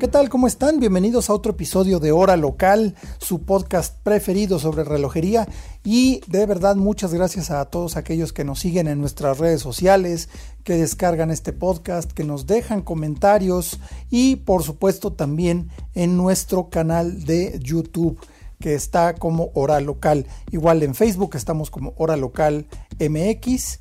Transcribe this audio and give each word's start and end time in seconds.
¿Qué 0.00 0.08
tal? 0.08 0.28
¿Cómo 0.28 0.48
están? 0.48 0.80
Bienvenidos 0.80 1.30
a 1.30 1.34
otro 1.34 1.52
episodio 1.52 2.00
de 2.00 2.10
Hora 2.10 2.36
Local, 2.36 2.96
su 3.18 3.42
podcast 3.42 3.96
preferido 4.02 4.58
sobre 4.58 4.82
relojería. 4.82 5.46
Y 5.84 6.20
de 6.26 6.46
verdad 6.46 6.74
muchas 6.74 7.14
gracias 7.14 7.52
a 7.52 7.64
todos 7.66 7.96
aquellos 7.96 8.32
que 8.32 8.42
nos 8.42 8.58
siguen 8.58 8.88
en 8.88 9.00
nuestras 9.00 9.38
redes 9.38 9.62
sociales, 9.62 10.28
que 10.64 10.74
descargan 10.74 11.30
este 11.30 11.52
podcast, 11.52 12.10
que 12.10 12.24
nos 12.24 12.48
dejan 12.48 12.82
comentarios 12.82 13.78
y 14.10 14.36
por 14.36 14.64
supuesto 14.64 15.12
también 15.12 15.70
en 15.94 16.16
nuestro 16.16 16.70
canal 16.70 17.24
de 17.24 17.60
YouTube 17.62 18.18
que 18.58 18.74
está 18.74 19.14
como 19.14 19.50
Hora 19.54 19.80
Local. 19.80 20.26
Igual 20.50 20.82
en 20.82 20.96
Facebook 20.96 21.36
estamos 21.36 21.70
como 21.70 21.94
Hora 21.96 22.16
Local 22.16 22.66
MX. 22.98 23.78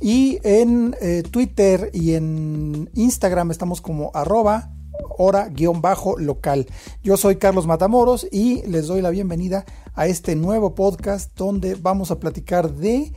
Y 0.00 0.38
en 0.42 0.94
eh, 1.00 1.22
Twitter 1.30 1.90
y 1.94 2.14
en 2.14 2.90
Instagram 2.94 3.52
estamos 3.52 3.80
como 3.80 4.10
arroba 4.12 4.75
hora-local. 5.18 6.66
Yo 7.02 7.16
soy 7.16 7.36
Carlos 7.36 7.66
Matamoros 7.66 8.26
y 8.30 8.62
les 8.66 8.86
doy 8.86 9.02
la 9.02 9.10
bienvenida 9.10 9.64
a 9.94 10.06
este 10.06 10.36
nuevo 10.36 10.74
podcast 10.74 11.36
donde 11.36 11.74
vamos 11.74 12.10
a 12.10 12.20
platicar 12.20 12.72
de, 12.72 13.12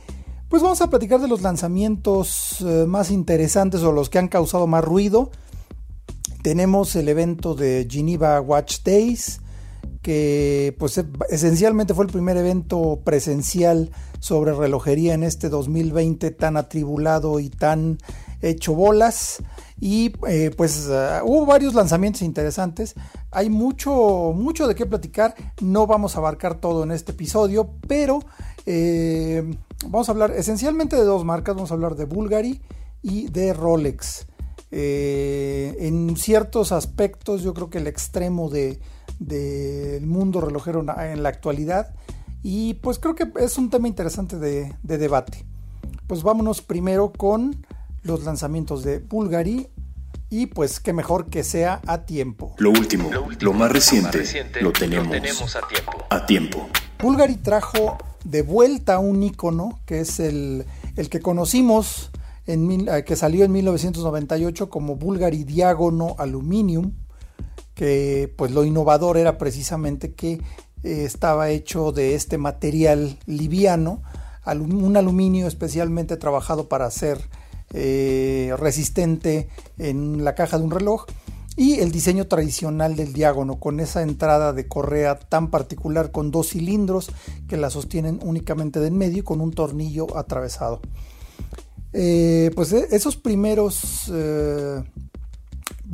pues 0.48 0.62
vamos 0.62 0.80
a 0.80 0.88
platicar 0.90 1.20
de 1.20 1.28
los 1.28 1.42
lanzamientos 1.42 2.60
eh, 2.62 2.86
más 2.86 3.10
interesantes 3.10 3.82
o 3.82 3.92
los 3.92 4.08
que 4.08 4.18
han 4.18 4.28
causado 4.28 4.66
más 4.66 4.84
ruido. 4.84 5.30
Tenemos 6.42 6.96
el 6.96 7.08
evento 7.08 7.54
de 7.54 7.86
Geneva 7.90 8.40
Watch 8.40 8.82
Days, 8.82 9.40
que 10.00 10.74
pues 10.78 10.96
e, 10.96 11.04
esencialmente 11.28 11.92
fue 11.92 12.06
el 12.06 12.10
primer 12.10 12.36
evento 12.38 13.00
presencial 13.04 13.90
sobre 14.20 14.54
relojería 14.54 15.14
en 15.14 15.22
este 15.22 15.50
2020 15.50 16.30
tan 16.30 16.56
atribulado 16.56 17.40
y 17.40 17.50
tan 17.50 17.98
hecho 18.40 18.74
bolas 18.74 19.42
y 19.80 20.12
eh, 20.28 20.50
pues 20.56 20.88
uh, 20.88 21.24
hubo 21.24 21.46
varios 21.46 21.74
lanzamientos 21.74 22.22
interesantes. 22.22 22.94
Hay 23.30 23.48
mucho 23.48 24.32
mucho 24.34 24.68
de 24.68 24.74
qué 24.74 24.86
platicar. 24.86 25.34
No 25.60 25.86
vamos 25.86 26.14
a 26.14 26.18
abarcar 26.18 26.56
todo 26.60 26.84
en 26.84 26.92
este 26.92 27.12
episodio 27.12 27.70
pero 27.88 28.20
eh, 28.66 29.56
vamos 29.86 30.08
a 30.08 30.12
hablar 30.12 30.32
esencialmente 30.32 30.96
de 30.96 31.04
dos 31.04 31.24
marcas. 31.24 31.54
Vamos 31.54 31.70
a 31.70 31.74
hablar 31.74 31.96
de 31.96 32.04
Bulgari 32.04 32.60
y 33.02 33.28
de 33.28 33.54
Rolex. 33.54 34.26
Eh, 34.72 35.76
en 35.80 36.16
ciertos 36.16 36.70
aspectos 36.70 37.42
yo 37.42 37.54
creo 37.54 37.70
que 37.70 37.78
el 37.78 37.88
extremo 37.88 38.50
de 38.50 38.78
del 39.20 40.06
mundo 40.06 40.40
relojero 40.40 40.80
en 40.80 41.22
la 41.22 41.28
actualidad. 41.28 41.94
Y 42.42 42.74
pues 42.74 42.98
creo 42.98 43.14
que 43.14 43.30
es 43.38 43.58
un 43.58 43.70
tema 43.70 43.86
interesante 43.86 44.38
de, 44.38 44.74
debate. 44.82 45.44
Pues 46.06 46.22
vámonos 46.22 46.62
primero 46.62 47.12
con 47.12 47.66
los 48.02 48.24
lanzamientos 48.24 48.82
de 48.82 48.98
Bulgari 48.98 49.68
y 50.28 50.46
pues 50.46 50.80
qué 50.80 50.92
mejor 50.92 51.26
que 51.26 51.42
sea 51.42 51.80
a 51.86 52.06
tiempo. 52.06 52.54
Lo 52.58 52.70
último, 52.70 53.10
lo, 53.40 53.52
más, 53.52 53.72
reciente, 53.72 54.24
lo, 54.60 54.72
tenemos 54.72 55.56
a 55.56 55.66
tiempo. 55.66 55.92
A 56.08 56.26
tiempo. 56.26 56.68
Bulgari 57.00 57.36
trajo 57.36 57.98
de 58.24 58.42
vuelta 58.42 58.98
un 58.98 59.22
icono 59.22 59.80
que 59.86 60.00
es 60.00 60.20
el, 60.20 60.66
el 60.96 61.08
que 61.08 61.20
conocimos 61.20 62.10
en, 62.46 62.88
eh, 62.88 63.04
que 63.04 63.16
salió 63.16 63.44
en 63.44 63.52
1998 63.52 64.70
como 64.70 64.96
Bulgari 64.96 65.44
Diagono 65.44 66.14
Aluminium 66.18 66.92
que 67.74 68.30
pues 68.36 68.50
lo 68.50 68.64
innovador 68.64 69.16
era 69.16 69.38
precisamente 69.38 70.12
que 70.12 70.32
eh, 70.82 71.04
estaba 71.04 71.48
hecho 71.48 71.92
de 71.92 72.14
este 72.14 72.36
material 72.36 73.18
liviano, 73.24 74.02
un 74.44 74.96
aluminio 74.96 75.46
especialmente 75.46 76.18
trabajado 76.18 76.68
para 76.68 76.90
ser 76.90 77.18
eh, 77.72 78.54
resistente 78.58 79.48
en 79.78 80.24
la 80.24 80.34
caja 80.34 80.58
de 80.58 80.64
un 80.64 80.70
reloj 80.70 81.06
y 81.56 81.80
el 81.80 81.92
diseño 81.92 82.26
tradicional 82.26 82.96
del 82.96 83.12
diágono 83.12 83.58
con 83.58 83.80
esa 83.80 84.02
entrada 84.02 84.52
de 84.52 84.68
correa 84.68 85.18
tan 85.18 85.50
particular 85.50 86.10
con 86.10 86.30
dos 86.30 86.50
cilindros 86.50 87.10
que 87.48 87.56
la 87.56 87.70
sostienen 87.70 88.20
únicamente 88.22 88.80
de 88.80 88.86
en 88.86 88.96
medio 88.96 89.24
con 89.24 89.40
un 89.40 89.52
tornillo 89.52 90.16
atravesado. 90.16 90.80
Eh, 91.92 92.50
pues 92.54 92.72
esos 92.72 93.16
primeros 93.16 94.10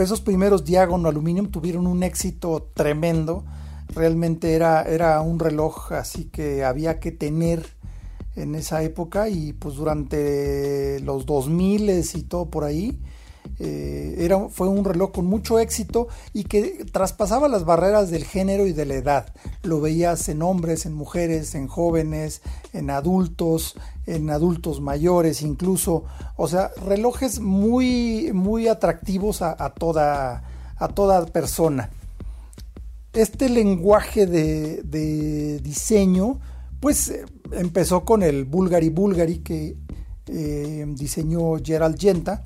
esos 0.03 0.21
primeros 0.21 0.65
Diagon 0.65 1.07
Aluminium 1.07 1.51
tuvieron 1.51 1.87
un 1.87 2.03
éxito 2.03 2.71
tremendo. 2.75 3.45
Realmente 3.95 4.55
era, 4.55 4.83
era 4.83 5.21
un 5.21 5.39
reloj 5.39 5.93
así 5.93 6.25
que 6.25 6.65
había 6.65 7.01
que 7.01 7.13
tener 7.13 7.76
en 8.37 8.55
esa 8.55 8.83
época 8.83 9.29
y 9.29 9.53
pues 9.53 9.75
durante 9.75 11.01
los 11.01 11.27
2000 11.27 12.05
y 12.15 12.23
todo 12.23 12.47
por 12.51 12.65
ahí 12.65 13.01
eh, 13.59 14.17
era, 14.19 14.49
fue 14.49 14.69
un 14.69 14.85
reloj 14.85 15.13
con 15.13 15.27
mucho 15.27 15.59
éxito 15.59 16.09
y 16.33 16.45
que 16.45 16.85
traspasaba 16.93 17.49
las 17.49 17.65
barreras 17.65 18.11
del 18.11 18.25
género 18.25 18.67
y 18.67 18.73
de 18.73 18.85
la 18.85 18.95
edad. 18.95 19.33
Lo 19.63 19.81
veías 19.81 20.29
en 20.29 20.43
hombres, 20.43 20.87
en 20.87 20.93
mujeres, 20.93 21.55
en 21.55 21.67
jóvenes, 21.67 22.43
en 22.73 22.91
adultos, 22.91 23.77
en 24.07 24.31
adultos 24.31 24.81
mayores 24.81 25.43
incluso. 25.43 26.05
O 26.37 26.49
sea, 26.49 26.71
relojes 26.85 27.41
muy, 27.41 28.31
muy 28.35 28.69
atractivos 28.69 29.43
a, 29.43 29.55
toda, 29.71 30.45
a 30.77 30.89
toda 30.89 31.25
persona. 31.27 31.91
Este 33.13 33.49
lenguaje 33.49 34.27
de, 34.27 35.61
diseño, 35.63 36.39
pues 36.81 37.09
eh, 37.09 37.25
empezó 37.53 38.05
con 38.05 38.23
el 38.23 38.45
Bulgari 38.45 38.91
Bulgari 38.91 39.39
que 39.39 39.77
eh, 40.27 40.85
diseñó 40.97 41.57
Gerald 41.63 41.99
Genta 41.99 42.45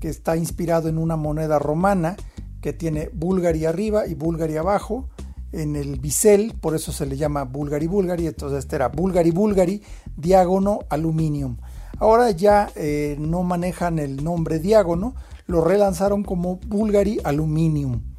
que 0.00 0.08
está 0.08 0.36
inspirado 0.36 0.88
en 0.88 0.98
una 0.98 1.16
moneda 1.16 1.58
romana 1.58 2.16
que 2.60 2.72
tiene 2.72 3.10
Bulgari 3.12 3.64
arriba 3.64 4.06
y 4.06 4.14
Bulgari 4.14 4.56
abajo 4.56 5.08
en 5.52 5.74
el 5.76 5.98
bisel, 5.98 6.54
por 6.60 6.76
eso 6.76 6.92
se 6.92 7.06
le 7.06 7.16
llama 7.16 7.44
Bulgari 7.44 7.86
Bulgari, 7.86 8.26
entonces 8.26 8.60
este 8.60 8.76
era 8.76 8.88
Bulgari 8.88 9.30
Bulgari 9.32 9.82
diágono 10.16 10.80
aluminium. 10.88 11.56
Ahora 11.98 12.30
ya 12.30 12.70
eh, 12.76 13.16
no 13.18 13.42
manejan 13.42 13.98
el 13.98 14.22
nombre 14.22 14.58
diágono, 14.58 15.14
lo 15.46 15.62
relanzaron 15.62 16.22
como 16.22 16.56
Bulgari 16.66 17.20
Aluminium. 17.24 18.09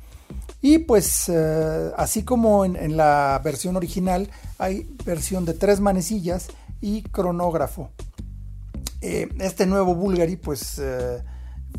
Y 0.62 0.80
pues 0.80 1.28
eh, 1.30 1.92
así 1.98 2.24
como 2.24 2.66
en, 2.66 2.96
la 2.96 3.42
versión 3.44 3.76
original 3.76 4.30
hay 4.60 4.88
versión 5.06 5.46
de 5.46 5.54
tres 5.54 5.80
manecillas 5.80 6.48
y 6.82 7.02
cronógrafo. 7.04 7.90
Eh, 9.02 9.30
este 9.40 9.66
nuevo 9.66 9.96
Bulgari 9.96 10.36
pues 10.36 10.80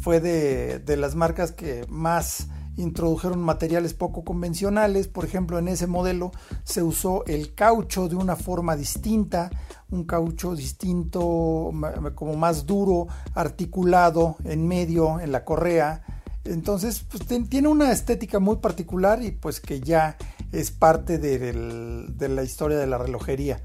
fue 0.00 0.20
de, 0.20 0.96
las 0.96 1.14
marcas 1.14 1.52
que 1.52 1.86
más 1.88 2.48
introdujeron 2.76 3.40
materiales 3.40 3.94
poco 3.94 4.24
convencionales. 4.24 5.08
Por 5.08 5.24
ejemplo, 5.24 5.58
en 5.58 5.68
ese 5.68 5.86
modelo 5.86 6.32
se 6.64 6.82
usó 6.82 7.24
el 7.26 7.54
caucho 7.54 8.08
de 8.08 8.16
una 8.16 8.36
forma 8.36 8.76
distinta, 8.76 9.50
un 9.90 10.04
caucho 10.04 10.54
distinto, 10.54 11.70
como 12.14 12.36
más 12.36 12.66
duro, 12.66 13.08
articulado 13.34 14.36
en 14.44 14.66
medio, 14.66 15.20
en 15.20 15.32
la 15.32 15.44
correa. 15.44 16.21
Entonces, 16.44 17.04
pues, 17.08 17.48
tiene 17.48 17.68
una 17.68 17.92
estética 17.92 18.40
muy 18.40 18.56
particular 18.56 19.22
y 19.22 19.30
pues 19.30 19.60
que 19.60 19.80
ya 19.80 20.16
es 20.50 20.70
parte 20.70 21.18
de 21.18 22.28
la 22.28 22.42
historia 22.42 22.78
de 22.78 22.86
la 22.86 22.98
relojería. 22.98 23.60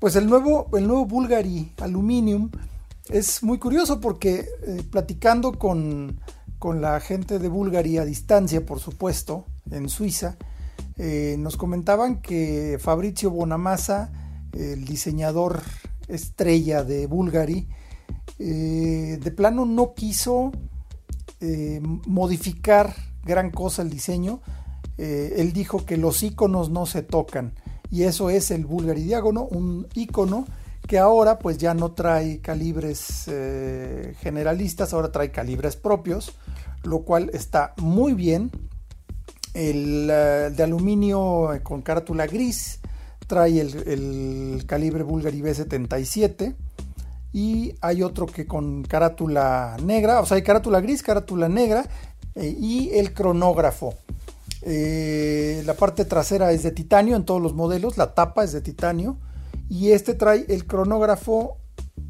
Pues 0.00 0.16
el 0.16 0.26
nuevo, 0.28 0.70
el 0.72 0.86
nuevo 0.86 1.04
Bulgari 1.04 1.72
Aluminium 1.78 2.50
es 3.10 3.42
muy 3.42 3.58
curioso 3.58 4.00
porque 4.00 4.46
eh, 4.66 4.82
platicando 4.90 5.52
con, 5.52 6.18
la 6.62 7.00
gente 7.00 7.38
de 7.38 7.48
Bulgaria 7.48 8.02
a 8.02 8.04
distancia, 8.04 8.64
por 8.64 8.80
supuesto, 8.80 9.46
en 9.70 9.88
Suiza, 9.88 10.36
eh, 10.96 11.36
nos 11.38 11.56
comentaban 11.56 12.22
que 12.22 12.78
Fabrizio 12.80 13.30
Bonamassa, 13.30 14.10
el 14.52 14.84
diseñador 14.84 15.60
estrella 16.08 16.82
de 16.82 17.06
Bulgari, 17.06 17.68
eh, 18.38 19.18
de 19.22 19.30
plano 19.32 19.66
no 19.66 19.92
quiso 19.94 20.52
modificar 21.40 22.94
gran 23.24 23.50
cosa 23.50 23.82
el 23.82 23.90
diseño. 23.90 24.40
él 24.98 25.52
dijo 25.52 25.86
que 25.86 25.96
los 25.96 26.22
iconos 26.22 26.70
no 26.70 26.86
se 26.86 27.02
tocan 27.02 27.54
y 27.90 28.04
eso 28.04 28.30
es 28.30 28.50
el 28.50 28.66
Bulgari 28.66 29.02
Diágono, 29.02 29.42
un 29.42 29.88
icono 29.94 30.46
que 30.86 30.98
ahora 30.98 31.38
pues 31.38 31.58
ya 31.58 31.74
no 31.74 31.92
trae 31.92 32.40
calibres 32.40 33.24
eh, 33.26 34.14
generalistas, 34.20 34.92
ahora 34.92 35.12
trae 35.12 35.30
calibres 35.30 35.76
propios, 35.76 36.32
lo 36.82 37.00
cual 37.02 37.30
está 37.32 37.74
muy 37.76 38.14
bien. 38.14 38.50
El 39.54 40.08
eh, 40.10 40.50
de 40.54 40.62
aluminio 40.62 41.50
con 41.62 41.82
carátula 41.82 42.26
gris 42.26 42.80
trae 43.26 43.60
el, 43.60 44.64
calibre 44.66 45.02
Bulgari 45.02 45.40
B77 45.40 46.54
y 47.32 47.74
hay 47.80 48.02
otro 48.02 48.26
que 48.26 48.46
con 48.46 48.82
carátula 48.82 49.76
negra, 49.82 50.20
o 50.20 50.26
sea, 50.26 50.36
hay 50.36 50.42
carátula 50.42 50.80
gris, 50.80 51.02
carátula 51.02 51.48
negra 51.48 51.84
eh, 52.34 52.54
y 52.58 52.90
el 52.94 53.12
cronógrafo. 53.12 53.94
Eh, 54.62 55.62
la 55.64 55.74
parte 55.74 56.04
trasera 56.04 56.52
es 56.52 56.62
de 56.62 56.72
titanio 56.72 57.16
en 57.16 57.24
todos 57.24 57.40
los 57.40 57.54
modelos, 57.54 57.96
la 57.96 58.14
tapa 58.14 58.44
es 58.44 58.52
de 58.52 58.60
titanio 58.60 59.16
y 59.68 59.92
este 59.92 60.14
trae 60.14 60.44
el 60.48 60.66
cronógrafo 60.66 61.58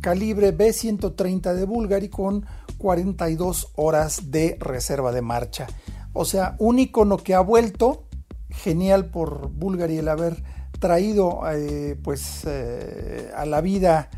calibre 0.00 0.56
B130 0.56 1.55
de 1.55 1.64
Bulgari 1.64 2.08
con 2.08 2.46
42 2.78 3.72
horas 3.76 4.31
de 4.31 4.56
reserva 4.58 5.12
de 5.12 5.20
marcha. 5.20 5.67
O 6.14 6.25
sea, 6.25 6.56
un 6.58 6.78
icono 6.78 7.19
que 7.19 7.34
ha 7.34 7.40
vuelto, 7.40 8.05
genial 8.49 9.11
por 9.11 9.50
Bulgari 9.50 9.99
el 9.99 10.08
haber 10.08 10.43
traído 10.81 11.43
eh, 11.52 11.96
pues 12.02 12.46
a 12.46 13.44
la 13.44 13.61
vida 13.61 14.08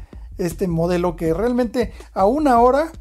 este 0.47 0.69
modelo 0.69 1.17
que 1.17 1.35
realmente 1.35 1.93
a 2.13 2.27
una 2.27 2.61
hora 2.61 2.93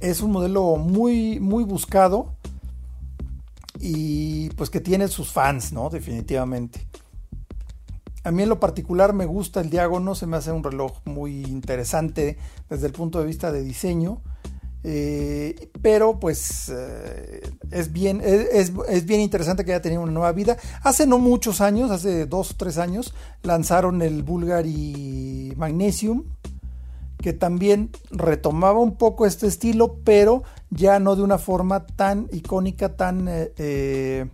es 0.00 0.20
un 0.20 0.32
modelo 0.32 0.76
muy 0.76 1.40
muy 1.40 1.64
buscado 1.64 2.36
y 3.80 4.50
pues 4.50 4.70
que 4.70 4.80
tiene 4.80 5.08
sus 5.08 5.32
fans, 5.32 5.72
¿no? 5.72 5.90
Definitivamente. 5.90 6.86
A 8.24 8.32
mí 8.32 8.42
en 8.42 8.48
lo 8.48 8.58
particular 8.58 9.12
me 9.12 9.24
gusta 9.24 9.60
el 9.60 9.70
diágono, 9.70 10.14
se 10.14 10.26
me 10.26 10.36
hace 10.36 10.50
un 10.50 10.64
reloj 10.64 11.00
muy 11.04 11.44
interesante 11.44 12.36
desde 12.68 12.88
el 12.88 12.92
punto 12.92 13.20
de 13.20 13.26
vista 13.26 13.52
de 13.52 13.62
diseño. 13.62 14.20
Eh, 14.88 15.68
pero 15.82 16.20
pues 16.20 16.68
eh, 16.72 17.40
es, 17.72 17.92
bien, 17.92 18.22
es, 18.22 18.70
bien 19.04 19.20
interesante 19.20 19.64
que 19.64 19.72
haya 19.72 19.82
tenido 19.82 20.02
una 20.02 20.12
nueva 20.12 20.30
vida. 20.30 20.56
Hace 20.82 21.08
no 21.08 21.18
muchos 21.18 21.60
años, 21.60 21.90
hace 21.90 22.24
dos 22.26 22.52
o 22.52 22.54
tres 22.56 22.78
años, 22.78 23.12
lanzaron 23.42 24.00
el 24.00 24.22
Bulgari 24.22 25.52
Magnesium, 25.56 26.22
que 27.18 27.32
también 27.32 27.90
retomaba 28.12 28.78
un 28.78 28.94
poco 28.94 29.26
este 29.26 29.48
estilo, 29.48 29.96
pero 30.04 30.44
ya 30.70 31.00
no 31.00 31.16
de 31.16 31.22
una 31.22 31.38
forma 31.38 31.84
tan 31.84 32.28
icónica, 32.30 32.94
tan... 32.94 33.26
Eh, 33.28 34.30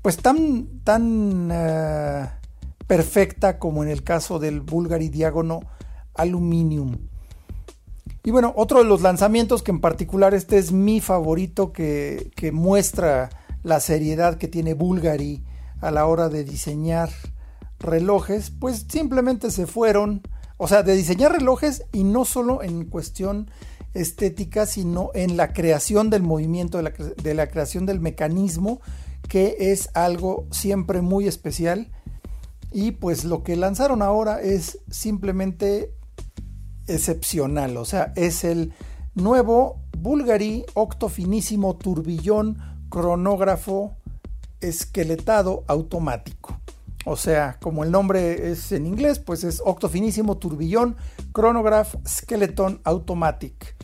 pues 0.00 0.16
tan... 0.16 0.68
tan 0.84 1.52
perfecta 2.86 3.58
como 3.58 3.84
en 3.84 3.90
el 3.90 4.02
caso 4.02 4.38
del 4.40 4.62
Bulgari 4.62 5.10
Diagono 5.10 5.60
Aluminium. 6.14 7.09
Y 8.22 8.30
bueno, 8.32 8.52
otro 8.56 8.80
de 8.80 8.84
los 8.84 9.00
lanzamientos 9.00 9.62
que 9.62 9.70
en 9.70 9.80
particular 9.80 10.34
este 10.34 10.58
es 10.58 10.72
mi 10.72 11.00
favorito 11.00 11.72
que, 11.72 12.30
muestra 12.52 13.30
la 13.62 13.80
seriedad 13.80 14.36
que 14.36 14.48
tiene 14.48 14.74
Bulgari 14.74 15.42
a 15.80 15.90
la 15.90 16.06
hora 16.06 16.28
de 16.28 16.44
diseñar 16.44 17.10
relojes, 17.78 18.50
pues 18.50 18.84
simplemente 18.88 19.50
se 19.50 19.66
fueron, 19.66 20.20
o 20.58 20.68
sea, 20.68 20.82
de 20.82 20.94
diseñar 20.94 21.32
relojes 21.32 21.84
y 21.92 22.04
no 22.04 22.26
solo 22.26 22.62
en 22.62 22.84
cuestión 22.84 23.50
estética, 23.94 24.66
sino 24.66 25.10
en 25.14 25.38
la 25.38 25.54
creación 25.54 26.10
del 26.10 26.22
movimiento, 26.22 26.76
de 26.76 26.84
la, 26.84 26.90
de 26.90 27.34
la 27.34 27.48
creación 27.48 27.86
del 27.86 28.00
mecanismo, 28.00 28.80
que 29.28 29.56
es 29.58 29.88
algo 29.94 30.46
siempre 30.50 31.00
muy 31.00 31.26
especial. 31.26 31.90
Y 32.70 32.92
pues 32.92 33.24
lo 33.24 33.42
que 33.42 33.56
lanzaron 33.56 34.02
ahora 34.02 34.42
es 34.42 34.78
simplemente 34.90 35.90
excepcional. 36.90 37.76
O 37.76 37.84
sea, 37.84 38.12
es 38.16 38.44
el 38.44 38.72
nuevo 39.14 39.80
Bulgari 39.96 40.64
Octofinísimo 40.74 41.76
Turbillón 41.76 42.58
Cronógrafo 42.88 43.96
Esqueletado 44.60 45.64
Automático. 45.68 46.60
O 47.06 47.16
sea, 47.16 47.56
como 47.60 47.82
el 47.82 47.90
nombre 47.90 48.50
es 48.50 48.72
en 48.72 48.86
inglés, 48.86 49.18
pues 49.18 49.42
es 49.44 49.62
Octofinísimo 49.64 50.36
Turbillón 50.36 50.96
Chronograph 51.34 51.94
Skeleton 52.06 52.80
Automatic. 52.84 53.76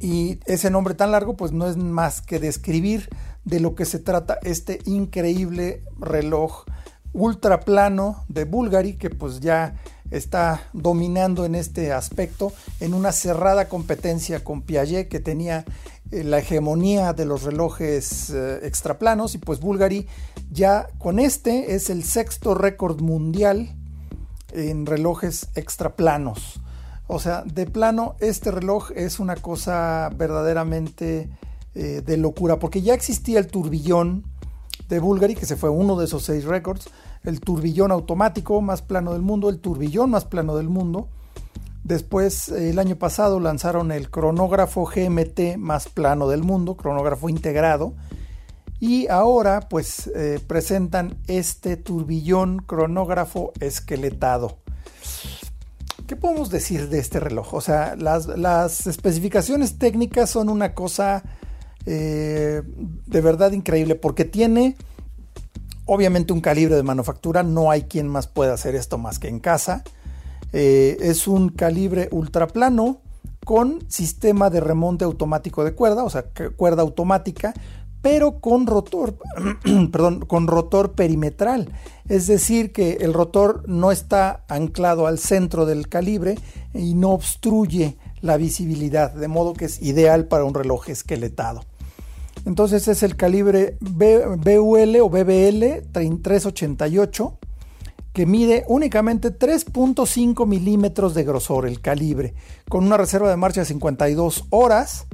Y 0.00 0.40
ese 0.46 0.70
nombre 0.70 0.94
tan 0.94 1.12
largo, 1.12 1.36
pues 1.36 1.52
no 1.52 1.66
es 1.66 1.76
más 1.76 2.20
que 2.20 2.38
describir 2.38 3.08
de 3.44 3.60
lo 3.60 3.74
que 3.74 3.84
se 3.84 3.98
trata 3.98 4.38
este 4.42 4.80
increíble 4.84 5.84
reloj 5.98 6.64
ultra 7.12 7.60
plano 7.60 8.24
de 8.28 8.44
Bulgari 8.44 8.94
que 8.94 9.10
pues 9.10 9.40
ya 9.40 9.76
está 10.10 10.62
dominando 10.72 11.44
en 11.44 11.54
este 11.54 11.92
aspecto 11.92 12.52
en 12.80 12.94
una 12.94 13.12
cerrada 13.12 13.68
competencia 13.68 14.42
con 14.42 14.62
Piaget 14.62 15.08
que 15.08 15.20
tenía 15.20 15.64
eh, 16.10 16.24
la 16.24 16.38
hegemonía 16.38 17.12
de 17.12 17.26
los 17.26 17.42
relojes 17.42 18.30
eh, 18.30 18.60
extraplanos 18.62 19.34
y 19.34 19.38
pues 19.38 19.60
Bulgari 19.60 20.06
ya 20.50 20.88
con 20.98 21.18
este 21.18 21.74
es 21.74 21.90
el 21.90 22.04
sexto 22.04 22.54
récord 22.54 23.00
mundial 23.00 23.74
en 24.52 24.86
relojes 24.86 25.48
extraplanos. 25.54 26.60
O 27.06 27.18
sea, 27.18 27.42
de 27.42 27.66
plano 27.66 28.16
este 28.20 28.50
reloj 28.50 28.90
es 28.94 29.18
una 29.18 29.36
cosa 29.36 30.10
verdaderamente 30.16 31.28
eh, 31.74 32.02
de 32.04 32.16
locura 32.16 32.58
porque 32.58 32.82
ya 32.82 32.94
existía 32.94 33.38
el 33.38 33.46
turbillón 33.46 34.24
de 34.88 34.98
Bulgari, 35.00 35.34
que 35.34 35.46
se 35.46 35.56
fue 35.56 35.68
uno 35.68 35.96
de 35.96 36.06
esos 36.06 36.24
seis 36.24 36.44
récords, 36.44 36.88
el 37.24 37.40
turbillón 37.40 37.92
automático 37.92 38.60
más 38.60 38.82
plano 38.82 39.12
del 39.12 39.22
mundo, 39.22 39.48
el 39.48 39.58
turbillón 39.58 40.10
más 40.10 40.24
plano 40.24 40.56
del 40.56 40.68
mundo. 40.68 41.08
Después, 41.84 42.48
el 42.50 42.78
año 42.78 42.96
pasado 42.96 43.40
lanzaron 43.40 43.92
el 43.92 44.10
cronógrafo 44.10 44.84
GMT 44.84 45.56
más 45.56 45.88
plano 45.88 46.28
del 46.28 46.42
mundo, 46.42 46.76
cronógrafo 46.76 47.28
integrado. 47.28 47.94
Y 48.80 49.08
ahora, 49.08 49.68
pues, 49.68 50.06
eh, 50.14 50.38
presentan 50.46 51.16
este 51.26 51.76
turbillón 51.76 52.58
cronógrafo 52.58 53.52
esqueletado. 53.60 54.58
¿Qué 56.06 56.16
podemos 56.16 56.50
decir 56.50 56.88
de 56.88 56.98
este 56.98 57.20
reloj? 57.20 57.54
O 57.54 57.60
sea, 57.60 57.96
las, 57.96 58.86
especificaciones 58.86 59.78
técnicas 59.78 60.30
son 60.30 60.48
una 60.48 60.74
cosa 60.74 61.22
eh, 61.84 62.62
de 62.64 63.20
verdad 63.20 63.52
increíble 63.52 63.94
porque 63.94 64.24
tiene 64.24 64.76
obviamente 65.88 66.32
un 66.32 66.40
calibre 66.40 66.76
de 66.76 66.82
manufactura, 66.82 67.42
no 67.42 67.70
hay 67.70 67.82
quien 67.82 68.06
más 68.06 68.26
pueda 68.28 68.52
hacer 68.52 68.74
esto 68.74 68.98
más 68.98 69.18
que 69.18 69.28
en 69.28 69.40
casa. 69.40 69.82
Eh, 70.52 70.98
es 71.00 71.26
un 71.26 71.48
calibre 71.48 72.08
ultraplano 72.12 73.00
con 73.44 73.82
sistema 73.88 74.50
de 74.50 74.60
remonte 74.60 75.04
automático 75.04 75.64
de 75.64 75.74
cuerda, 75.74 76.04
o 76.04 76.10
sea, 76.10 76.26
cuerda 76.56 76.82
automática, 76.82 77.54
pero 78.02 78.40
con 78.40 78.66
rotor, 78.66 79.16
perdón, 79.90 80.20
con 80.20 80.46
rotor 80.46 80.92
perimetral. 80.92 81.72
Es 82.06 82.26
decir, 82.26 82.70
que 82.72 82.98
el 83.00 83.14
rotor 83.14 83.66
no 83.66 83.90
está 83.90 84.44
anclado 84.48 85.06
al 85.06 85.18
centro 85.18 85.64
del 85.64 85.88
calibre 85.88 86.38
y 86.74 86.94
no 86.94 87.12
obstruye 87.12 87.96
la 88.20 88.36
visibilidad, 88.36 89.12
de 89.12 89.28
modo 89.28 89.54
que 89.54 89.64
es 89.64 89.80
ideal 89.80 90.26
para 90.26 90.44
un 90.44 90.52
reloj 90.52 90.90
esqueletado. 90.90 91.62
Entonces 92.48 92.88
es 92.88 93.02
el 93.02 93.14
calibre 93.14 93.76
BUL 93.78 94.96
o 95.02 95.10
BBL 95.10 95.82
388 95.92 97.38
que 98.14 98.24
mide 98.24 98.64
únicamente 98.68 99.38
3.5 99.38 100.46
milímetros 100.46 101.12
de 101.12 101.24
grosor 101.24 101.66
el 101.66 101.82
calibre, 101.82 102.32
con 102.70 102.86
una 102.86 102.96
reserva 102.96 103.28
de 103.28 103.36
marcha 103.36 103.60
de 103.60 103.66
52 103.66 104.46
horas. 104.48 105.06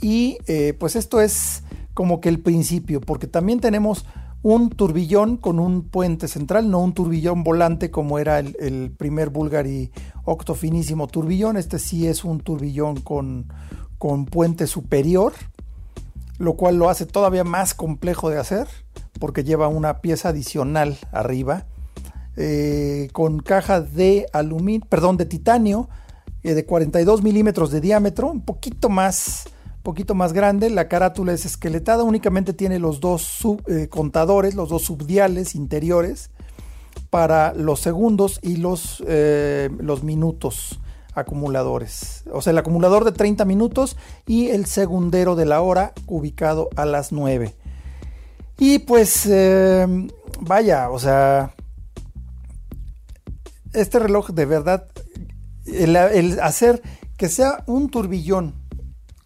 Y 0.00 0.38
eh, 0.46 0.72
pues 0.80 0.96
esto 0.96 1.20
es 1.20 1.62
como 1.92 2.22
que 2.22 2.30
el 2.30 2.40
principio, 2.40 3.02
porque 3.02 3.26
también 3.26 3.60
tenemos 3.60 4.06
un 4.42 4.70
turbillón 4.70 5.36
con 5.36 5.58
un 5.60 5.90
puente 5.90 6.26
central, 6.26 6.70
no 6.70 6.82
un 6.82 6.94
turbillón 6.94 7.44
volante 7.44 7.90
como 7.90 8.18
era 8.18 8.38
el, 8.38 8.94
primer 8.96 9.28
Bulgari 9.28 9.90
octofinísimo 10.24 11.06
turbillón. 11.06 11.58
Este 11.58 11.78
sí 11.78 12.06
es 12.06 12.24
un 12.24 12.40
turbillón 12.40 13.02
con, 13.02 13.52
con 13.98 14.24
puente 14.24 14.66
superior 14.66 15.34
lo 16.38 16.54
cual 16.54 16.76
lo 16.76 16.88
hace 16.88 17.06
todavía 17.06 17.44
más 17.44 17.74
complejo 17.74 18.30
de 18.30 18.38
hacer 18.38 18.68
porque 19.18 19.44
lleva 19.44 19.68
una 19.68 20.00
pieza 20.00 20.30
adicional 20.30 20.96
arriba 21.12 21.66
eh, 22.36 23.08
con 23.12 23.40
caja 23.40 23.80
de 23.80 24.26
aluminio, 24.32 24.86
perdón, 24.88 25.16
de 25.16 25.26
titanio 25.26 25.88
eh, 26.44 26.54
de 26.54 26.64
42 26.64 27.22
milímetros 27.22 27.72
de 27.72 27.80
diámetro, 27.80 28.30
un 28.30 28.42
poquito 28.42 28.88
más, 28.88 29.48
poquito 29.82 30.14
más 30.14 30.32
grande. 30.32 30.70
La 30.70 30.86
carátula 30.86 31.32
es 31.32 31.44
esqueletada, 31.44 32.04
únicamente 32.04 32.52
tiene 32.52 32.78
los 32.78 33.00
dos 33.00 33.40
eh, 33.66 33.88
contadores, 33.88 34.54
los 34.54 34.68
dos 34.68 34.82
subdiales 34.82 35.56
interiores 35.56 36.30
para 37.10 37.54
los 37.54 37.80
segundos 37.80 38.38
y 38.42 38.56
los, 38.56 39.02
los 39.78 40.02
minutos 40.02 40.78
acumuladores. 41.18 42.24
O 42.32 42.42
sea, 42.42 42.52
el 42.52 42.58
acumulador 42.58 43.04
de 43.04 43.12
30 43.12 43.44
minutos 43.44 43.96
y 44.26 44.48
el 44.48 44.66
segundero 44.66 45.36
de 45.36 45.46
la 45.46 45.60
hora 45.60 45.92
ubicado 46.06 46.68
a 46.76 46.84
las 46.84 47.12
9. 47.12 47.54
Y 48.58 48.80
pues, 48.80 49.26
em, 49.26 50.08
vaya, 50.40 50.90
o 50.90 50.98
sea, 50.98 51.54
este 53.72 53.98
reloj 53.98 54.30
de 54.30 54.46
verdad, 54.46 54.88
el, 55.66 56.40
hacer 56.40 56.82
que 57.16 57.28
sea 57.28 57.62
un 57.66 57.90
turbillón 57.90 58.54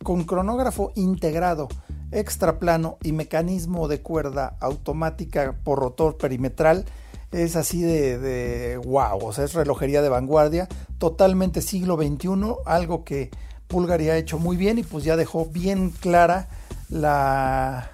con 0.03 0.25
cronógrafo 0.25 0.93
integrado, 0.97 1.69
extra 2.11 2.59
plano 2.59 2.99
y 3.03 3.13
mecanismo 3.13 3.89
de 3.89 4.03
cuerda 4.03 4.57
automática 4.61 5.57
por 5.65 5.79
rotor 5.79 6.19
perimetral 6.19 6.85
es 7.33 7.57
así 7.57 7.83
de, 7.83 8.19
de, 8.19 8.77
wow, 8.77 9.19
o 9.25 9.33
sea, 9.33 9.45
es 9.45 9.55
relojería 9.55 10.03
de 10.03 10.09
vanguardia, 10.09 10.69
totalmente 10.99 11.63
siglo 11.63 11.97
XXI, 11.97 12.29
algo 12.67 13.05
que 13.05 13.31
Bulgari 13.69 14.11
ha 14.11 14.17
hecho 14.17 14.39
muy 14.39 14.57
bien 14.57 14.79
y 14.79 14.83
pues 14.83 15.03
ya 15.03 15.17
dejó 15.17 15.47
bien 15.47 15.91
clara 15.91 16.49
la 16.91 17.91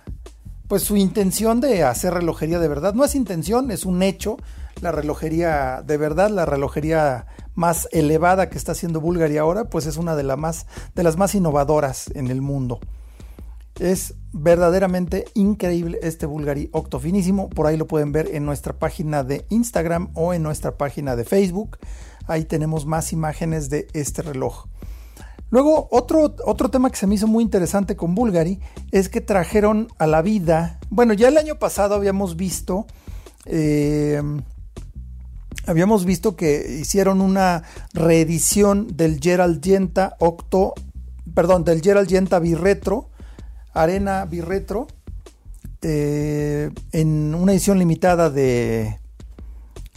pues 0.68 0.82
su 0.82 0.96
intención 0.96 1.60
de 1.60 1.82
hacer 1.82 2.12
relojería 2.12 2.58
de 2.58 2.68
verdad. 2.68 2.92
No 2.92 3.04
es 3.04 3.14
intención, 3.14 3.70
es 3.70 3.86
un 3.86 4.02
hecho. 4.02 4.36
La 4.82 4.92
relojería 4.92 5.82
de 5.84 5.96
verdad, 5.96 6.30
la 6.30 6.44
relojería 6.44 7.26
más 7.54 7.88
elevada 7.90 8.50
que 8.50 8.58
está 8.58 8.72
haciendo 8.72 9.00
Bulgari 9.00 9.38
ahora, 9.38 9.64
pues 9.64 9.86
es 9.86 9.96
una 9.96 10.14
de, 10.14 10.22
la 10.22 10.36
más, 10.36 10.66
de 10.94 11.02
las 11.02 11.16
más 11.16 11.34
innovadoras 11.34 12.10
en 12.14 12.28
el 12.28 12.42
mundo. 12.42 12.80
Es 13.78 14.14
verdaderamente 14.32 15.24
increíble 15.34 15.98
este 16.02 16.26
Bulgari 16.26 16.68
Octo 16.72 16.98
finísimo. 16.98 17.48
Por 17.48 17.66
ahí 17.66 17.76
lo 17.76 17.86
pueden 17.86 18.12
ver 18.12 18.34
en 18.34 18.44
nuestra 18.44 18.72
página 18.72 19.22
de 19.24 19.46
Instagram 19.50 20.10
o 20.14 20.34
en 20.34 20.42
nuestra 20.42 20.76
página 20.76 21.16
de 21.16 21.24
Facebook. 21.24 21.78
Ahí 22.26 22.44
tenemos 22.44 22.86
más 22.86 23.12
imágenes 23.12 23.70
de 23.70 23.86
este 23.92 24.22
reloj. 24.22 24.66
Luego, 25.50 25.88
otro, 25.90 26.34
otro 26.44 26.68
tema 26.70 26.90
que 26.90 26.96
se 26.96 27.06
me 27.06 27.14
hizo 27.14 27.26
muy 27.26 27.42
interesante 27.42 27.96
con 27.96 28.14
Bulgari 28.14 28.60
es 28.90 29.08
que 29.08 29.20
trajeron 29.20 29.88
a 29.98 30.06
la 30.06 30.20
vida. 30.20 30.78
Bueno, 30.90 31.14
ya 31.14 31.28
el 31.28 31.38
año 31.38 31.58
pasado 31.58 31.94
habíamos 31.94 32.36
visto. 32.36 32.86
Eh, 33.46 34.20
habíamos 35.66 36.04
visto 36.04 36.36
que 36.36 36.78
hicieron 36.80 37.22
una 37.22 37.62
reedición 37.94 38.88
del 38.94 39.20
Gerald 39.20 39.62
Yenta 39.62 40.16
Octo. 40.18 40.74
Perdón, 41.34 41.64
del 41.64 41.80
Gerald 41.80 42.08
Yenta 42.08 42.40
Birretro 42.40 43.08
Arena 43.82 44.24
Birretro 44.24 44.88
eh, 45.82 46.70
en 46.92 47.34
una 47.34 47.52
edición 47.52 47.78
limitada 47.78 48.30
de, 48.30 48.98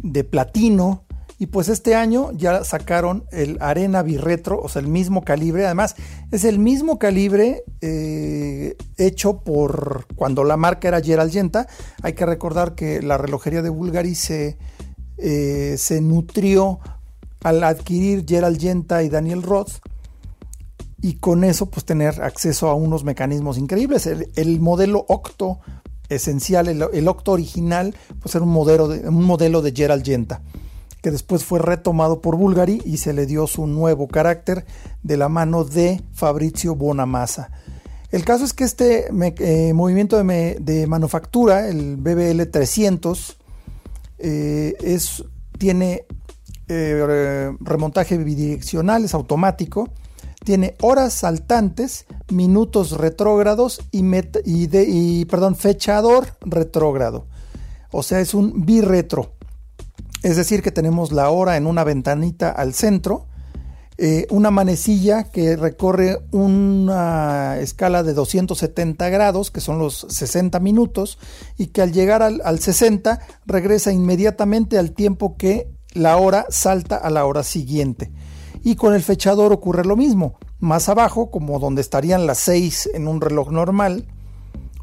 de 0.04 0.24
platino. 0.24 1.04
Y 1.40 1.48
pues 1.48 1.70
este 1.70 1.96
año 1.96 2.32
ya 2.34 2.64
sacaron 2.64 3.26
el 3.32 3.58
Arena 3.62 4.04
Birretro, 4.04 4.62
o 4.62 4.70
sea, 4.70 4.80
el 4.80 4.88
mismo 4.88 5.24
calibre. 5.24 5.66
Además, 5.66 5.96
es 6.30 6.44
el 6.44 6.60
mismo 6.60 7.00
calibre 7.00 7.64
eh, 7.82 8.78
hecho 8.98 9.40
por 9.40 10.06
cuando 10.16 10.44
la 10.44 10.56
marca 10.56 10.88
era 10.88 11.02
Gerald 11.02 11.32
Yenta. 11.32 11.68
Hay 12.04 12.14
que 12.14 12.28
recordar 12.28 12.76
que 12.76 13.02
la 13.02 13.18
relojería 13.18 13.64
de 13.64 13.70
Bulgari 13.70 14.14
se, 14.14 14.60
eh, 15.18 15.74
se 15.80 16.00
nutrió 16.00 16.80
al 17.42 17.64
adquirir 17.64 18.24
Gerald 18.28 18.60
Yenta 18.60 19.02
y 19.02 19.10
Daniel 19.10 19.42
Roth 19.42 19.80
y 21.02 21.16
con 21.16 21.44
eso 21.44 21.66
pues 21.68 21.86
tener 21.86 22.22
acceso 22.22 22.70
a 22.70 22.76
unos 22.76 23.04
mecanismos 23.04 23.58
increíbles. 23.58 24.06
El, 24.08 24.60
modelo 24.60 25.06
Octo 25.08 25.60
esencial, 26.10 26.68
el, 26.68 27.08
Octo 27.08 27.32
original, 27.32 27.96
pues 28.22 28.36
era 28.36 28.44
un 28.44 28.52
modelo, 28.52 28.88
de, 28.88 29.08
un 29.10 29.24
modelo 29.24 29.62
de 29.62 29.72
Gerald 29.72 30.06
Genta, 30.06 30.42
que 31.02 31.10
después 31.10 31.44
fue 31.44 31.60
retomado 31.60 32.22
por 32.22 32.36
Bulgari 32.36 32.82
y 32.86 32.98
se 32.98 33.14
le 33.14 33.26
dio 33.26 33.48
su 33.48 33.66
nuevo 33.66 34.08
carácter 34.08 34.66
de 35.02 35.18
la 35.18 35.30
mano 35.30 35.64
de 35.64 36.04
Fabrizio 36.14 36.76
Bonamassa. 36.76 37.50
El 38.12 38.26
caso 38.26 38.44
es 38.44 38.54
que 38.54 38.66
este 38.66 39.08
eh, 39.10 39.74
movimiento 39.74 40.22
de, 40.22 40.86
manufactura, 40.88 41.68
el 41.68 41.96
BBL 41.96 42.46
300, 42.52 43.38
eh, 44.20 44.76
es, 44.82 45.24
tiene 45.58 46.06
eh, 46.68 47.52
remontaje 47.62 48.18
bidireccional, 48.18 49.06
es 49.06 49.14
automático, 49.14 49.90
tiene 50.44 50.76
horas 50.82 51.14
saltantes, 51.14 52.06
minutos 52.30 52.92
retrógrados 52.92 53.82
y, 53.92 54.04
y, 54.46 55.26
perdón, 55.26 55.56
fechador 55.56 56.38
retrógrado. 56.42 57.28
O 57.92 58.04
sea, 58.04 58.20
es 58.20 58.34
un 58.34 58.66
birretro. 58.66 59.34
Es 60.24 60.36
decir, 60.36 60.62
que 60.62 60.72
tenemos 60.72 61.12
la 61.12 61.30
hora 61.30 61.58
en 61.58 61.68
una 61.68 61.84
ventanita 61.84 62.50
al 62.50 62.74
centro, 62.74 63.28
eh, 63.98 64.26
una 64.30 64.50
manecilla 64.50 65.26
que 65.26 65.56
recorre 65.56 66.20
una 66.32 67.60
escala 67.60 68.02
de 68.04 68.14
270 68.14 69.10
grados, 69.10 69.52
que 69.52 69.62
son 69.62 69.78
los 69.78 70.08
60 70.10 70.60
minutos, 70.60 71.20
y 71.58 71.68
que 71.68 71.82
al 71.82 71.92
llegar 71.92 72.24
al, 72.24 72.42
al 72.44 72.60
60 72.60 73.20
regresa 73.46 73.92
inmediatamente 73.92 74.78
al 74.80 74.92
tiempo 74.92 75.38
que 75.38 75.72
la 75.94 76.18
hora 76.18 76.46
salta 76.50 76.96
a 76.96 77.10
la 77.10 77.26
hora 77.26 77.44
siguiente. 77.44 78.12
Y 78.64 78.76
con 78.76 78.94
el 78.94 79.02
fechador 79.02 79.52
ocurre 79.52 79.86
lo 79.86 79.96
mismo. 79.96 80.38
Más 80.60 80.90
abajo, 80.90 81.32
como 81.32 81.60
donde 81.60 81.82
estarían 81.82 82.28
las 82.28 82.38
6 82.40 82.92
en 82.94 83.08
un 83.08 83.22
reloj 83.22 83.52
normal, 83.52 84.06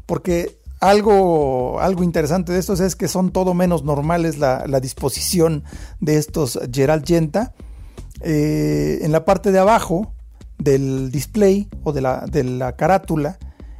porque 0.05 0.59
algo, 0.79 1.79
algo 1.81 2.03
interesante 2.03 2.53
de 2.53 2.59
estos 2.59 2.79
es 2.79 2.95
que 2.95 3.07
son 3.07 3.31
todo 3.31 3.53
menos 3.53 3.83
normales 3.83 4.37
la, 4.37 4.79
disposición 4.79 5.63
de 5.99 6.17
estos 6.17 6.59
Gerald 6.71 7.05
Genta. 7.05 7.53
Eh, 8.21 8.99
en 9.01 9.11
la 9.11 9.25
parte 9.25 9.51
de 9.51 9.59
abajo 9.59 10.13
del 10.57 11.11
display 11.11 11.69
o 11.83 11.93
de 11.93 12.01
la, 12.01 12.25
de 12.29 12.43
la 12.43 12.75
carátula 12.75 13.39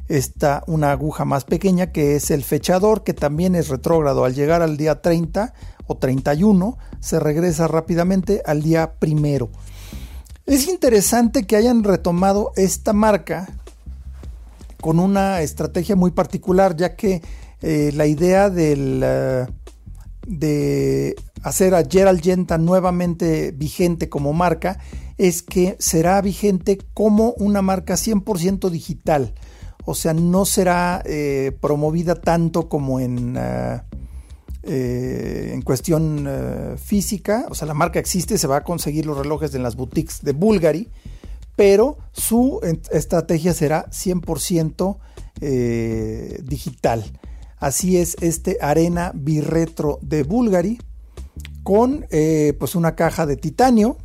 está 0.09 0.63
una 0.67 0.91
aguja 0.91 1.23
más 1.23 1.45
pequeña 1.45 1.91
que 1.91 2.15
es 2.15 2.31
el 2.31 2.43
fechador 2.43 3.03
que 3.03 3.13
también 3.13 3.55
es 3.55 3.69
retrógrado. 3.69 4.25
Al 4.25 4.33
llegar 4.33 4.61
al 4.61 4.75
día 4.75 5.01
30 5.01 5.53
o 5.87 5.97
31 5.97 6.77
se 6.99 7.19
regresa 7.19 7.67
rápidamente 7.67 8.41
al 8.45 8.61
día 8.61 8.95
primero. 8.99 9.49
Es 10.49 10.67
interesante 10.67 11.43
que 11.45 11.55
hayan 11.55 11.83
retomado 11.83 12.53
esta 12.55 12.91
marca 12.91 13.47
con 14.81 14.97
una 14.97 15.43
estrategia 15.43 15.95
muy 15.95 16.09
particular, 16.09 16.75
ya 16.75 16.95
que 16.95 17.21
eh, 17.61 17.91
la 17.93 18.07
idea 18.07 18.49
del, 18.49 18.99
eh, 19.05 19.45
de 20.25 21.15
hacer 21.43 21.75
a 21.75 21.83
Gerald 21.87 22.23
Genta 22.23 22.57
nuevamente 22.57 23.51
vigente 23.51 24.09
como 24.09 24.33
marca 24.33 24.79
es 25.19 25.43
que 25.43 25.75
será 25.77 26.19
vigente 26.19 26.79
como 26.95 27.33
una 27.33 27.61
marca 27.61 27.93
100% 27.93 28.71
digital. 28.71 29.35
O 29.85 29.93
sea, 29.93 30.15
no 30.15 30.45
será 30.45 31.03
eh, 31.05 31.55
promovida 31.61 32.15
tanto 32.15 32.69
como 32.69 32.99
en 32.99 33.37
eh, 34.61 35.51
en 35.53 35.61
cuestión 35.61 36.25
eh, 36.27 36.75
física, 36.77 37.45
o 37.49 37.55
sea, 37.55 37.65
la 37.65 37.73
marca 37.73 37.97
existe, 37.97 38.37
se 38.37 38.47
va 38.47 38.57
a 38.57 38.63
conseguir 38.63 39.05
los 39.05 39.17
relojes 39.17 39.55
en 39.55 39.63
las 39.63 39.77
boutiques 39.77 40.21
de 40.21 40.33
Bulgari, 40.33 40.89
pero 41.55 41.97
su 42.11 42.59
estrategia 42.91 43.53
será 43.53 43.85
100% 43.89 44.97
eh, 45.39 46.41
digital. 46.43 47.05
Así 47.57 47.97
es 47.97 48.17
este 48.19 48.57
Arena 48.59 49.11
Birretro 49.13 49.99
de 50.01 50.23
Bulgari 50.23 50.79
con 51.63 52.05
pues 52.57 52.75
una 52.75 52.95
caja 52.95 53.25
de 53.25 53.35
titanio 53.35 53.97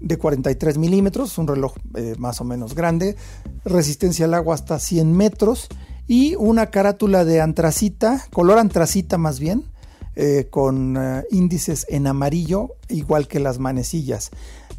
de 0.00 0.16
43 0.16 0.78
milímetros, 0.78 1.36
un 1.38 1.46
reloj 1.46 1.74
más 2.18 2.40
o 2.40 2.44
menos 2.44 2.74
grande, 2.74 3.16
resistencia 3.64 4.24
al 4.24 4.34
agua 4.34 4.54
hasta 4.54 4.78
100 4.78 5.12
metros 5.14 5.68
y 6.06 6.34
una 6.36 6.66
carátula 6.70 7.24
de 7.24 7.40
antracita, 7.40 8.26
color 8.32 8.58
antracita 8.58 9.18
más 9.18 9.38
bien, 9.38 9.71
eh, 10.14 10.48
con 10.50 10.96
eh, 10.96 11.24
índices 11.30 11.86
en 11.88 12.06
amarillo, 12.06 12.76
igual 12.88 13.28
que 13.28 13.40
las 13.40 13.58
manecillas. 13.58 14.30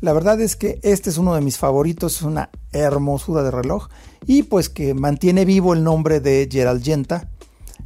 La 0.02 0.14
verdad 0.14 0.40
es 0.42 0.56
que 0.56 0.80
este 0.84 1.10
es 1.10 1.18
uno 1.18 1.34
de 1.34 1.42
mis 1.42 1.58
favoritos, 1.58 2.18
es 2.18 2.22
una 2.24 2.50
hermosura 2.72 3.42
de 3.44 3.52
reloj 3.52 3.88
y 4.26 4.44
pues 4.44 4.70
que 4.70 4.94
mantiene 4.94 5.46
vivo 5.46 5.74
el 5.74 5.84
nombre 5.84 6.20
de 6.20 6.48
Gerald 6.52 6.84
Genta, 6.84 7.30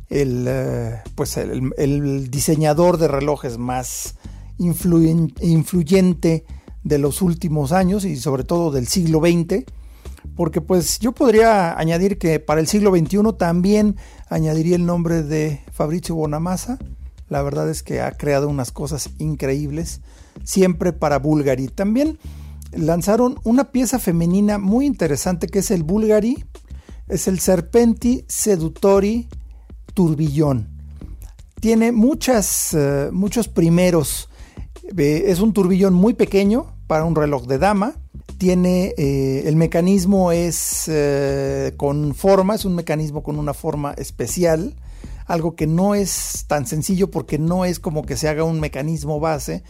el, 0.09 0.45
eh, 0.47 1.01
pues 1.15 1.37
el, 1.37 2.31
diseñador 2.31 2.97
de 2.97 3.07
relojes 3.07 3.57
más 3.57 4.15
influyente 4.57 6.45
de 6.83 6.97
los 6.97 7.21
últimos 7.21 7.71
años 7.71 8.05
y 8.05 8.15
sobre 8.17 8.43
todo 8.43 8.71
del 8.71 8.87
siglo 8.87 9.19
XX 9.19 9.65
porque 10.35 10.61
pues 10.61 10.99
yo 10.99 11.11
podría 11.11 11.77
añadir 11.77 12.17
que 12.17 12.39
para 12.39 12.61
el 12.61 12.67
siglo 12.67 12.91
XXI 12.95 13.33
también 13.37 13.95
añadiría 14.29 14.75
el 14.75 14.85
nombre 14.85 15.23
de 15.23 15.61
Fabrizio 15.71 16.15
Bonamassa, 16.15 16.77
la 17.29 17.41
verdad 17.41 17.69
es 17.69 17.83
que 17.83 18.01
ha 18.01 18.11
creado 18.11 18.47
unas 18.47 18.71
cosas 18.71 19.09
increíbles, 19.17 20.01
siempre 20.43 20.93
para 20.93 21.19
Bulgari. 21.19 21.67
También 21.67 22.17
lanzaron 22.71 23.39
una 23.43 23.71
pieza 23.71 23.99
femenina 23.99 24.57
muy 24.57 24.85
interesante 24.85 25.47
que 25.47 25.59
es 25.59 25.71
el 25.71 25.83
Bulgari, 25.83 26.45
es 27.07 27.27
el 27.27 27.39
Serpenti 27.39 28.25
Sedutori 28.27 29.27
Turbillón. 29.93 30.69
Tiene 31.59 31.91
muchas, 31.91 32.73
eh, 32.73 33.09
muchos 33.11 33.47
primeros. 33.47 34.29
es 34.95 35.39
un 35.41 35.51
turbillón 35.53 35.93
muy 35.93 36.13
pequeño 36.13 36.77
para 36.87 37.03
un 37.03 37.15
reloj 37.15 37.45
de 37.45 37.57
dama. 37.57 37.95
Tiene 38.37 38.93
eh, 38.97 39.43
el 39.47 39.55
mecanismo 39.55 40.31
es 40.31 40.85
eh, 40.87 41.73
con 41.75 42.13
forma, 42.13 42.55
es 42.55 42.63
un 42.63 42.75
mecanismo 42.75 43.23
con 43.23 43.39
una 43.39 43.53
forma 43.53 43.93
especial 43.93 44.75
algo 45.27 45.55
que 45.55 45.67
no 45.67 45.93
es 45.93 46.45
tan 46.47 46.65
sencillo 46.65 47.11
porque 47.11 47.37
no 47.37 47.65
es 47.65 47.79
como 47.79 48.03
que 48.03 48.17
se 48.17 48.29
haga 48.29 48.43
un 48.43 48.59
mecanismo 48.59 49.19
base 49.19 49.63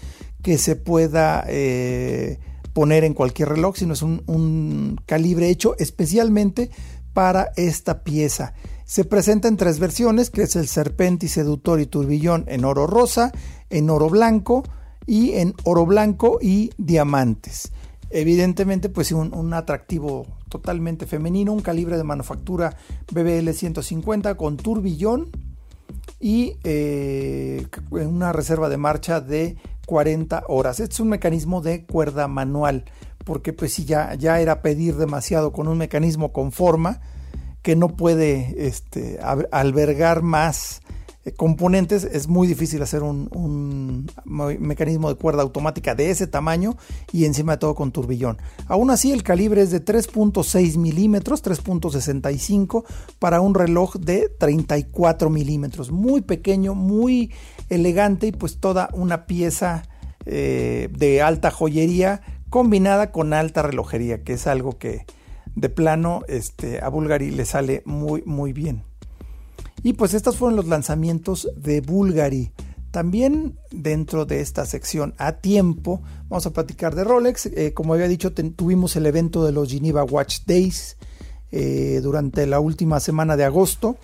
que 0.44 0.58
se 0.58 0.76
pueda 0.76 1.44
eh, 1.48 2.40
poner 2.74 3.04
en 3.04 3.16
cualquier 3.16 3.50
reloj, 3.50 3.76
sino 3.76 3.94
es 3.94 4.04
un, 4.04 5.02
calibre 5.08 5.50
hecho 5.50 5.76
especialmente 5.80 6.70
para 7.14 7.52
esta 7.56 8.04
pieza. 8.04 8.54
Se 8.86 9.04
presenta 9.04 9.48
en 9.48 9.58
tres 9.58 9.80
versiones, 9.80 10.30
que 10.30 10.44
es 10.44 10.56
el 10.56 10.68
Serpenti, 10.68 11.28
Seductor 11.28 11.82
y 11.82 11.88
Turbillón 11.88 12.46
en 12.48 12.64
oro 12.64 12.86
rosa, 12.86 13.32
en 13.70 13.90
oro 13.90 14.10
blanco 14.10 14.64
y 15.08 15.34
en 15.34 15.56
oro 15.64 15.86
blanco 15.88 16.38
y 16.40 16.70
diamantes. 16.78 17.72
Evidentemente, 18.12 18.90
pues 18.90 19.12
un, 19.12 19.34
un 19.34 19.54
atractivo 19.54 20.28
totalmente 20.48 21.08
femenino, 21.08 21.52
un 21.52 21.62
calibre 21.62 21.98
de 21.98 22.04
manufactura 22.04 22.78
BBL 23.12 23.50
150 23.50 24.36
con 24.36 24.56
turbillón 24.56 25.32
y 26.19 26.57
eh, 26.63 27.67
una 27.91 28.33
reserva 28.33 28.69
de 28.69 28.77
marcha 28.77 29.21
de 29.21 29.57
40 29.86 30.43
horas. 30.47 30.79
Este 30.79 30.93
es 30.93 31.00
un 31.00 31.09
mecanismo 31.09 31.62
de 31.62 31.86
cuerda 31.86 32.27
manual, 32.27 32.86
porque 33.24 33.53
pues 33.53 33.74
si 33.74 33.86
ya, 33.86 34.13
ya 34.15 34.39
era 34.39 34.62
pedir 34.62 34.95
demasiado 34.95 35.51
con 35.51 35.67
un 35.67 35.77
mecanismo 35.77 36.33
con 36.33 36.51
forma 36.51 37.01
que 37.62 37.75
no 37.75 37.95
puede 37.95 38.67
este, 38.67 39.19
albergar 39.51 40.21
más 40.21 40.81
componentes, 41.36 42.03
es 42.03 42.27
muy 42.27 42.48
difícil 42.48 42.81
hacer 42.81 43.03
un, 43.03 44.10
mecanismo 44.25 45.10
de 45.10 45.15
cuerda 45.15 45.41
automática 45.41 45.96
de 45.96 46.10
ese 46.10 46.27
tamaño 46.27 46.77
y 47.12 47.25
encima 47.25 47.53
de 47.53 47.57
todo 47.60 47.75
con 47.75 47.91
turbillón. 47.91 48.38
Aún 48.67 48.91
así, 48.91 49.12
el 49.12 49.24
calibre 49.24 49.62
es 49.62 49.72
de 49.72 49.84
3.6 49.84 50.77
milímetros, 50.77 51.43
3.65 51.43 52.86
para 53.19 53.41
un 53.41 53.53
reloj 53.53 53.96
de 53.96 54.29
34 54.29 55.29
milímetros. 55.29 55.91
Muy 55.91 56.22
pequeño, 56.22 56.75
muy 56.75 57.31
elegante 57.69 58.27
y 58.27 58.31
pues 58.31 58.60
toda 58.60 58.89
una 58.93 59.25
pieza 59.25 59.84
eh, 60.25 60.89
de 60.98 61.22
alta 61.22 61.51
joyería 61.51 62.22
combinada 62.50 63.12
con 63.12 63.34
alta 63.34 63.62
relojería, 63.62 64.24
que 64.24 64.34
es 64.34 64.48
algo 64.48 64.77
que 64.77 65.05
de 65.55 65.69
plano 65.69 66.22
este, 66.27 66.81
a 66.81 66.89
Bulgari 66.89 67.31
le 67.31 67.46
sale 67.46 67.81
muy, 67.86 68.24
muy 68.25 68.53
bien. 68.53 68.84
Y 69.88 69.94
pues 69.94 70.13
estos 70.13 70.36
fueron 70.36 70.58
los 70.58 70.67
lanzamientos 70.67 71.50
de 71.56 71.79
Bulgari. 71.79 72.51
También 72.91 73.58
dentro 73.72 74.25
de 74.25 74.41
esta 74.41 74.65
sección 74.65 75.13
a 75.17 75.38
tiempo 75.38 76.01
vamos 76.27 76.46
a 76.46 76.51
platicar 76.51 76.94
de 76.94 77.06
Rolex. 77.06 77.46
Eh, 77.46 77.72
como 77.74 77.94
había 77.94 78.10
dicho, 78.10 78.34
tuvimos 78.34 78.98
el 78.98 79.06
evento 79.06 79.46
de 79.46 79.53
los 79.53 79.72
Geneva 79.72 80.03
Watch 80.03 80.39
Days 80.46 80.98
eh, 81.53 82.01
durante 82.03 82.46
la 82.48 82.60
última 82.60 83.00
semana 83.00 83.38
de 83.38 83.46
agosto. 83.46 83.96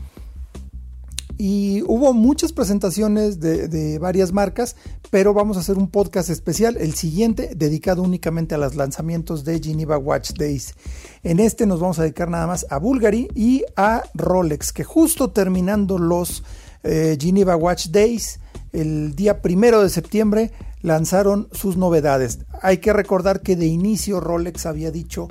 Y 1.38 1.82
hubo 1.88 2.13
muchas 2.13 2.54
presentaciones 2.54 3.40
de, 3.40 3.98
varias 4.00 4.32
marcas, 4.32 4.75
pero 5.10 5.34
vamos 5.34 5.58
a 5.58 5.62
hacer 5.62 5.78
un 5.78 5.90
podcast 5.90 6.30
especial, 6.30 6.78
el 6.78 6.94
siguiente, 6.94 7.52
dedicado 7.56 8.02
únicamente 8.04 8.56
a 8.56 8.58
los 8.58 8.75
lanzamientos 8.75 9.44
de 9.44 9.60
Geneva 9.60 9.98
Watch 9.98 10.34
Days. 10.34 10.75
En 11.24 11.40
este 11.40 11.66
nos 11.66 11.80
vamos 11.80 12.00
a 12.00 12.04
dedicar 12.04 12.30
nada 12.30 12.48
más 12.48 12.66
a 12.70 12.78
Bulgari 12.78 13.28
y 13.34 13.63
a 13.75 14.04
Rolex, 14.13 14.72
que 14.72 14.84
justo 14.84 15.32
terminando 15.32 15.98
los 15.98 16.44
eh, 16.84 17.18
Geneva 17.20 17.56
Watch 17.56 17.88
Days, 17.88 18.40
el 18.72 19.16
día 19.16 19.42
primero 19.42 19.82
de 19.82 19.90
septiembre, 19.90 20.52
lanzaron 20.82 21.48
sus 21.52 21.78
novedades. 21.78 22.40
Hay 22.62 22.78
que 22.78 22.94
recordar 22.94 23.42
que 23.42 23.56
de 23.56 23.66
inicio 23.66 24.20
Rolex 24.20 24.66
había 24.66 24.92
dicho 24.92 25.28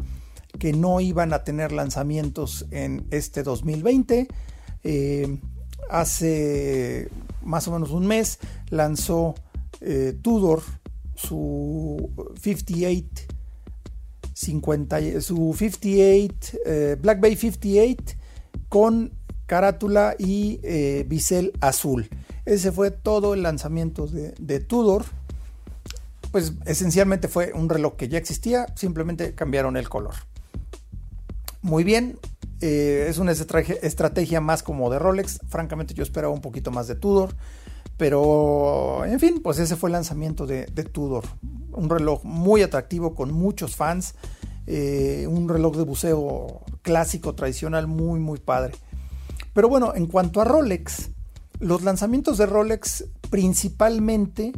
que 0.59 0.73
no 0.73 1.01
iban 1.01 1.33
a 1.33 1.45
tener 1.45 1.73
lanzamientos 1.73 2.67
en 2.71 3.07
este 3.11 3.43
2020. 3.43 4.29
Eh, 4.85 5.39
hace 5.91 7.09
más 7.43 7.67
o 7.69 7.73
menos 7.73 7.91
un 7.91 8.07
mes 8.07 8.39
lanzó 8.71 9.35
eh, 9.81 10.17
Tudor 10.23 10.63
su 11.15 12.11
58 12.41 13.33
50, 14.35 15.21
su 15.21 15.55
58 15.57 16.59
eh, 16.65 16.97
Black 17.01 17.21
Bay 17.21 17.37
58 17.37 18.17
con 18.69 19.13
carátula 19.47 20.15
y 20.19 20.61
eh, 20.63 21.05
bisel 21.07 21.53
azul. 21.61 22.09
Ese 22.45 22.73
fue 22.73 22.91
todo 22.91 23.35
el 23.35 23.43
lanzamiento 23.43 24.07
de, 24.07 24.33
de, 24.39 24.61
Tudor. 24.61 25.05
Pues 26.33 26.55
esencialmente 26.65 27.29
fue 27.29 27.53
un 27.53 27.69
reloj 27.69 27.97
que 27.97 28.09
ya 28.09 28.19
existía, 28.19 28.67
simplemente 28.75 29.35
cambiaron 29.35 29.77
el 29.77 29.89
color. 29.89 30.15
Muy 31.61 31.85
bien, 31.85 32.19
eh, 32.63 33.07
es 33.09 33.19
una 33.19 33.33
estrategia, 33.33 34.41
más 34.41 34.63
como 34.63 34.89
de 34.89 35.01
Rolex. 35.01 35.41
Francamente 35.49 35.95
yo 35.95 36.05
esperaba 36.05 36.33
un 36.33 36.41
poquito 36.41 36.71
más 36.71 36.87
de 36.87 36.95
Tudor. 36.95 37.35
Pero, 37.97 39.05
en 39.05 39.19
fin, 39.19 39.41
pues 39.43 39.59
ese 39.59 39.75
fue 39.75 39.89
el 39.89 39.95
lanzamiento 39.95 40.47
de, 40.47 40.67
Tudor. 40.93 41.25
Un 41.73 41.91
reloj 41.91 42.25
muy 42.25 42.63
atractivo 42.63 43.17
con 43.17 43.33
muchos 43.33 43.75
fans. 43.75 44.15
Eh, 44.69 45.27
un 45.29 45.49
reloj 45.49 45.77
de 45.77 45.83
buceo 45.83 46.61
clásico, 46.83 47.35
tradicional, 47.35 47.89
muy, 47.89 48.21
muy 48.21 48.39
padre. 48.39 48.75
Pero 49.55 49.69
bueno, 49.69 49.93
en 49.97 50.07
cuanto 50.07 50.41
a 50.41 50.45
Rolex, 50.45 51.11
los 51.59 51.83
lanzamientos 51.83 52.39
de 52.39 52.47
Rolex 52.47 53.07
principalmente 53.29 54.53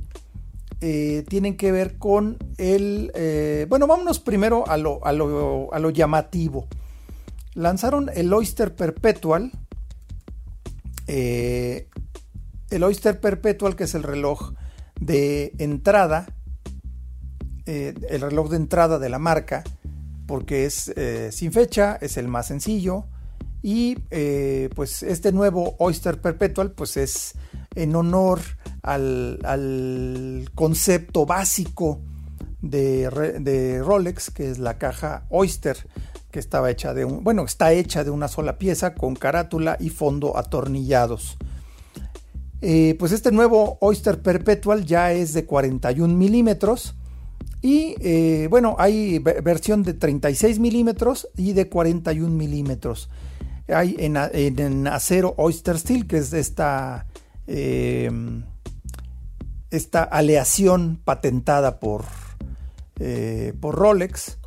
eh, 0.83 1.25
tienen 1.27 1.57
que 1.57 1.73
ver 1.73 1.97
con 1.97 2.37
el... 2.59 3.67
bueno, 3.71 3.87
vámonos 3.87 4.21
primero 4.21 4.69
a 4.69 4.77
lo, 4.77 5.01
a 5.07 5.13
lo 5.13 5.91
llamativo 5.91 6.69
lanzaron 7.55 8.11
el 8.15 8.33
Oyster 8.33 8.75
Perpetual. 8.75 9.53
Eh, 11.07 11.89
el 12.71 12.83
Oyster 12.83 13.21
Perpetual, 13.21 13.77
que 13.77 13.85
es 13.85 13.95
el 13.95 14.03
reloj 14.03 14.55
de 15.01 15.53
entrada, 15.59 16.27
eh, 17.67 17.95
el 18.09 18.21
reloj 18.21 18.51
de 18.51 18.57
entrada 18.57 18.99
de 18.99 19.09
la 19.09 19.19
marca, 19.19 19.63
porque 20.27 20.67
es 20.67 20.93
eh, 20.97 21.31
sin 21.33 21.53
fecha, 21.53 21.99
es 22.01 22.17
el 22.17 22.29
más 22.29 22.49
sencillo. 22.49 23.07
Y 23.63 23.97
pues 24.75 25.03
este 25.03 25.33
nuevo 25.33 25.75
Oyster 25.79 26.21
Perpetual, 26.21 26.73
pues 26.73 26.99
es 26.99 27.33
en 27.75 27.97
honor 27.97 28.41
al, 28.83 30.51
concepto 30.55 31.25
básico 31.25 32.03
de, 32.61 33.09
de 33.41 33.83
Rolex, 33.83 34.31
que 34.31 34.51
es 34.51 34.59
la 34.59 34.77
caja 34.77 35.25
Oyster 35.31 35.79
que 36.35 36.41
estaba 36.41 36.69
hecha 36.69 36.95
de 36.95 37.05
un, 37.05 37.23
bueno, 37.23 37.45
está 37.45 37.73
hecha 37.73 38.03
de 38.03 38.11
una 38.11 38.27
sola 38.27 38.59
pieza 38.59 38.97
con 38.97 39.15
carátula 39.15 39.77
y 39.79 39.91
fondo 39.91 40.37
atornillados. 40.37 41.37
Eh, 42.61 42.97
pues 42.99 43.13
este 43.13 43.31
nuevo 43.31 43.79
Oyster 43.81 44.21
Perpetual 44.21 44.85
ya 44.85 45.13
es 45.13 45.33
de 45.33 45.45
41 45.45 46.13
milímetros 46.13 46.97
y 47.63 47.95
eh, 48.01 48.49
bueno, 48.51 48.75
hay 48.81 49.21
versión 49.21 49.85
de 49.85 49.95
36 49.95 50.59
milímetros 50.59 51.29
y 51.37 51.53
de 51.53 51.69
41 51.69 52.29
milímetros. 52.35 53.09
Hay 53.69 53.95
en, 54.01 54.89
acero 54.89 55.35
Oyster 55.37 55.79
Steel, 55.79 56.09
que 56.09 56.17
es 56.17 56.33
esta, 56.33 57.07
em, 57.47 58.43
esta 59.71 60.03
aleación 60.03 61.01
patentada 61.05 61.79
por, 61.79 62.07
eh, 62.99 63.55
por 63.61 63.77
Rolex. 63.77 64.39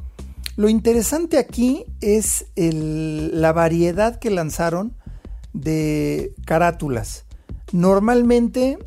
Lo 0.58 0.70
interesante 0.70 1.38
aquí 1.38 1.86
es 2.02 2.48
la 2.56 3.54
variedad 3.54 4.18
que 4.18 4.32
lanzaron 4.32 4.98
de 5.54 6.34
carátulas. 6.48 7.26
Normalmente 7.72 8.80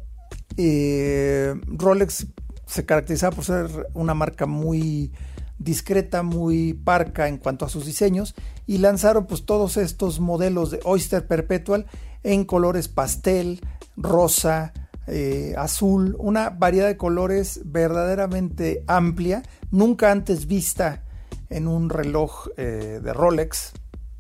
eh, 0.57 1.55
Rolex 1.69 2.27
se 2.67 2.85
caracterizaba 2.85 3.37
por 3.37 3.45
ser 3.45 3.87
una 3.95 4.15
marca 4.15 4.47
muy 4.47 5.13
discreta, 5.61 6.25
muy 6.25 6.75
parca 6.75 7.29
en 7.29 7.39
cuanto 7.39 7.65
a 7.65 7.69
sus 7.69 7.87
diseños 7.87 8.35
y 8.67 8.79
lanzaron 8.79 9.29
pues 9.29 9.47
todos 9.47 9.77
estos 9.77 10.19
modelos 10.19 10.73
de 10.73 10.81
Oyster 10.83 11.25
Perpetual 11.29 11.87
en 12.25 12.43
colores 12.43 12.89
pastel, 12.89 13.61
rosa, 13.97 14.73
eh, 15.07 15.55
azul, 15.57 16.17
una 16.19 16.51
variedad 16.51 16.89
de 16.89 16.97
colores 16.97 17.61
verdaderamente 17.65 18.83
amplia, 18.89 19.45
nunca 19.71 20.11
antes 20.11 20.49
vista 20.49 21.05
en 21.51 21.67
un 21.67 21.91
reloj 21.91 22.49
eh, 22.57 23.01
de 23.03 23.13
Rolex, 23.13 23.73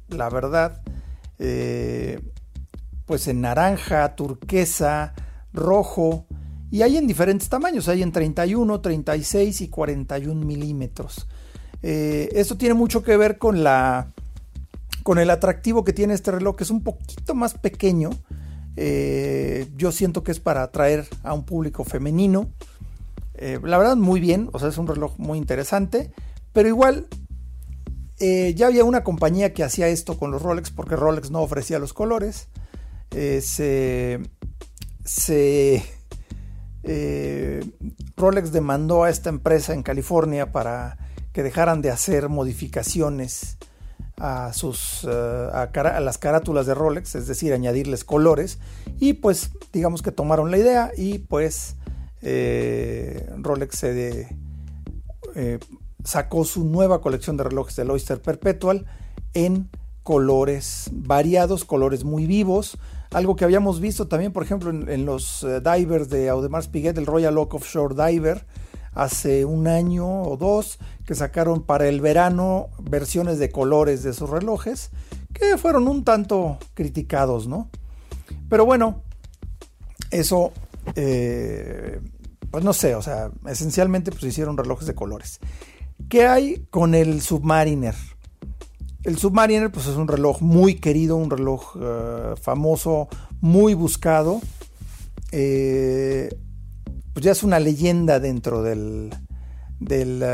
la 0.08 0.28
verdad, 0.28 0.82
eh, 1.38 2.20
pues 3.06 3.28
en 3.28 3.40
naranja, 3.40 4.16
turquesa, 4.16 5.14
rojo, 5.52 6.26
y 6.70 6.82
hay 6.82 6.96
en 6.96 7.06
diferentes 7.06 7.48
tamaños, 7.48 7.88
hay 7.88 8.02
en 8.02 8.12
31, 8.12 8.80
36 8.80 9.60
y 9.60 9.68
41 9.68 10.44
milímetros. 10.44 11.26
Eh, 11.82 12.28
esto 12.32 12.56
tiene 12.56 12.74
mucho 12.74 13.02
que 13.02 13.16
ver 13.16 13.38
con 13.38 13.64
la 13.64 14.08
con 15.02 15.18
el 15.18 15.30
atractivo 15.30 15.82
que 15.82 15.94
tiene 15.94 16.12
este 16.12 16.30
reloj, 16.30 16.56
que 16.56 16.64
es 16.64 16.70
un 16.70 16.82
poquito 16.82 17.34
más 17.34 17.54
pequeño. 17.54 18.10
yo 19.76 19.92
siento 19.92 20.22
que 20.22 20.30
es 20.30 20.40
para 20.40 20.62
atraer 20.62 21.08
a 21.22 21.32
un 21.32 21.44
público 21.44 21.84
femenino. 21.84 22.50
la 23.40 23.78
verdad, 23.78 23.96
muy 23.96 24.20
bien, 24.20 24.50
o 24.52 24.58
sea, 24.58 24.68
es 24.68 24.76
un 24.76 24.86
reloj 24.86 25.18
muy 25.18 25.38
interesante. 25.38 26.12
Pero 26.52 26.68
igual, 26.68 27.06
eh, 28.18 28.54
ya 28.54 28.66
había 28.66 28.84
una 28.84 29.04
compañía 29.04 29.54
que 29.54 29.64
hacía 29.64 29.88
esto 29.88 30.18
con 30.18 30.30
los 30.30 30.42
Rolex 30.42 30.70
porque 30.70 30.96
Rolex 30.96 31.30
no 31.30 31.40
ofrecía 31.40 31.78
los 31.78 31.92
colores. 31.92 32.48
Eh, 33.12 33.40
se, 33.42 34.20
eh, 36.82 37.64
Rolex 38.16 38.52
demandó 38.52 39.04
a 39.04 39.10
esta 39.10 39.30
empresa 39.30 39.72
en 39.74 39.82
California 39.82 40.52
para 40.52 40.98
que 41.32 41.42
dejaran 41.42 41.82
de 41.82 41.90
hacer 41.90 42.28
modificaciones 42.28 43.56
a, 44.16 44.52
sus, 44.52 45.04
a, 45.04 45.70
las 46.00 46.18
carátulas 46.18 46.66
de 46.66 46.74
Rolex, 46.74 47.14
es 47.14 47.26
decir, 47.26 47.52
añadirles 47.54 48.04
colores. 48.04 48.58
Y 48.98 49.14
pues 49.14 49.50
digamos 49.72 50.02
que 50.02 50.12
tomaron 50.12 50.50
la 50.50 50.58
idea 50.58 50.92
y 50.96 51.20
pues 51.20 51.76
Rolex 52.22 53.78
se 53.78 54.28
eh, 55.34 55.58
sacó 56.04 56.44
su 56.44 56.64
nueva 56.64 57.00
colección 57.00 57.36
de 57.36 57.44
relojes 57.44 57.76
del 57.76 57.90
Oyster 57.90 58.20
Perpetual 58.20 58.86
en 59.34 59.68
colores 60.02 60.90
variados, 60.92 61.64
colores 61.64 62.04
muy 62.04 62.26
vivos. 62.26 62.78
Algo 63.10 63.36
que 63.36 63.44
habíamos 63.44 63.80
visto 63.80 64.08
también, 64.08 64.32
por 64.32 64.42
ejemplo, 64.42 64.70
en, 64.70 65.04
los 65.04 65.46
divers 65.62 66.08
de 66.08 66.28
Audemars 66.28 66.68
Piguet, 66.68 66.96
el 66.96 67.06
Royal 67.06 67.36
Oak 67.38 67.54
Offshore 67.54 67.94
Diver, 67.94 68.46
hace 68.92 69.44
un 69.44 69.68
año 69.68 70.22
o 70.22 70.36
dos 70.36 70.78
que 71.06 71.14
sacaron 71.14 71.62
para 71.62 71.88
el 71.88 72.00
verano 72.00 72.68
versiones 72.82 73.38
de 73.38 73.50
colores 73.50 74.02
de 74.02 74.12
sus 74.12 74.28
relojes 74.28 74.90
que 75.32 75.56
fueron 75.58 75.88
un 75.88 76.04
tanto 76.04 76.58
criticados, 76.74 77.46
¿no? 77.46 77.70
Pero 78.48 78.66
bueno, 78.66 79.02
eso, 80.10 80.52
eh, 80.96 82.00
pues 82.50 82.64
no 82.64 82.72
sé, 82.72 82.94
o 82.94 83.02
sea, 83.02 83.30
esencialmente 83.46 84.10
pues 84.10 84.24
hicieron 84.24 84.56
relojes 84.56 84.86
de 84.86 84.94
colores. 84.94 85.40
¿Qué 86.08 86.26
hay 86.26 86.66
con 86.70 86.94
el 86.94 87.20
Submariner? 87.20 87.94
El 89.02 89.16
Submariner 89.16 89.70
pues 89.70 89.86
es 89.86 89.96
un 89.96 90.08
reloj 90.08 90.42
muy 90.42 90.74
querido, 90.74 91.16
un 91.16 91.30
reloj 91.30 91.76
eh, 91.80 92.34
famoso, 92.40 93.08
muy 93.40 93.74
buscado. 93.74 94.40
Eh, 95.32 96.28
pues 97.12 97.24
ya 97.24 97.32
es 97.32 97.42
una 97.42 97.60
leyenda 97.60 98.20
dentro 98.20 98.62
del, 98.62 99.10
eh, 99.88 100.24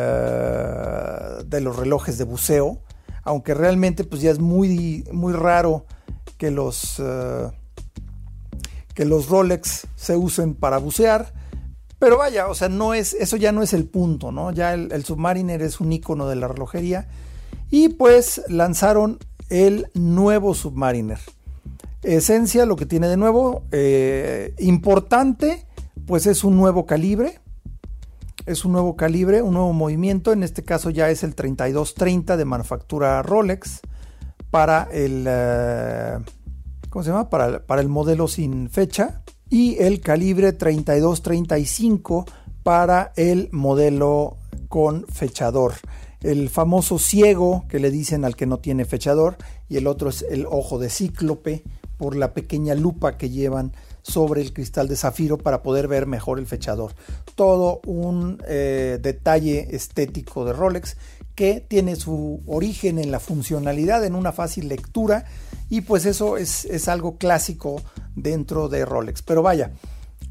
de 1.46 1.60
los 1.60 1.76
relojes 1.76 2.18
de 2.18 2.24
buceo, 2.24 2.82
aunque 3.22 3.54
realmente 3.54 4.04
pues 4.04 4.20
ya 4.20 4.30
es 4.30 4.38
muy, 4.38 5.04
muy 5.12 5.32
raro 5.32 5.86
que 6.38 6.50
los, 6.50 7.00
que 8.94 9.04
los 9.04 9.28
Rolex 9.28 9.86
se 9.94 10.16
usen 10.16 10.54
para 10.54 10.78
bucear. 10.78 11.32
Pero 11.98 12.18
vaya, 12.18 12.48
o 12.48 12.54
sea, 12.54 12.68
no 12.68 12.92
es, 12.92 13.14
eso 13.14 13.36
ya 13.36 13.52
no 13.52 13.62
es 13.62 13.72
el 13.72 13.86
punto, 13.86 14.30
¿no? 14.30 14.52
Ya 14.52 14.74
el, 14.74 15.04
Submariner 15.04 15.62
es 15.62 15.80
un 15.80 15.92
icono 15.92 16.28
de 16.28 16.36
la 16.36 16.48
relojería. 16.48 17.08
Y 17.70 17.88
pues 17.90 18.42
lanzaron 18.48 19.18
el 19.48 19.90
nuevo 19.94 20.54
Submariner. 20.54 21.18
Esencia, 22.02 22.66
lo 22.66 22.76
que 22.76 22.86
tiene 22.86 23.08
de 23.08 23.16
nuevo, 23.16 23.64
eh, 23.72 24.54
importante, 24.58 25.66
pues 26.06 26.26
es 26.26 26.44
un 26.44 26.56
nuevo 26.56 26.84
calibre. 26.84 27.40
Es 28.44 28.64
un 28.64 28.72
nuevo 28.72 28.94
calibre, 28.94 29.42
un 29.42 29.54
nuevo 29.54 29.72
movimiento. 29.72 30.32
En 30.32 30.42
este 30.42 30.62
caso 30.62 30.90
ya 30.90 31.10
es 31.10 31.24
el 31.24 31.34
3230 31.34 32.36
de 32.36 32.44
manufactura 32.44 33.22
Rolex 33.22 33.80
para 34.50 34.86
el, 34.92 35.24
eh, 35.26 36.18
¿cómo 36.90 37.02
se 37.02 37.10
llama? 37.10 37.30
Para, 37.30 37.60
para 37.66 37.80
el 37.80 37.88
modelo 37.88 38.28
sin 38.28 38.68
fecha. 38.68 39.22
Y 39.48 39.76
el 39.78 40.00
calibre 40.00 40.52
3235 40.52 42.26
para 42.62 43.12
el 43.16 43.48
modelo 43.52 44.38
con 44.68 45.06
fechador. 45.06 45.74
El 46.20 46.48
famoso 46.48 46.98
ciego 46.98 47.64
que 47.68 47.78
le 47.78 47.90
dicen 47.90 48.24
al 48.24 48.34
que 48.34 48.46
no 48.46 48.58
tiene 48.58 48.84
fechador 48.84 49.36
y 49.68 49.76
el 49.76 49.86
otro 49.86 50.08
es 50.10 50.22
el 50.28 50.46
ojo 50.46 50.78
de 50.78 50.90
cíclope 50.90 51.62
por 51.96 52.16
la 52.16 52.34
pequeña 52.34 52.74
lupa 52.74 53.16
que 53.16 53.30
llevan 53.30 53.72
sobre 54.02 54.42
el 54.42 54.52
cristal 54.52 54.88
de 54.88 54.96
zafiro 54.96 55.38
para 55.38 55.62
poder 55.62 55.88
ver 55.88 56.06
mejor 56.06 56.38
el 56.38 56.46
fechador. 56.46 56.94
Todo 57.34 57.80
un 57.86 58.42
eh, 58.46 58.98
detalle 59.00 59.74
estético 59.74 60.44
de 60.44 60.52
Rolex 60.52 60.96
que 61.36 61.60
tiene 61.60 61.94
su 61.94 62.42
origen 62.46 62.98
en 62.98 63.12
la 63.12 63.20
funcionalidad, 63.20 64.04
en 64.04 64.16
una 64.16 64.32
fácil 64.32 64.66
lectura 64.68 65.26
y 65.70 65.82
pues 65.82 66.04
eso 66.06 66.36
es, 66.36 66.88
algo 66.88 67.18
clásico 67.18 67.80
dentro 68.16 68.68
de 68.68 68.84
Rolex. 68.84 69.22
Pero 69.22 69.42
vaya, 69.42 69.70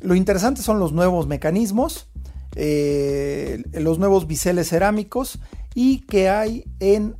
lo 0.01 0.15
interesante 0.15 0.61
son 0.61 0.79
los 0.79 0.91
nuevos 0.91 1.27
mecanismos, 1.27 2.09
eh, 2.55 3.63
los 3.71 3.99
nuevos 3.99 4.27
biseles 4.27 4.67
cerámicos 4.67 5.39
y 5.73 5.99
que 6.01 6.27
hay 6.27 6.65
en 6.81 7.15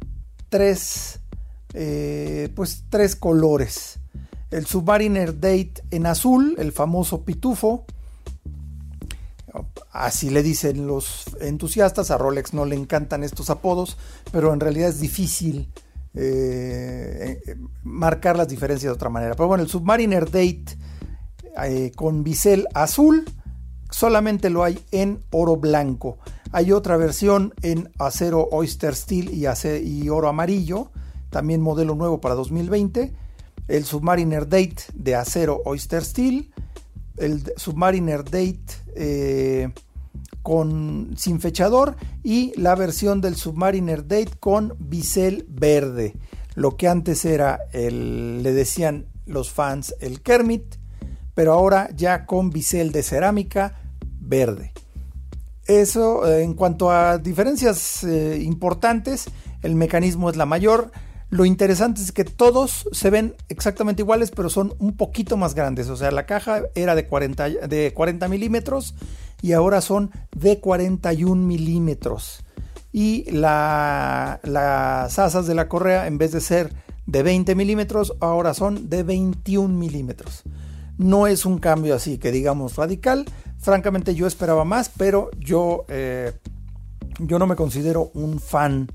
tres, 0.50 1.22
eh, 1.74 2.50
pues 2.54 2.84
tres 2.90 3.16
colores 3.16 4.00
el 4.56 4.66
Submariner 4.66 5.40
Date 5.40 5.84
en 5.92 6.06
azul, 6.06 6.56
el 6.58 6.72
famoso 6.72 7.24
pitufo. 7.26 7.86
Así 9.96 10.30
le 10.30 10.44
dicen 10.44 10.88
los 10.88 11.24
entusiastas, 11.40 12.12
a 12.12 12.18
Rolex 12.18 12.54
no 12.54 12.66
le 12.66 12.76
encantan 12.76 13.24
estos 13.24 13.50
apodos, 13.50 13.96
pero 14.30 14.54
en 14.54 14.60
realidad 14.60 14.90
es 14.90 15.00
difícil 15.00 15.72
eh, 16.14 17.42
eh, 17.48 17.56
marcar 17.84 18.36
las 18.36 18.50
diferencias 18.50 18.90
de 18.90 18.94
otra 18.94 19.08
manera. 19.08 19.36
Pero 19.36 19.48
bueno, 19.48 19.64
el 19.64 19.70
Submariner 19.70 20.26
Date 20.26 20.66
eh, 21.64 21.94
con 21.96 22.26
bisel 22.26 22.68
azul 22.74 23.24
solamente 23.90 24.50
lo 24.50 24.66
hay 24.66 24.84
en 24.92 25.24
oro 25.32 25.56
blanco. 25.56 26.18
Hay 26.52 26.74
otra 26.74 26.98
versión 26.98 27.54
en 27.62 27.90
acero 27.98 28.50
Oyster 28.52 28.96
Steel 28.96 29.30
y, 29.34 29.46
y 29.82 30.10
oro 30.10 30.28
amarillo, 30.28 30.92
también 31.30 31.62
modelo 31.62 31.96
nuevo 31.96 32.20
para 32.20 32.36
2020 32.36 33.14
el 33.68 33.86
Submariner 33.86 34.48
Date 34.48 34.76
de 34.94 35.16
acero 35.16 35.62
Oyster 35.66 36.04
Steel, 36.04 36.52
el 37.18 37.54
Submariner 37.58 38.24
Date 38.24 38.66
eh, 38.96 39.70
con, 40.42 41.16
sin 41.18 41.40
fechador 41.40 41.96
y 42.24 42.54
la 42.60 42.76
versión 42.76 43.22
del 43.22 43.36
Submariner 43.36 44.08
Date 44.08 44.32
con 44.40 44.76
bisel 44.80 45.46
verde. 45.50 46.16
Lo 46.56 46.78
que 46.78 46.88
antes 46.88 47.26
era 47.26 47.60
el, 47.74 48.44
le 48.44 48.54
decían 48.54 49.08
los 49.26 49.52
fans 49.52 49.96
el 50.00 50.22
Kermit, 50.22 50.76
pero 51.34 51.54
ahora 51.54 51.90
ya 51.96 52.26
con 52.26 52.50
bisel 52.50 52.92
de 52.92 53.04
cerámica 53.04 53.82
verde. 54.20 54.72
Eso 55.66 56.28
eh, 56.28 56.44
en 56.44 56.54
cuanto 56.54 56.92
a 56.92 57.18
diferencias 57.18 58.04
eh, 58.04 58.40
importantes, 58.42 59.26
el 59.64 59.76
mecanismo 59.76 60.30
es 60.30 60.36
la 60.36 60.46
mayor. 60.46 60.92
Lo 61.30 61.46
interesante 61.46 62.02
es 62.02 62.12
que 62.12 62.24
todos 62.24 62.88
se 62.92 63.10
ven 63.10 63.36
exactamente 63.50 64.04
iguales, 64.04 64.32
pero 64.32 64.50
son 64.50 64.74
un 64.80 64.96
poquito 64.96 65.38
más 65.38 65.56
grandes. 65.56 65.90
O 65.90 65.98
sea, 65.98 66.12
la 66.12 66.26
caja 66.26 66.64
era 66.76 66.96
de 66.96 67.08
40, 67.08 67.50
de 67.50 67.94
40 67.94 68.28
milímetros 68.28 68.94
y 69.42 69.54
ahora 69.54 69.82
son 69.82 70.12
de 70.36 70.60
41 70.60 71.36
milímetros. 71.36 72.44
Y 72.92 73.30
las 73.32 74.40
asas 75.20 75.48
de 75.48 75.56
la 75.56 75.68
correa, 75.68 76.08
en 76.08 76.18
vez 76.18 76.32
de 76.32 76.40
ser 76.40 76.74
de 77.06 77.24
20 77.24 77.56
milímetros, 77.56 78.14
ahora 78.22 78.54
son 78.54 78.90
de 78.90 79.04
21 79.04 79.68
milímetros. 79.78 80.44
No 80.98 81.28
es 81.28 81.46
un 81.46 81.58
cambio 81.58 81.96
así 81.96 82.18
que 82.18 82.32
digamos 82.32 82.76
radical. 82.78 83.26
Francamente 83.58 84.16
yo 84.16 84.28
esperaba 84.28 84.64
más, 84.64 84.90
pero 84.96 85.30
yo, 85.40 85.86
eh, 85.90 86.34
yo 87.20 87.40
no 87.40 87.48
me 87.48 87.56
considero 87.56 88.12
un 88.14 88.40
fan 88.40 88.88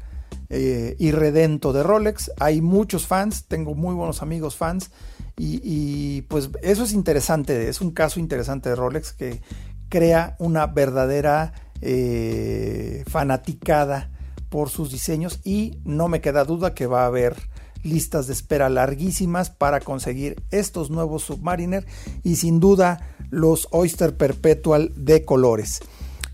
eh, 0.51 0.97
irredento 0.99 1.73
de 1.73 1.85
Rolex. 1.85 2.33
Hay 2.41 2.61
muchos 2.61 3.07
fans, 3.07 3.45
tengo 3.47 3.75
muy 3.75 3.95
buenos 3.95 4.21
amigos 4.21 4.57
fans 4.57 4.91
y, 5.37 6.23
pues 6.23 6.51
eso 6.61 6.85
es 6.85 6.93
interesante, 6.93 7.69
es 7.69 7.81
un 7.81 7.93
caso 7.93 8.21
interesante 8.21 8.69
de 8.69 8.77
Rolex 8.77 9.13
que 9.13 9.41
crea 9.89 10.37
una 10.39 10.67
verdadera 10.67 11.55
eh, 11.81 13.05
fanaticada 13.07 14.11
por 14.51 14.69
sus 14.69 14.91
diseños 14.91 15.41
y 15.45 15.79
no 15.85 16.09
me 16.09 16.21
queda 16.21 16.45
duda 16.45 16.75
que 16.75 16.87
va 16.87 17.05
a 17.05 17.07
haber 17.07 17.37
listas 17.83 18.27
de 18.27 18.33
espera 18.35 18.69
larguísimas 18.69 19.51
para 19.51 19.81
conseguir 19.81 20.43
estos 20.51 20.91
nuevos 20.91 21.23
Submariner 21.23 21.87
y 22.23 22.37
sin 22.37 22.61
duda 22.61 23.15
los 23.31 23.69
Oyster 23.71 24.17
Perpetual 24.17 24.93
de 24.97 25.25
colores. 25.25 25.81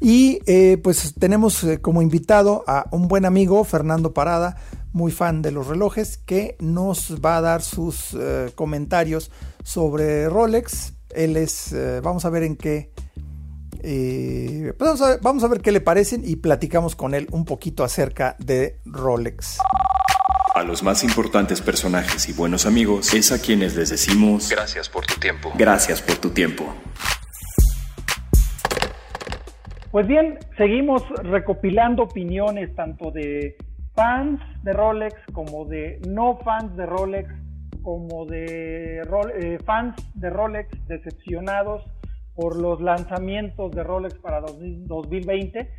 Y 0.01 0.41
eh, 0.47 0.79
pues 0.83 1.15
tenemos 1.19 1.63
eh, 1.65 1.81
como 1.81 2.03
invitado 2.03 2.65
a 2.67 2.87
un 2.91 3.09
buen 3.09 3.25
amigo, 3.25 3.65
Fernando 3.65 4.13
Parada, 4.13 4.57
muy 4.93 5.13
fan 5.13 5.43
de 5.43 5.51
los 5.51 5.67
relojes, 5.67 6.19
que 6.19 6.57
nos 6.61 7.21
va 7.25 7.39
a 7.39 7.41
dar 7.41 7.63
sus 7.63 8.15
eh, 8.15 8.53
comentarios 8.55 9.31
sobre 9.65 10.29
Rolex. 10.29 10.93
Él 11.11 11.37
es, 11.37 11.75
vamos 12.03 12.27
a 12.27 12.31
ver 12.31 12.43
en 12.43 12.57
qué, 12.57 12.91
pues 13.81 14.77
vamos, 14.79 15.01
a 15.01 15.09
ver, 15.09 15.21
vamos 15.23 15.45
a 15.45 15.49
ver 15.49 15.63
qué 15.63 15.73
le 15.73 15.81
parecen 15.81 16.23
y 16.25 16.37
platicamos 16.37 16.95
con 16.95 17.15
él 17.15 17.27
un 17.31 17.47
poquito 17.47 17.85
acerca 17.85 18.37
de 18.39 18.81
Rolex. 18.85 19.59
A 20.55 20.63
los 20.63 20.83
más 20.83 21.05
importantes 21.05 21.63
personajes 21.63 22.29
y 22.29 22.33
buenos 22.35 22.67
amigos 22.67 23.15
es 23.15 23.33
a 23.33 23.39
quienes 23.39 23.77
les 23.77 23.89
decimos 23.89 24.51
gracias 24.51 24.91
por 24.91 25.07
tu 25.07 25.19
tiempo. 25.19 25.53
Gracias 25.57 26.03
por 26.03 26.17
tu 26.17 26.31
tiempo. 26.31 26.67
Pues 29.97 30.09
bien, 30.09 30.39
seguimos 30.59 31.03
recopilando 31.23 32.03
opiniones 32.03 32.75
tanto 32.75 33.11
de 33.11 33.57
fans 33.95 34.39
de 34.63 34.75
Rolex 34.75 35.15
como 35.33 35.65
de 35.65 36.03
no 36.07 36.37
fans 36.45 36.77
de 36.77 36.85
Rolex, 36.85 37.31
como 37.81 38.27
de 38.27 39.01
eh, 39.01 39.59
fans 39.65 39.97
de 40.13 40.29
Rolex 40.29 40.69
decepcionados 40.87 41.83
por 42.35 42.61
los 42.61 42.83
lanzamientos 42.83 43.71
de 43.71 43.85
Rolex 43.85 44.19
para 44.19 44.43
2020. 44.43 45.71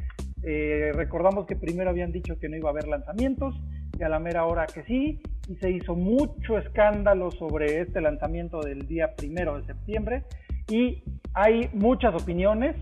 Eh, 0.41 0.91
recordamos 0.95 1.45
que 1.45 1.55
primero 1.55 1.91
habían 1.91 2.11
dicho 2.11 2.39
que 2.39 2.49
no 2.49 2.57
iba 2.57 2.69
a 2.69 2.71
haber 2.71 2.87
lanzamientos 2.87 3.53
y 3.99 4.01
a 4.01 4.09
la 4.09 4.17
mera 4.17 4.45
hora 4.45 4.65
que 4.65 4.81
sí, 4.85 5.21
y 5.47 5.57
se 5.57 5.69
hizo 5.69 5.95
mucho 5.95 6.57
escándalo 6.57 7.29
sobre 7.29 7.81
este 7.81 8.01
lanzamiento 8.01 8.61
del 8.61 8.87
día 8.87 9.13
primero 9.15 9.59
de 9.59 9.67
septiembre 9.67 10.23
y 10.71 11.03
hay 11.35 11.69
muchas 11.73 12.19
opiniones, 12.19 12.75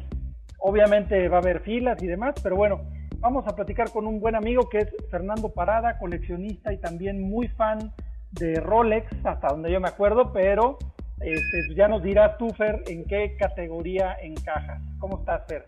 obviamente 0.65 1.29
va 1.29 1.37
a 1.37 1.41
haber 1.41 1.59
filas 1.61 2.01
y 2.01 2.07
demás, 2.07 2.33
pero 2.41 2.55
bueno, 2.55 2.81
vamos 3.19 3.47
a 3.47 3.55
platicar 3.55 3.91
con 3.91 4.07
un 4.07 4.19
buen 4.19 4.35
amigo 4.35 4.67
que 4.67 4.79
es 4.79 4.87
Fernando 5.11 5.49
Parada, 5.49 5.99
coleccionista 5.99 6.73
y 6.73 6.77
también 6.79 7.21
muy 7.21 7.47
fan 7.49 7.93
de 8.31 8.59
Rolex, 8.59 9.05
hasta 9.23 9.49
donde 9.49 9.71
yo 9.71 9.79
me 9.79 9.87
acuerdo, 9.87 10.33
pero 10.33 10.79
este, 11.21 11.75
ya 11.75 11.87
nos 11.87 12.01
dirás 12.01 12.37
tú, 12.39 12.49
Fer, 12.49 12.81
en 12.87 13.05
qué 13.05 13.37
categoría 13.37 14.17
encajas. 14.21 14.81
¿Cómo 14.97 15.19
estás, 15.19 15.43
Fer? 15.47 15.63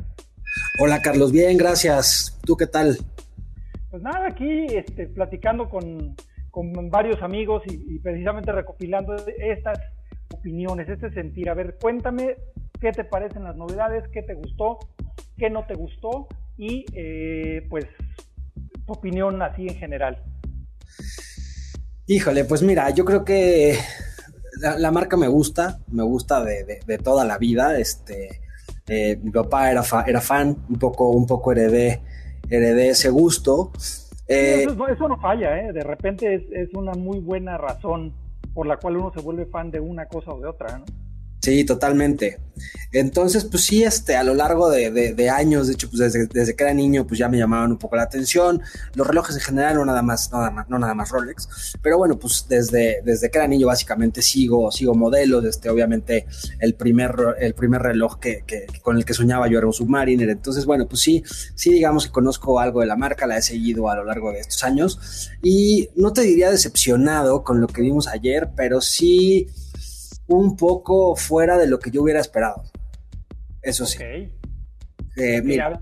Hola, 0.80 1.00
Carlos. 1.02 1.32
Bien, 1.32 1.58
gracias. 1.58 2.40
¿Tú 2.44 2.58
qué 2.58 2.66
tal? 2.66 2.98
Pues 3.92 4.02
nada, 4.02 4.28
aquí 4.28 4.66
este, 4.66 5.06
platicando 5.08 5.70
con, 5.70 6.16
varios 6.90 7.22
amigos 7.22 7.62
y, 7.68 8.00
precisamente 8.00 8.52
recopilando 8.52 9.16
estas 9.38 9.80
opiniones, 10.34 10.90
este 10.90 11.12
sentir. 11.12 11.52
A 11.52 11.54
ver, 11.54 11.78
cuéntame 11.80 12.36
qué 12.80 12.92
te 12.92 13.04
parecen 13.04 13.44
las 13.44 13.56
novedades, 13.56 14.04
qué 14.12 14.22
te 14.22 14.34
gustó, 14.34 14.80
qué 15.38 15.50
no 15.50 15.66
te 15.66 15.76
gustó 15.76 16.28
y 16.58 16.86
eh, 16.94 17.66
pues 17.70 17.86
tu 18.86 18.94
opinión 18.94 19.42
así 19.42 19.68
en 19.68 19.76
general. 19.76 20.24
Híjole, 22.08 22.46
pues 22.46 22.64
mira, 22.64 22.90
yo 22.92 23.04
creo 23.04 23.26
que 23.26 23.78
la, 24.62 24.92
marca 24.92 25.18
me 25.18 25.28
gusta, 25.28 25.80
me 25.92 26.04
gusta 26.04 26.44
de, 26.44 26.98
toda 27.04 27.26
la 27.26 27.38
vida. 27.38 27.78
Este, 27.78 28.42
eh, 28.88 29.20
mi 29.22 29.32
papá 29.32 29.72
era, 29.72 29.84
era 30.06 30.22
fan, 30.22 30.58
un 30.70 30.80
poco, 30.80 31.10
un 31.10 31.28
poco 31.28 31.52
heredé, 31.52 32.02
heredé 32.50 32.90
ese 32.90 33.10
gusto. 33.10 33.72
Eh, 34.28 34.64
eso, 34.64 35.08
no 35.08 35.18
falla, 35.20 35.60
¿eh? 35.60 35.74
de 35.74 35.84
repente 35.84 36.34
es, 36.34 36.44
es, 36.52 36.74
una 36.74 36.94
muy 36.94 37.20
buena 37.20 37.58
razón 37.58 38.14
por 38.54 38.68
la 38.68 38.78
cual 38.78 38.98
uno 38.98 39.12
se 39.14 39.22
vuelve 39.22 39.46
fan 39.46 39.72
de 39.72 39.80
una 39.80 40.06
cosa 40.08 40.32
o 40.32 40.40
de 40.40 40.48
otra. 40.48 40.80
¿no? 40.80 40.86
Sí, 41.42 41.64
totalmente. 41.64 42.40
Entonces, 42.92 43.46
pues 43.46 43.66
sí, 43.66 43.84
este, 43.84 44.16
a 44.16 44.24
lo 44.24 44.34
largo 44.34 44.70
de, 44.70 45.30
años, 45.30 45.68
de 45.68 45.74
hecho, 45.74 45.90
pues 45.90 46.14
desde, 46.14 46.56
que 46.56 46.64
era 46.64 46.74
niño, 46.74 47.06
pues 47.06 47.20
ya 47.20 47.30
me 47.30 47.38
llamaban 47.38 47.72
un 47.72 47.78
poco 47.78 47.96
la 47.96 48.04
atención. 48.04 48.62
Los 48.96 49.06
relojes 49.06 49.36
en 49.36 49.42
general, 49.42 49.76
no 49.76 49.86
nada 49.86 50.02
más, 50.02 50.32
nada 50.32 50.50
más, 50.50 50.70
no 50.70 50.80
nada 50.80 50.94
más 50.94 51.10
Rolex. 51.10 51.78
Pero 51.82 51.98
bueno, 51.98 52.18
pues 52.18 52.46
desde, 52.48 53.02
desde 53.04 53.30
que 53.30 53.38
era 53.38 53.48
niño, 53.48 53.68
básicamente 53.68 54.22
sigo, 54.22 54.72
sigo 54.72 54.96
modelos. 54.96 55.44
Este, 55.46 55.70
obviamente, 55.70 56.26
el 56.60 56.76
primer, 56.76 57.16
el 57.40 57.54
primer 57.54 57.82
reloj 57.82 58.20
que, 58.20 58.44
con 58.82 58.98
el 58.98 59.06
que 59.06 59.14
soñaba 59.14 59.48
yo 59.48 59.58
era 59.58 59.68
un 59.68 59.74
Submariner. 59.74 60.30
Entonces, 60.30 60.66
bueno, 60.66 60.88
pues 60.88 61.02
sí, 61.02 61.24
sí, 61.56 61.72
digamos 61.72 62.08
que 62.08 62.12
conozco 62.12 62.60
algo 62.60 62.82
de 62.82 62.88
la 62.88 62.96
marca, 62.96 63.28
la 63.28 63.38
he 63.38 63.42
seguido 63.42 63.90
a 63.90 63.96
lo 63.96 64.06
largo 64.06 64.32
de 64.32 64.40
estos 64.40 64.64
años. 64.64 65.30
Y 65.44 65.90
no 65.96 66.14
te 66.14 66.22
diría 66.22 66.50
decepcionado 66.50 67.44
con 67.44 67.62
lo 67.62 67.68
que 67.68 67.82
vimos 67.82 68.08
ayer, 68.08 68.50
pero 68.56 68.82
sí 68.82 69.48
un 70.28 70.56
poco 70.56 71.16
fuera 71.16 71.58
de 71.58 71.68
lo 71.68 71.80
que 71.80 71.92
yo 71.92 72.02
hubiera 72.02 72.20
esperado. 72.20 72.64
Eso 73.62 73.86
sí. 73.86 73.98
Eh, 75.16 75.42
mira, 75.44 75.82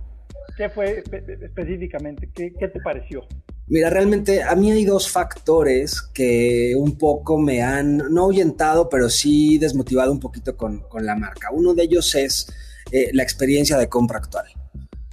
¿qué 0.55 0.69
fue 0.69 1.03
específicamente? 1.41 2.29
¿Qué, 2.33 2.51
te 2.51 2.79
pareció? 2.79 3.25
Mira, 3.67 3.89
realmente 3.89 4.43
a 4.43 4.55
mí 4.55 4.71
hay 4.71 4.85
dos 4.85 5.09
factores 5.09 6.01
que 6.01 6.73
un 6.77 6.97
poco 6.97 7.37
me 7.37 7.61
han, 7.61 7.97
no 7.97 8.23
ahuyentado, 8.23 8.89
pero 8.89 9.09
sí 9.09 9.57
desmotivado 9.57 10.11
un 10.11 10.19
poquito 10.19 10.55
con, 10.55 10.83
la 10.99 11.15
marca. 11.15 11.49
Uno 11.51 11.73
de 11.73 11.83
ellos 11.83 12.13
es 12.15 12.47
eh, 12.91 13.09
la 13.13 13.23
experiencia 13.23 13.77
de 13.77 13.89
compra 13.89 14.19
actual. 14.19 14.45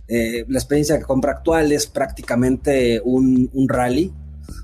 Eh, 0.07 0.45
la 0.49 0.59
experiencia 0.59 0.97
de 0.97 1.03
compra 1.03 1.33
actual 1.33 1.73
es 1.73 1.87
prácticamente 1.87 3.01
un, 3.03 3.49
un, 3.55 3.69
rally, 3.69 4.13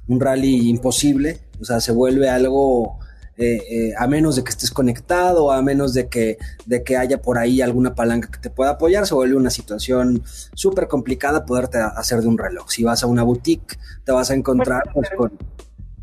un 0.06 0.20
rally 0.20 0.68
imposible, 0.68 1.38
o 1.58 1.64
sea, 1.64 1.80
se 1.80 1.92
vuelve 1.92 2.28
algo 2.28 2.98
eh, 3.38 3.62
eh, 3.70 3.92
a 3.96 4.08
menos 4.08 4.34
de 4.34 4.42
que 4.42 4.50
estés 4.50 4.72
conectado, 4.72 5.52
a 5.52 5.62
menos 5.62 5.94
de 5.94 6.08
que, 6.08 6.38
de 6.66 6.82
que 6.82 6.96
haya 6.96 7.22
por 7.22 7.38
ahí 7.38 7.60
alguna 7.60 7.94
palanca 7.94 8.28
que 8.32 8.40
te 8.40 8.50
pueda 8.50 8.72
apoyar, 8.72 9.06
se 9.06 9.14
vuelve 9.14 9.36
una 9.36 9.50
situación 9.50 10.22
súper 10.54 10.88
complicada 10.88 11.46
poderte 11.46 11.78
hacer 11.78 12.20
de 12.20 12.26
un 12.26 12.36
reloj. 12.36 12.68
Si 12.68 12.82
vas 12.82 13.04
a 13.04 13.06
una 13.06 13.22
boutique, 13.22 13.78
te 14.04 14.10
vas 14.10 14.32
a 14.32 14.34
encontrar 14.34 14.90
pues, 14.92 15.08
con... 15.16 15.32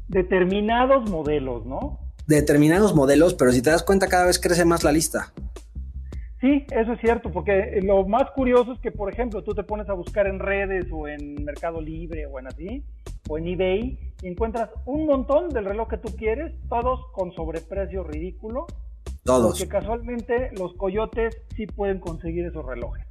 Determinados 0.08 1.10
modelos, 1.10 1.66
¿no? 1.66 2.00
Determinados 2.26 2.96
modelos, 2.96 3.34
pero 3.34 3.52
si 3.52 3.62
te 3.62 3.70
das 3.70 3.84
cuenta 3.84 4.08
cada 4.08 4.28
vez 4.28 4.40
crece 4.40 4.64
más 4.64 4.86
la 4.86 4.94
lista. 4.94 5.34
Sí, 6.40 6.66
eso 6.72 6.94
es 6.94 7.02
cierto, 7.02 7.32
porque 7.32 7.80
lo 7.84 8.08
más 8.08 8.32
curioso 8.32 8.72
es 8.72 8.80
que, 8.80 8.92
por 8.92 9.12
ejemplo, 9.12 9.44
tú 9.44 9.54
te 9.54 9.64
pones 9.64 9.90
a 9.90 9.94
buscar 9.94 10.28
en 10.28 10.40
redes 10.40 10.86
o 10.92 11.08
en 11.08 11.44
Mercado 11.44 11.82
Libre 11.82 12.28
o 12.28 12.40
en 12.40 12.48
así, 12.48 12.84
o 13.28 13.38
en 13.38 13.48
eBay, 13.48 14.14
y 14.22 14.28
encuentras 14.28 14.70
un 14.86 15.06
montón 15.06 15.50
del 15.50 15.66
reloj 15.66 15.90
que 15.90 15.98
tú 15.98 16.16
quieres, 16.16 16.54
todos 16.70 17.00
con 17.14 17.34
sobreprecio 17.34 18.04
ridículo. 18.04 18.68
Todos. 19.24 19.58
Porque 19.58 19.68
casualmente 19.68 20.52
los 20.58 20.74
coyotes 20.76 21.38
sí 21.56 21.66
pueden 21.66 22.00
conseguir 22.00 22.46
esos 22.46 22.66
relojes. 22.66 23.06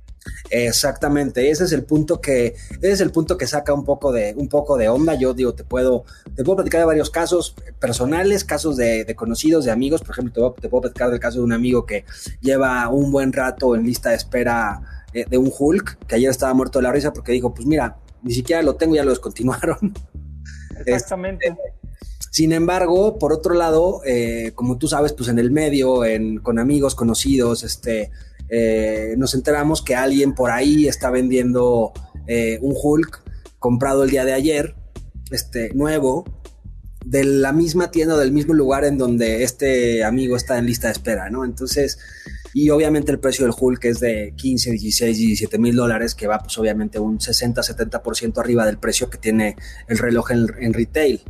Exactamente, 0.50 1.50
ese 1.50 1.64
es 1.64 1.72
el 1.72 1.84
punto 1.84 2.20
que 2.20 2.46
ese 2.46 2.92
es 2.92 3.00
el 3.00 3.10
punto 3.10 3.36
que 3.36 3.46
saca 3.46 3.74
un 3.74 3.84
poco 3.84 4.12
de 4.12 4.34
un 4.36 4.48
poco 4.48 4.76
de 4.76 4.88
onda. 4.88 5.14
Yo 5.14 5.34
digo, 5.34 5.54
te 5.54 5.64
puedo 5.64 6.04
te 6.34 6.44
puedo 6.44 6.56
platicar 6.56 6.80
de 6.80 6.86
varios 6.86 7.10
casos 7.10 7.54
personales, 7.78 8.44
casos 8.44 8.76
de, 8.76 9.12
conocidos, 9.16 9.64
de 9.64 9.70
amigos. 9.70 10.02
Por 10.02 10.10
ejemplo, 10.12 10.54
te, 10.60 10.68
puedo 10.68 10.82
platicar 10.82 11.10
del 11.10 11.20
caso 11.20 11.38
de 11.38 11.44
un 11.44 11.52
amigo 11.52 11.84
que 11.86 12.04
lleva 12.40 12.88
un 12.88 13.10
buen 13.10 13.32
rato 13.32 13.74
en 13.74 13.84
lista 13.84 14.10
de 14.10 14.16
espera 14.16 14.80
de 15.12 15.38
un 15.38 15.52
Hulk 15.56 16.06
que 16.06 16.16
ayer 16.16 16.30
estaba 16.30 16.54
muerto 16.54 16.78
de 16.78 16.84
la 16.84 16.92
risa 16.92 17.12
porque 17.12 17.32
dijo, 17.32 17.54
pues 17.54 17.66
mira, 17.66 17.98
ni 18.22 18.32
siquiera 18.32 18.62
lo 18.62 18.74
tengo, 18.76 18.94
ya 18.94 19.04
lo 19.04 19.10
descontinuaron. 19.10 19.94
Exactamente. 20.86 21.48
Este, 21.48 21.60
sin 22.30 22.52
embargo, 22.52 23.18
por 23.18 23.32
otro 23.32 23.54
lado, 23.54 24.00
eh, 24.04 24.52
como 24.54 24.76
tú 24.76 24.88
sabes, 24.88 25.12
pues 25.12 25.28
en 25.28 25.38
el 25.38 25.52
medio, 25.52 26.04
en, 26.04 26.38
con 26.38 26.58
amigos 26.58 26.94
conocidos, 26.96 27.62
este, 27.62 28.10
eh, 28.48 29.14
nos 29.16 29.34
enteramos 29.34 29.82
que 29.82 29.94
alguien 29.94 30.34
por 30.34 30.50
ahí 30.50 30.88
está 30.88 31.10
vendiendo 31.10 31.92
eh, 32.26 32.58
un 32.60 32.74
Hulk 32.76 33.22
comprado 33.60 34.02
el 34.02 34.10
día 34.10 34.24
de 34.24 34.32
ayer, 34.32 34.74
este 35.30 35.72
nuevo, 35.74 36.24
de 37.04 37.24
la 37.24 37.52
misma 37.52 37.90
tienda, 37.90 38.16
del 38.16 38.32
mismo 38.32 38.52
lugar 38.54 38.84
en 38.84 38.98
donde 38.98 39.44
este 39.44 40.02
amigo 40.02 40.36
está 40.36 40.58
en 40.58 40.66
lista 40.66 40.88
de 40.88 40.94
espera, 40.94 41.30
¿no? 41.30 41.44
Entonces, 41.44 41.98
y 42.54 42.70
obviamente 42.70 43.12
el 43.12 43.18
precio 43.18 43.44
del 43.44 43.54
Hulk 43.58 43.84
es 43.84 44.00
de 44.00 44.32
15, 44.36 44.70
16, 44.70 45.18
17 45.18 45.58
mil 45.58 45.74
dólares, 45.74 46.14
que 46.14 46.26
va 46.26 46.38
pues 46.38 46.56
obviamente 46.56 46.98
un 47.00 47.20
60, 47.20 47.60
70% 47.60 48.38
arriba 48.38 48.64
del 48.64 48.78
precio 48.78 49.10
que 49.10 49.18
tiene 49.18 49.56
el 49.88 49.98
reloj 49.98 50.30
en 50.30 50.72
retail. 50.72 51.20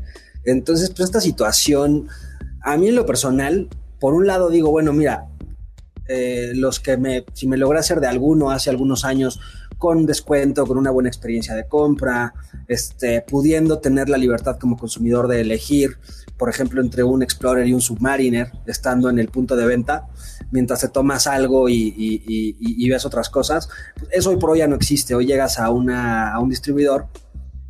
Entonces, 0.44 0.90
pues 0.90 1.00
esta 1.00 1.20
situación, 1.20 2.08
a 2.60 2.76
mí 2.76 2.88
en 2.88 2.94
lo 2.94 3.06
personal, 3.06 3.68
por 3.98 4.14
un 4.14 4.26
lado 4.26 4.50
digo, 4.50 4.70
bueno, 4.70 4.92
mira, 4.92 5.26
eh, 6.06 6.52
los 6.54 6.80
que 6.80 6.98
me, 6.98 7.24
si 7.32 7.46
me 7.46 7.56
logré 7.56 7.78
hacer 7.78 7.98
de 8.00 8.06
alguno 8.06 8.50
hace 8.50 8.68
algunos 8.68 9.06
años 9.06 9.40
con 9.84 10.06
descuento, 10.06 10.66
con 10.66 10.78
una 10.78 10.90
buena 10.90 11.10
experiencia 11.10 11.54
de 11.54 11.68
compra, 11.68 12.32
este, 12.68 13.20
pudiendo 13.20 13.80
tener 13.80 14.08
la 14.08 14.16
libertad 14.16 14.58
como 14.58 14.78
consumidor 14.78 15.28
de 15.28 15.42
elegir, 15.42 15.98
por 16.38 16.48
ejemplo, 16.48 16.80
entre 16.80 17.02
un 17.02 17.22
Explorer 17.22 17.66
y 17.66 17.74
un 17.74 17.82
Submariner, 17.82 18.50
estando 18.64 19.10
en 19.10 19.18
el 19.18 19.28
punto 19.28 19.56
de 19.56 19.66
venta, 19.66 20.06
mientras 20.50 20.80
te 20.80 20.88
tomas 20.88 21.26
algo 21.26 21.68
y, 21.68 22.88
ves 22.88 23.04
otras 23.04 23.28
cosas. 23.28 23.68
Eso 24.10 24.30
hoy 24.30 24.38
por 24.38 24.52
hoy 24.52 24.60
ya 24.60 24.68
no 24.68 24.74
existe. 24.74 25.14
Hoy 25.14 25.26
llegas 25.26 25.58
a, 25.58 25.68
una, 25.68 26.32
a 26.32 26.40
un 26.40 26.48
distribuidor 26.48 27.08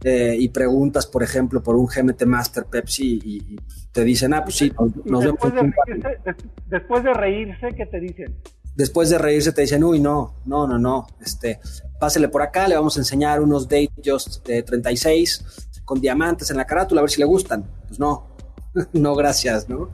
eh, 0.04 0.36
y 0.38 0.50
preguntas, 0.50 1.08
por 1.08 1.24
ejemplo, 1.24 1.64
por 1.64 1.74
un 1.74 1.86
GMT 1.86 2.26
Master 2.26 2.66
Pepsi 2.66 3.20
y, 3.24 3.56
te 3.90 4.04
dicen, 4.04 4.34
ah, 4.34 4.44
pues 4.44 4.54
sí, 4.54 4.72
nos, 5.04 5.24
después 5.24 5.52
vemos. 5.52 5.74
De 5.84 5.94
reírse, 5.94 6.34
después 6.68 7.02
de 7.02 7.12
reírse, 7.12 7.68
¿qué 7.76 7.86
te 7.86 7.98
dicen? 7.98 8.36
Después 8.76 9.10
de 9.10 9.18
reírse 9.18 9.52
te 9.52 9.62
dicen, 9.62 9.84
uy, 9.84 10.00
no, 10.00 10.34
no, 10.44 10.66
no, 10.66 10.78
no, 10.78 11.06
este, 11.20 11.60
pásele 11.98 12.28
por 12.28 12.42
acá, 12.42 12.66
le 12.66 12.76
vamos 12.76 12.96
a 12.96 13.00
enseñar 13.00 13.40
unos 13.40 13.68
Date 13.68 13.92
Just 14.04 14.46
de 14.46 14.62
36 14.62 15.44
con 15.84 16.00
diamantes 16.00 16.50
en 16.50 16.56
la 16.56 16.66
carátula, 16.66 17.00
a 17.00 17.02
ver 17.02 17.10
si 17.10 17.20
le 17.20 17.26
gustan. 17.26 17.64
Pues 17.86 17.98
no, 17.98 18.36
no, 18.92 19.14
gracias, 19.14 19.68
¿no? 19.68 19.90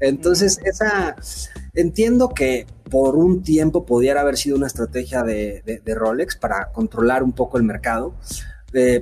Entonces, 0.00 0.58
esa, 0.64 1.16
entiendo 1.74 2.30
que 2.30 2.66
por 2.90 3.16
un 3.16 3.42
tiempo 3.42 3.86
pudiera 3.86 4.20
haber 4.20 4.36
sido 4.36 4.56
una 4.56 4.66
estrategia 4.66 5.22
de, 5.22 5.80
de 5.84 5.94
Rolex 5.94 6.36
para 6.36 6.72
controlar 6.72 7.22
un 7.22 7.32
poco 7.32 7.56
el 7.56 7.62
mercado, 7.62 8.14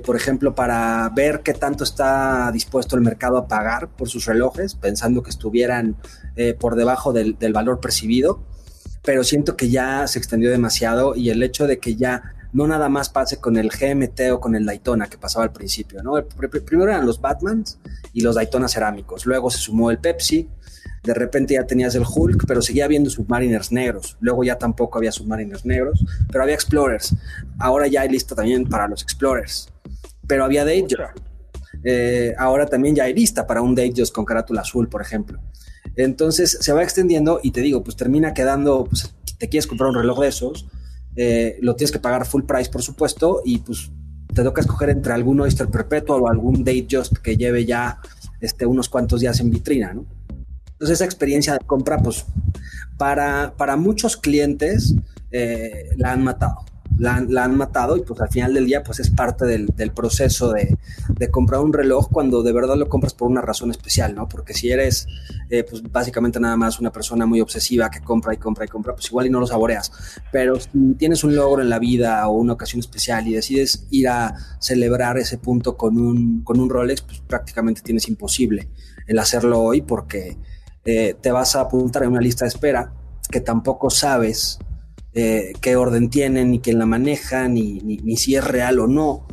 por 0.05 0.15
ejemplo, 0.15 0.53
para 0.53 1.09
ver 1.15 1.41
qué 1.41 1.53
tanto 1.53 1.83
está 1.83 2.51
dispuesto 2.51 2.95
el 2.95 3.01
mercado 3.01 3.37
a 3.37 3.47
pagar 3.47 3.89
por 3.89 4.07
sus 4.07 4.25
relojes, 4.25 4.75
pensando 4.75 5.23
que 5.23 5.31
estuvieran 5.31 5.95
eh, 6.35 6.53
por 6.53 6.75
debajo 6.75 7.11
del, 7.11 7.35
valor 7.53 7.79
percibido, 7.79 8.43
pero 9.03 9.23
siento 9.23 9.55
que 9.55 9.69
ya 9.69 10.07
se 10.07 10.19
extendió 10.19 10.49
demasiado 10.49 11.15
y 11.15 11.29
el 11.29 11.43
hecho 11.43 11.67
de 11.67 11.79
que 11.79 11.95
ya 11.95 12.33
no 12.53 12.67
nada 12.67 12.87
más 12.87 13.09
pase 13.09 13.37
con 13.37 13.57
el 13.57 13.69
GMT 13.69 14.31
o 14.31 14.39
con 14.39 14.55
el 14.55 14.65
Daytona 14.65 15.07
que 15.07 15.17
pasaba 15.17 15.45
al 15.45 15.51
principio, 15.51 16.03
¿no? 16.03 16.23
primero 16.25 16.83
eran 16.83 17.05
los 17.05 17.19
Batmans 17.19 17.79
y 18.13 18.21
los 18.21 18.35
Daytona 18.35 18.67
cerámicos, 18.67 19.25
luego 19.25 19.49
se 19.49 19.57
sumó 19.57 19.89
el 19.89 19.97
Pepsi, 19.97 20.47
de 21.03 21.13
repente 21.13 21.55
ya 21.55 21.65
tenías 21.65 21.95
el 21.95 22.03
Hulk, 22.07 22.45
pero 22.47 22.61
seguía 22.61 22.85
habiendo 22.85 23.09
Submariners 23.09 23.73
negros. 23.73 24.15
Luego 24.21 24.45
ya 24.45 24.57
tampoco 24.57 24.97
había 24.97 25.11
Submariners 25.11 25.65
negros, 25.65 26.03
pero 26.31 26.43
había 26.43 26.55
Explorers. 26.55 27.13
Ahora 27.59 27.87
ya 27.87 28.01
hay 28.01 28.09
lista 28.09 28.35
también 28.35 28.69
para 28.69 28.87
los 28.87 29.03
Explorers. 29.03 29.67
Pero 30.25 30.45
había 30.45 30.63
Datejust. 30.63 31.19
Eh, 31.83 32.33
ahora 32.37 32.65
también 32.67 32.95
ya 32.95 33.03
hay 33.03 33.13
lista 33.13 33.45
para 33.45 33.61
un 33.61 33.75
Datejust 33.75 34.15
con 34.15 34.23
carátula 34.23 34.61
azul, 34.61 34.87
por 34.87 35.01
ejemplo. 35.01 35.41
Entonces 35.95 36.57
se 36.59 36.73
va 36.73 36.83
extendiendo 36.83 37.39
y 37.43 37.51
te 37.51 37.61
digo, 37.61 37.83
pues 37.83 37.95
termina 37.95 38.33
quedando, 38.33 38.85
pues 38.85 39.13
te 39.37 39.49
quieres 39.49 39.67
comprar 39.67 39.89
un 39.89 39.95
reloj 39.95 40.21
de 40.21 40.27
esos, 40.27 40.67
eh, 41.15 41.57
lo 41.61 41.75
tienes 41.75 41.91
que 41.91 41.99
pagar 41.99 42.25
full 42.25 42.43
price, 42.43 42.71
por 42.71 42.81
supuesto, 42.81 43.41
y 43.45 43.59
pues 43.59 43.91
te 44.33 44.43
toca 44.43 44.61
escoger 44.61 44.89
entre 44.89 45.13
algún 45.13 45.39
Oyster 45.41 45.67
Perpetual 45.67 46.21
o 46.21 46.27
algún 46.27 46.63
Datejust 46.63 47.17
que 47.17 47.37
lleve 47.37 47.65
ya 47.65 47.99
este, 48.41 48.65
unos 48.65 48.89
cuantos 48.89 49.21
días 49.21 49.39
en 49.39 49.51
vitrina, 49.51 49.93
¿no? 49.93 50.05
Entonces 50.71 50.95
esa 50.95 51.05
experiencia 51.05 51.53
de 51.53 51.59
compra, 51.65 51.99
pues 51.99 52.25
para, 52.97 53.53
para 53.55 53.77
muchos 53.77 54.17
clientes 54.17 54.95
eh, 55.31 55.89
la 55.97 56.11
han 56.11 56.23
matado 56.23 56.65
la, 56.97 57.15
han 57.15 57.57
matado 57.57 57.97
y 57.97 58.01
pues 58.01 58.19
al 58.21 58.29
final 58.29 58.53
del 58.53 58.65
día 58.65 58.83
pues 58.83 58.99
es 58.99 59.09
parte 59.09 59.45
del, 59.45 59.91
proceso 59.93 60.51
de, 60.51 60.77
comprar 61.31 61.61
un 61.61 61.73
reloj 61.73 62.09
cuando 62.11 62.43
de 62.43 62.51
verdad 62.51 62.75
lo 62.75 62.89
compras 62.89 63.13
por 63.13 63.29
una 63.29 63.41
razón 63.41 63.71
especial, 63.71 64.15
¿no? 64.15 64.27
Porque 64.27 64.53
si 64.53 64.71
eres 64.71 65.07
eh, 65.49 65.63
pues 65.63 65.81
básicamente 65.83 66.39
nada 66.39 66.55
más 66.55 66.79
una 66.79 66.91
persona 66.91 67.25
muy 67.25 67.41
obsesiva 67.41 67.89
que 67.89 68.01
compra 68.01 68.33
y 68.33 68.37
compra 68.37 68.65
y 68.65 68.67
compra, 68.67 68.93
pues 68.93 69.07
igual 69.07 69.27
y 69.27 69.29
no 69.29 69.39
lo 69.39 69.47
saboreas. 69.47 69.91
Pero 70.31 70.59
si 70.59 70.69
tienes 70.97 71.23
un 71.23 71.35
logro 71.35 71.61
en 71.61 71.69
la 71.69 71.79
vida 71.79 72.27
o 72.27 72.33
una 72.33 72.53
ocasión 72.53 72.79
especial 72.79 73.27
y 73.27 73.33
decides 73.33 73.87
ir 73.89 74.07
a 74.09 74.35
celebrar 74.59 75.17
ese 75.17 75.37
punto 75.37 75.77
con 75.77 75.97
un, 75.97 76.43
con 76.43 76.59
un 76.59 76.69
Rolex, 76.69 77.01
pues 77.01 77.19
prácticamente 77.21 77.81
tienes 77.81 78.07
imposible 78.07 78.69
el 79.07 79.19
hacerlo 79.19 79.59
hoy 79.59 79.81
porque 79.81 80.37
eh, 80.85 81.15
te 81.19 81.31
vas 81.31 81.55
a 81.55 81.61
apuntar 81.61 82.03
en 82.03 82.09
una 82.09 82.21
lista 82.21 82.45
de 82.45 82.49
espera 82.49 82.93
que 83.29 83.39
tampoco 83.39 83.89
sabes 83.89 84.59
eh, 85.15 85.53
qué 85.61 85.75
orden 85.75 86.09
tienen, 86.09 86.51
ni 86.51 86.59
quién 86.59 86.79
la 86.79 86.85
maneja, 86.85 87.47
ni, 87.47 87.79
ni, 87.79 88.17
si 88.17 88.35
es 88.35 88.43
real 88.43 88.79
o 88.79 88.87
no, 88.87 89.27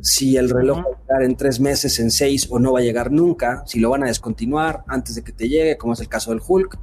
si 0.00 0.36
el 0.36 0.50
reloj 0.50 0.78
va 0.78 0.82
a 0.82 1.00
llegar 1.00 1.22
en 1.22 1.36
tres 1.36 1.58
meses, 1.58 1.98
en 1.98 2.10
seis 2.10 2.46
o 2.50 2.58
no 2.58 2.72
va 2.72 2.80
a 2.80 2.82
llegar 2.82 3.10
nunca, 3.10 3.64
si 3.66 3.80
lo 3.80 3.90
van 3.90 4.04
a 4.04 4.06
descontinuar 4.06 4.84
antes 4.86 5.16
de 5.16 5.24
que 5.24 5.32
te 5.32 5.48
llegue, 5.48 5.76
como 5.76 5.94
es 5.94 6.00
el 6.00 6.08
caso 6.08 6.30
del 6.30 6.40
Hulk, 6.46 6.78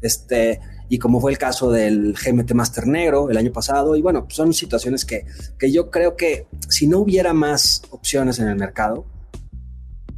este, 0.00 0.60
y 0.88 0.98
como 0.98 1.20
fue 1.20 1.32
el 1.32 1.38
caso 1.38 1.70
del 1.70 2.14
GMT 2.14 2.52
Master 2.52 2.86
Negro 2.86 3.30
el 3.30 3.36
año 3.36 3.52
pasado, 3.52 3.94
y 3.94 4.02
bueno, 4.02 4.26
son 4.30 4.54
situaciones 4.54 5.04
que, 5.04 5.26
que 5.58 5.70
yo 5.70 5.90
creo 5.90 6.16
que 6.16 6.46
si 6.68 6.86
no 6.86 6.98
hubiera 6.98 7.34
más 7.34 7.82
opciones 7.90 8.38
en 8.38 8.48
el 8.48 8.56
mercado, 8.56 9.04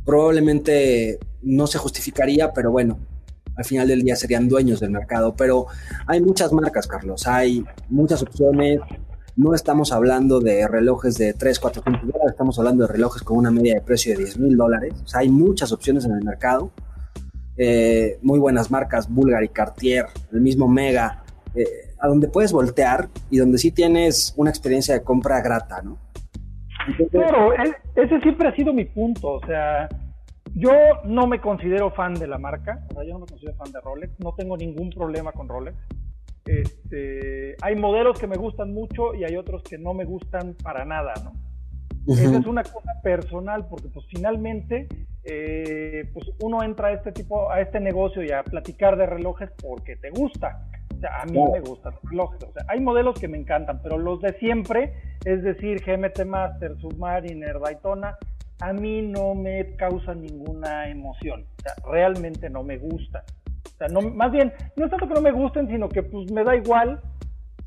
probablemente 0.04 1.18
no 1.42 1.66
se 1.66 1.78
justificaría, 1.78 2.52
pero 2.52 2.70
bueno, 2.70 2.98
al 3.56 3.64
final 3.64 3.88
del 3.88 4.02
día 4.02 4.16
serían 4.16 4.48
dueños 4.48 4.80
del 4.80 4.90
mercado. 4.90 5.34
Pero 5.36 5.66
hay 6.06 6.20
muchas 6.20 6.52
marcas, 6.52 6.86
Carlos, 6.86 7.26
hay 7.26 7.64
muchas 7.88 8.22
opciones. 8.22 8.80
No 9.36 9.54
estamos 9.54 9.92
hablando 9.92 10.40
de 10.40 10.68
relojes 10.68 11.16
de 11.18 11.34
3, 11.34 11.58
4, 11.58 11.82
5 11.84 11.98
dólares, 12.02 12.30
estamos 12.30 12.58
hablando 12.58 12.86
de 12.86 12.92
relojes 12.92 13.22
con 13.22 13.36
una 13.36 13.50
media 13.50 13.74
de 13.74 13.80
precio 13.80 14.12
de 14.12 14.18
10 14.18 14.38
mil 14.38 14.56
dólares. 14.56 14.94
O 15.02 15.08
sea, 15.08 15.20
hay 15.20 15.28
muchas 15.28 15.72
opciones 15.72 16.04
en 16.04 16.12
el 16.12 16.22
mercado. 16.22 16.70
Eh, 17.56 18.18
muy 18.22 18.38
buenas 18.38 18.70
marcas, 18.70 19.12
Bulgari, 19.12 19.48
Cartier, 19.48 20.06
el 20.32 20.40
mismo 20.40 20.68
Mega, 20.68 21.24
eh, 21.54 21.94
a 22.00 22.08
donde 22.08 22.28
puedes 22.28 22.52
voltear 22.52 23.08
y 23.30 23.38
donde 23.38 23.58
sí 23.58 23.70
tienes 23.70 24.34
una 24.36 24.50
experiencia 24.50 24.94
de 24.94 25.02
compra 25.02 25.40
grata, 25.40 25.82
¿no? 25.82 25.98
claro, 27.10 27.52
e, 27.54 27.72
ese 27.96 28.20
siempre 28.20 28.48
ha 28.48 28.54
sido 28.54 28.72
mi 28.72 28.84
punto, 28.84 29.34
o 29.34 29.46
sea, 29.46 29.88
yo 30.54 30.72
no 31.04 31.26
me 31.26 31.40
considero 31.40 31.90
fan 31.90 32.14
de 32.14 32.26
la 32.26 32.38
marca, 32.38 32.86
o 32.90 32.94
sea, 32.94 33.04
yo 33.04 33.14
no 33.14 33.20
me 33.20 33.26
considero 33.26 33.56
fan 33.56 33.72
de 33.72 33.80
Rolex, 33.80 34.18
no 34.20 34.34
tengo 34.34 34.56
ningún 34.56 34.90
problema 34.90 35.32
con 35.32 35.48
Rolex. 35.48 35.76
Este, 36.46 37.56
hay 37.62 37.74
modelos 37.74 38.18
que 38.18 38.26
me 38.26 38.36
gustan 38.36 38.72
mucho 38.72 39.14
y 39.14 39.24
hay 39.24 39.36
otros 39.36 39.62
que 39.62 39.78
no 39.78 39.94
me 39.94 40.04
gustan 40.04 40.54
para 40.62 40.84
nada, 40.84 41.14
¿no? 41.24 41.32
Esa 42.06 42.38
es 42.38 42.46
una 42.46 42.62
cosa 42.62 43.00
personal 43.02 43.66
porque 43.66 43.88
pues 43.88 44.04
finalmente 44.14 44.88
eh, 45.24 46.10
pues 46.12 46.30
uno 46.42 46.62
entra 46.62 46.88
a 46.88 46.92
este 46.92 47.12
tipo, 47.12 47.50
a 47.50 47.60
este 47.60 47.80
negocio 47.80 48.22
y 48.22 48.30
a 48.30 48.42
platicar 48.42 48.96
de 48.98 49.06
relojes 49.06 49.50
porque 49.62 49.96
te 49.96 50.10
gusta. 50.10 50.68
O 50.94 51.00
sea, 51.00 51.22
a 51.22 51.24
mí 51.24 51.38
me 51.52 51.60
gustan 51.60 51.94
los 51.94 52.10
relojes. 52.10 52.42
O 52.44 52.52
sea, 52.52 52.64
hay 52.68 52.80
modelos 52.80 53.18
que 53.18 53.26
me 53.26 53.38
encantan, 53.38 53.80
pero 53.82 53.96
los 53.96 54.20
de 54.20 54.34
siempre, 54.34 54.92
es 55.24 55.42
decir, 55.42 55.82
GMT 55.82 56.26
Master, 56.26 56.76
Submariner, 56.78 57.58
Daytona, 57.58 58.18
a 58.60 58.72
mí 58.72 59.02
no 59.02 59.34
me 59.34 59.76
causa 59.76 60.14
ninguna 60.14 60.88
emoción. 60.88 61.46
O 61.58 61.62
sea, 61.62 61.74
realmente 61.90 62.48
no 62.50 62.62
me 62.62 62.78
gusta. 62.78 63.24
O 63.66 63.76
sea, 63.76 63.88
no, 63.88 64.00
más 64.00 64.30
bien, 64.30 64.52
no 64.76 64.84
es 64.84 64.90
tanto 64.90 65.08
que 65.08 65.14
no 65.14 65.20
me 65.20 65.32
gusten, 65.32 65.68
sino 65.68 65.88
que 65.88 66.02
pues 66.02 66.30
me 66.30 66.44
da 66.44 66.56
igual. 66.56 67.00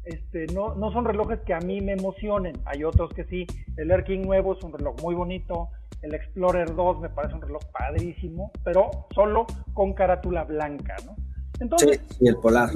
Este, 0.03 0.45
no, 0.53 0.73
no 0.75 0.91
son 0.93 1.03
relojes 1.03 1.39
que 1.41 1.53
a 1.53 1.59
mí 1.59 1.81
me 1.81 1.93
emocionen. 1.93 2.55
Hay 2.65 2.83
otros 2.83 3.11
que 3.13 3.25
sí. 3.25 3.45
El 3.75 3.91
Air 3.91 4.05
King 4.05 4.21
nuevo 4.21 4.55
es 4.55 4.63
un 4.63 4.71
reloj 4.73 4.95
muy 5.01 5.15
bonito. 5.15 5.69
El 6.01 6.13
Explorer 6.13 6.73
2 6.75 7.01
me 7.01 7.09
parece 7.09 7.35
un 7.35 7.41
reloj 7.41 7.63
padrísimo, 7.71 8.51
pero 8.63 8.89
solo 9.13 9.47
con 9.73 9.93
carátula 9.93 10.43
blanca, 10.43 10.95
¿no? 11.05 11.15
Entonces, 11.59 12.01
y 12.19 12.27
el 12.27 12.37
polar. 12.37 12.69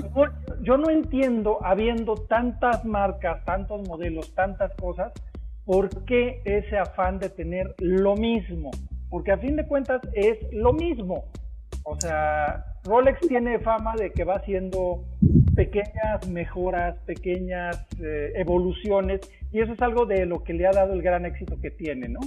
yo 0.63 0.78
no 0.78 0.89
entiendo, 0.89 1.60
habiendo 1.63 2.15
tantas 2.15 2.84
marcas, 2.84 3.45
tantos 3.45 3.88
modelos, 3.88 4.34
tantas 4.34 4.74
cosas, 4.76 5.13
¿por 5.65 6.06
qué 6.06 6.41
ese 6.45 6.78
afán 6.78 7.19
de 7.19 7.30
tener 7.30 7.76
lo 7.80 8.15
mismo? 8.15 8.71
Porque 9.10 9.32
a 9.32 9.38
fin 9.38 9.56
de 9.56 9.65
cuentas 9.65 10.02
es 10.13 10.38
lo 10.52 10.74
mismo. 10.74 11.26
O 11.84 12.00
sea, 12.00 12.65
Rolex 12.84 13.19
tiene 13.28 13.60
fama 13.60 13.95
de 13.97 14.12
que 14.12 14.24
va 14.24 14.36
haciendo 14.36 15.04
pequeñas 15.56 16.28
mejoras, 16.30 16.97
pequeñas 17.06 17.86
eh, 18.00 18.34
evoluciones, 18.36 19.21
y 19.52 19.60
eso 19.60 19.74
es 19.74 19.82
algo 19.82 20.06
de 20.06 20.26
lo 20.26 20.43
que 20.43 20.54
le 20.54 20.67
ha 20.67 20.71
dado 20.71 20.93
el 20.93 21.02
gran 21.02 21.26
éxito 21.26 21.60
que 21.60 21.71
tiene, 21.71 22.08
¿no? 22.08 22.19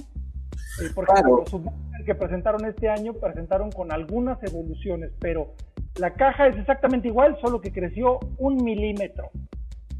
Eh, 0.81 0.89
por 0.93 1.05
ejemplo, 1.09 1.43
los 1.51 2.05
que 2.05 2.15
presentaron 2.15 2.65
este 2.65 2.89
año 2.89 3.13
presentaron 3.13 3.71
con 3.71 3.91
algunas 3.91 4.41
evoluciones, 4.43 5.11
pero 5.19 5.53
la 5.97 6.13
caja 6.13 6.47
es 6.47 6.57
exactamente 6.57 7.07
igual, 7.07 7.37
solo 7.41 7.61
que 7.61 7.71
creció 7.71 8.19
un 8.37 8.63
milímetro. 8.63 9.31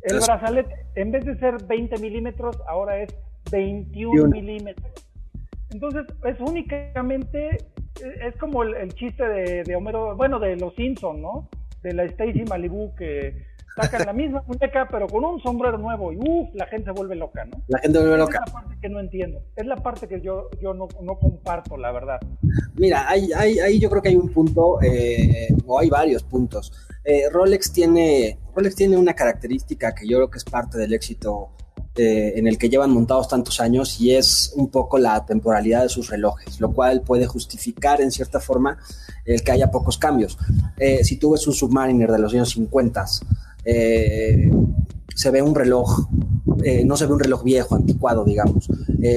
El 0.06 0.20
brazalete, 0.20 0.86
en 0.96 1.12
vez 1.12 1.26
de 1.26 1.38
ser 1.40 1.64
20 1.64 1.98
milímetros, 2.00 2.58
ahora 2.68 3.02
es 3.02 3.14
21 3.52 4.28
milímetros. 4.28 4.92
Entonces, 5.72 6.06
es 6.24 6.40
únicamente, 6.40 7.58
es 8.22 8.36
como 8.38 8.64
el, 8.64 8.94
chiste 8.94 9.28
de, 9.28 9.64
de, 9.64 9.76
Homero, 9.76 10.16
bueno, 10.16 10.40
de 10.40 10.56
los 10.58 10.74
Simpsons, 10.76 11.20
¿no? 11.20 11.50
De 11.82 11.94
la 11.94 12.04
Stacy 12.04 12.44
Malibu 12.46 12.94
que 12.96 13.46
sacan 13.76 14.06
la 14.06 14.14
misma 14.14 14.44
muñeca, 14.48 14.88
pero 14.90 15.08
con 15.08 15.24
un 15.26 15.42
sombrero 15.42 15.78
nuevo 15.78 16.14
y 16.14 16.18
uff, 16.18 16.50
la 16.54 16.66
gente 16.68 16.86
se 16.86 16.92
vuelve 16.92 17.16
loca, 17.16 17.46
¿no? 17.46 17.62
La 17.68 17.80
gente 17.80 17.98
se 17.98 18.04
vuelve 18.04 18.18
loca. 18.20 18.40
Es 18.46 18.54
la 18.54 18.62
parte 18.62 18.76
que 18.82 18.90
no 18.90 19.00
entiendo. 19.00 19.44
Es 19.56 19.66
la 19.66 19.76
parte 19.76 20.08
que 20.08 20.22
yo, 20.22 20.50
yo 20.62 20.74
no, 20.74 20.88
no 21.02 21.20
comparto, 21.20 21.78
la 21.78 21.92
verdad. 21.92 22.20
Mira, 22.76 23.08
ahí, 23.10 23.32
ahí, 23.34 23.80
yo 23.80 23.90
creo 23.90 24.02
que 24.02 24.10
hay 24.10 24.16
un 24.16 24.30
punto, 24.30 24.82
eh, 24.82 25.50
o 25.66 25.80
hay 25.80 25.90
varios 25.90 26.24
puntos. 26.24 26.72
Eh, 27.04 27.30
Rolex, 27.32 27.72
tiene, 27.72 28.40
Rolex 28.56 28.76
tiene 28.76 28.98
una 28.98 29.14
característica 29.14 29.94
que 29.94 30.08
yo 30.08 30.18
creo 30.18 30.30
que 30.30 30.38
es 30.38 30.46
parte 30.46 30.78
del 30.78 30.94
éxito 30.94 31.50
eh, 31.98 32.34
en 32.38 32.46
el 32.46 32.58
que 32.58 32.68
llevan 32.70 32.92
montados 32.92 33.30
tantos 33.30 33.62
años 33.62 34.02
y 34.02 34.12
es 34.12 34.54
un 34.58 34.70
poco 34.70 34.98
la 34.98 35.26
temporalidad 35.26 35.84
de 35.84 35.90
sus 35.90 36.10
relojes, 36.10 36.60
lo 36.60 36.74
cual 36.74 37.02
puede 37.02 37.26
justificar 37.26 38.02
en 38.02 38.12
cierta 38.12 38.42
forma 38.42 38.78
el 39.24 39.42
que 39.42 39.52
haya 39.54 39.72
pocos 39.72 39.98
cambios. 39.98 40.38
Eh, 40.78 41.06
si 41.06 41.18
tú 41.18 41.32
ves 41.32 41.48
un 41.48 41.54
Submariner 41.54 42.12
de 42.12 42.20
los 42.20 42.34
años 42.34 42.50
50, 42.50 43.06
eh, 43.64 44.52
se 45.16 45.32
ve 45.32 45.42
un 45.42 45.56
reloj, 45.56 46.10
no 46.84 46.98
se 46.98 47.06
ve 47.06 47.14
un 47.14 47.20
reloj 47.20 47.44
viejo, 47.44 47.76
anticuado, 47.76 48.26
digamos. 48.26 48.68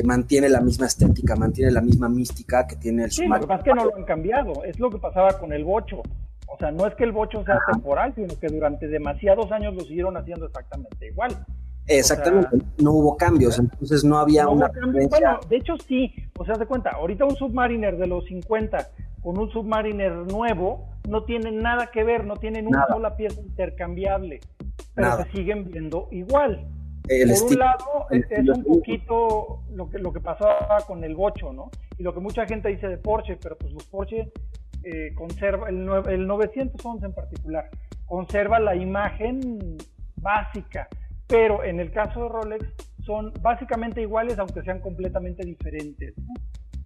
mantiene 0.05 0.48
la 0.48 0.61
misma 0.61 0.87
estética, 0.87 1.35
mantiene 1.35 1.72
la 1.72 1.81
misma 1.81 2.09
mística 2.09 2.64
que 2.66 2.77
tiene 2.77 3.05
el 3.05 3.11
Submariner. 3.11 3.38
Sí, 3.38 3.40
lo 3.40 3.40
que 3.40 3.48
pasa 3.48 3.59
es 3.59 3.64
que 3.64 3.74
no 3.74 3.85
lo 3.87 3.96
han 3.96 4.05
cambiado, 4.05 4.64
es 4.64 4.79
lo 4.79 4.90
que 4.90 4.98
pasaba 4.98 5.37
con 5.38 5.53
el 5.53 5.64
Bocho. 5.64 6.03
O 6.51 6.57
sea, 6.59 6.71
no 6.71 6.87
es 6.87 6.95
que 6.95 7.05
el 7.05 7.13
Bocho 7.13 7.45
sea 7.45 7.59
temporal, 7.71 8.15
sino 8.15 8.29
que 8.41 8.49
durante 8.49 8.89
demasiados 8.89 9.53
años 9.53 9.75
lo 9.75 9.81
siguieron 9.83 10.17
haciendo 10.17 10.47
exactamente 10.47 11.07
igual. 11.07 11.37
Exactamente, 11.87 12.59
no 12.83 12.93
hubo 12.93 13.17
cambios, 13.17 13.59
entonces 13.59 14.05
no 14.05 14.19
había 14.19 14.47
una. 14.49 14.71
Bueno, 15.09 15.40
de 15.49 15.57
hecho 15.57 15.75
sí, 15.87 16.13
o 16.38 16.44
sea, 16.44 16.57
de 16.57 16.67
cuenta, 16.67 16.90
ahorita 16.90 17.25
un 17.25 17.35
Submariner 17.37 17.96
de 17.96 18.07
los 18.07 18.27
50 18.27 18.88
con 19.23 19.38
un 19.38 19.51
Submariner 19.51 20.13
nuevo 20.31 20.87
no 21.09 21.25
tienen 21.25 21.63
nada 21.63 21.90
que 21.90 22.05
ver, 22.05 22.27
no 22.27 22.37
tienen 22.37 22.67
una 22.67 22.87
sola 22.88 23.17
pieza 23.17 23.40
intercambiable, 23.40 24.40
pero 24.94 25.17
se 25.17 25.31
siguen 25.33 25.71
viendo 25.71 26.09
igual. 26.11 26.67
Por 27.09 27.53
un 27.53 27.59
lado, 27.59 28.07
es, 28.11 28.49
un 28.49 28.65
poquito 28.65 29.61
lo 29.73 29.88
que, 29.88 29.99
lo 29.99 30.13
que 30.13 30.21
pasaba 30.21 30.77
con 30.87 31.03
el 31.05 31.15
Bocho, 31.15 31.55
¿no? 31.55 31.71
Y 31.96 32.03
lo 32.03 32.13
que 32.13 32.21
mucha 32.21 32.46
gente 32.46 32.69
dice 32.69 32.87
de 32.87 32.99
Porsche, 32.99 33.38
pero 33.40 33.57
pues 33.57 33.73
los 33.73 33.85
Porsche 33.85 34.31
eh, 34.89 35.15
conserva, 35.15 35.69
el, 35.69 35.89
el 36.09 36.27
911 36.27 37.07
en 37.07 37.13
particular, 37.13 37.69
conserva 38.07 38.59
la 38.59 38.75
imagen 38.75 39.77
básica 40.17 40.89
pero 41.29 41.63
en 41.63 41.79
el 41.79 41.93
caso 41.93 42.23
de 42.23 42.29
Rolex 42.31 42.65
son 43.05 43.33
básicamente 43.41 44.01
iguales 44.01 44.39
aunque 44.39 44.63
sean 44.63 44.81
completamente 44.81 45.45
diferentes. 45.45 46.15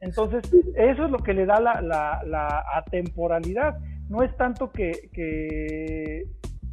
Entonces, 0.00 0.42
eso 0.74 1.04
es 1.04 1.10
lo 1.10 1.18
que 1.18 1.32
le 1.32 1.46
da 1.46 1.60
la, 1.60 1.80
la, 1.80 2.64
atemporalidad. 2.74 3.78
no 4.08 4.24
es 4.24 4.36
tanto 4.36 4.72
que, 4.72 5.08
que 5.12 6.24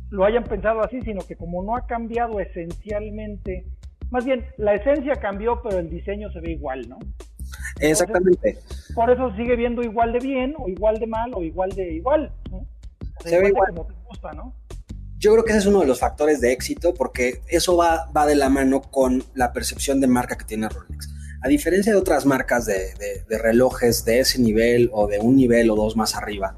lo 0.09 0.25
hayan 0.25 0.43
pensado 0.45 0.81
así, 0.81 0.99
sino 1.01 1.21
que 1.21 1.35
como 1.35 1.63
no 1.63 1.75
ha 1.75 1.85
cambiado 1.85 2.39
esencialmente, 2.39 3.67
más 4.09 4.25
bien 4.25 4.45
la 4.57 4.73
esencia 4.73 5.17
cambió, 5.17 5.61
pero 5.61 5.77
el 5.77 5.91
diseño 5.91 6.31
se 6.31 6.39
ve 6.39 6.53
igual, 6.53 6.89
¿no? 6.89 6.97
Exactamente. 7.79 8.57
Por 8.95 9.09
eso 9.09 9.35
sigue 9.35 9.55
viendo 9.55 9.81
igual 9.81 10.13
de 10.13 10.19
bien, 10.19 10.55
o 10.57 10.67
igual 10.67 10.99
de 10.99 11.07
mal, 11.07 11.33
o 11.33 11.43
igual 11.43 11.69
de 11.71 11.93
igual. 11.93 12.31
¿no? 12.51 12.65
se 13.23 13.39
ve 13.39 13.49
igual. 13.49 13.73
Como 13.73 13.87
te 13.87 13.93
gusta, 14.07 14.31
¿no? 14.33 14.53
Yo 15.17 15.33
creo 15.33 15.43
que 15.43 15.51
ese 15.51 15.59
es 15.59 15.65
uno 15.65 15.81
de 15.81 15.87
los 15.87 15.99
factores 15.99 16.39
de 16.39 16.53
éxito 16.53 16.93
porque 16.93 17.41
eso 17.47 17.75
va, 17.75 18.09
va 18.15 18.25
de 18.25 18.35
la 18.35 18.49
mano 18.49 18.81
con 18.81 19.23
la 19.33 19.51
percepción 19.51 19.99
de 19.99 20.07
marca 20.07 20.37
que 20.37 20.45
tiene 20.45 20.69
Rolex. 20.69 21.09
A 21.41 21.47
diferencia 21.49 21.91
de 21.91 21.99
otras 21.99 22.25
marcas 22.25 22.65
de, 22.65 22.93
de, 23.27 23.37
relojes 23.37 24.05
de 24.05 24.19
ese 24.19 24.39
nivel 24.41 24.89
o 24.93 25.07
de 25.07 25.19
un 25.19 25.35
nivel 25.35 25.69
o 25.69 25.75
dos 25.75 25.97
más 25.97 26.15
arriba, 26.15 26.55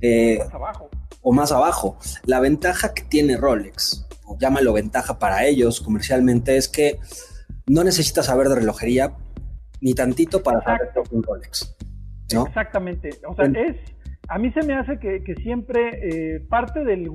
eh, 0.00 0.38
más 0.38 0.54
abajo. 0.54 0.90
o 1.22 1.32
más 1.32 1.52
abajo, 1.52 1.98
la 2.24 2.40
ventaja 2.40 2.94
que 2.94 3.02
tiene 3.02 3.36
Rolex, 3.36 4.06
o 4.24 4.36
llámalo 4.38 4.72
ventaja 4.72 5.18
para 5.18 5.46
ellos 5.46 5.80
comercialmente, 5.80 6.56
es 6.56 6.68
que 6.68 6.98
no 7.66 7.84
necesitas 7.84 8.26
saber 8.26 8.48
de 8.48 8.56
relojería 8.56 9.14
ni 9.80 9.94
tantito 9.94 10.42
para 10.42 10.62
saber 10.62 10.90
un 11.10 11.22
Rolex. 11.22 11.76
¿no? 12.34 12.46
Exactamente. 12.46 13.10
O 13.26 13.34
sea, 13.34 13.46
es, 13.46 13.76
a 14.28 14.38
mí 14.38 14.52
se 14.52 14.62
me 14.62 14.74
hace 14.74 14.98
que, 14.98 15.34
siempre 15.42 16.36
eh, 16.36 16.40
parte 16.48 16.84
del, 16.84 17.08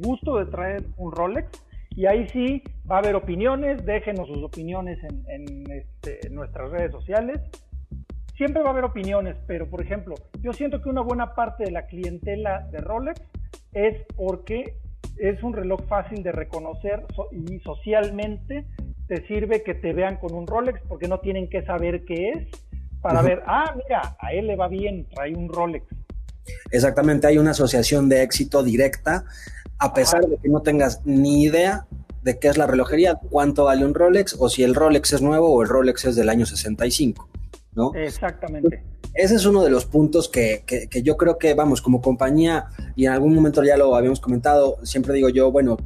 gusto 0.00 0.38
de 0.38 0.46
traer 0.46 0.84
un 0.96 1.12
Rolex, 1.12 1.48
y 1.94 2.06
ahí 2.06 2.26
sí 2.30 2.62
va 2.90 2.96
a 2.96 2.98
haber 3.00 3.14
opiniones, 3.16 3.84
déjenos 3.84 4.26
sus 4.28 4.42
opiniones 4.42 4.98
en, 5.28 5.70
este, 5.70 6.26
en 6.26 6.34
nuestras 6.34 6.70
redes 6.70 6.90
sociales. 6.90 7.40
Siempre 8.34 8.62
va 8.62 8.70
a 8.70 8.72
haber 8.72 8.84
opiniones, 8.84 9.36
pero 9.46 9.68
por 9.68 9.82
ejemplo, 9.82 10.14
yo 10.40 10.54
siento 10.54 10.80
que 10.80 10.88
una 10.88 11.02
buena 11.02 11.34
parte 11.34 11.64
de 11.64 11.70
la 11.70 11.86
clientela 11.86 12.66
de 12.72 12.78
Rolex 12.78 13.20
es 13.74 14.02
porque 14.16 14.76
es 15.18 15.42
un 15.42 15.52
reloj 15.52 15.82
fácil 15.86 16.22
de 16.22 16.32
reconocer 16.32 17.04
y 17.30 17.60
socialmente 17.60 18.64
te 19.12 19.26
sirve 19.26 19.62
que 19.62 19.74
te 19.74 19.92
vean 19.92 20.16
con 20.16 20.32
un 20.32 20.46
Rolex 20.46 20.80
porque 20.88 21.06
no 21.06 21.20
tienen 21.20 21.50
que 21.50 21.62
saber 21.66 22.06
qué 22.06 22.30
es 22.30 22.48
para 23.02 23.20
ver, 23.20 23.42
ah, 23.46 23.74
mira, 23.76 24.16
a 24.18 24.32
él 24.32 24.46
le 24.46 24.56
va 24.56 24.68
bien, 24.68 25.06
trae 25.14 25.34
un 25.34 25.50
Rolex. 25.50 25.84
Exactamente, 26.70 27.26
hay 27.26 27.36
una 27.36 27.50
asociación 27.50 28.08
de 28.08 28.22
éxito 28.22 28.62
directa, 28.62 29.26
a 29.78 29.92
pesar 29.92 30.24
de 30.24 30.38
que 30.38 30.48
no 30.48 30.62
tengas 30.62 31.04
ni 31.04 31.42
idea 31.42 31.86
de 32.22 32.38
qué 32.38 32.48
es 32.48 32.56
la 32.56 32.66
relojería, 32.66 33.16
cuánto 33.28 33.64
vale 33.64 33.84
un 33.84 33.92
Rolex, 33.92 34.34
o 34.38 34.48
si 34.48 34.62
el 34.62 34.74
Rolex 34.74 35.12
es 35.12 35.20
nuevo 35.20 35.52
o 35.52 35.60
el 35.60 35.68
Rolex 35.68 36.06
es 36.06 36.16
del 36.16 36.30
año 36.30 36.46
65, 36.46 37.28
¿no? 37.74 37.92
Exactamente. 37.94 38.82
Ese 39.12 39.34
es 39.34 39.44
uno 39.44 39.62
de 39.62 39.68
los 39.68 39.84
puntos 39.84 40.30
que, 40.30 40.64
que 40.64 41.02
yo 41.02 41.18
creo 41.18 41.36
que, 41.36 41.52
vamos, 41.52 41.82
como 41.82 42.00
compañía, 42.00 42.68
y 42.96 43.04
en 43.04 43.12
algún 43.12 43.34
momento 43.34 43.62
ya 43.62 43.76
lo 43.76 43.94
habíamos 43.94 44.20
comentado, 44.20 44.78
siempre 44.84 45.12
digo 45.12 45.28
yo, 45.28 45.52
bueno, 45.52 45.76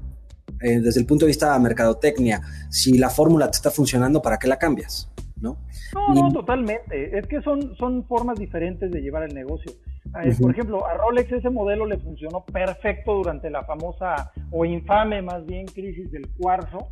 eh, 0.61 0.81
desde 0.81 1.01
el 1.01 1.07
punto 1.07 1.25
de 1.25 1.31
vista 1.31 1.53
de 1.53 1.61
mercadotecnia, 1.61 2.41
si 2.71 2.99
la 2.99 3.11
fórmula 3.11 3.51
te 3.51 3.57
está 3.57 3.71
funcionando, 3.71 4.23
¿para 4.23 4.39
qué 4.39 4.49
la 4.49 4.59
cambias? 4.59 5.11
¿No? 5.41 5.59
No, 5.95 6.15
no, 6.15 6.33
totalmente. 6.33 7.19
Es 7.19 7.27
que 7.27 7.43
son, 7.43 7.77
son 7.77 8.05
formas 8.07 8.39
diferentes 8.39 8.91
de 8.91 9.01
llevar 9.01 9.25
el 9.25 9.35
negocio. 9.35 9.73
Eh, 10.25 10.35
por 10.41 10.51
ejemplo, 10.51 10.87
a 10.87 10.95
Rolex 10.95 11.31
ese 11.33 11.51
modelo 11.51 11.85
le 11.85 11.99
funcionó 11.99 12.45
perfecto 12.45 13.15
durante 13.15 13.51
la 13.51 13.65
famosa 13.65 14.33
o 14.51 14.65
infame 14.65 15.21
más 15.21 15.45
bien 15.45 15.67
crisis 15.67 16.11
del 16.11 16.29
cuarzo. 16.39 16.89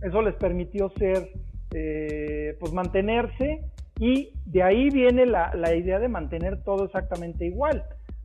Eso 0.00 0.22
les 0.22 0.34
permitió 0.34 0.90
ser, 0.98 1.30
eh, 1.72 2.56
pues 2.58 2.72
mantenerse 2.72 3.60
y 3.98 4.32
de 4.46 4.62
ahí 4.62 4.90
viene 4.90 5.26
la, 5.26 5.54
la 5.54 5.74
idea 5.74 5.98
de 5.98 6.08
mantener 6.08 6.62
todo 6.62 6.84
exactamente 6.84 7.44
igual 7.44 7.84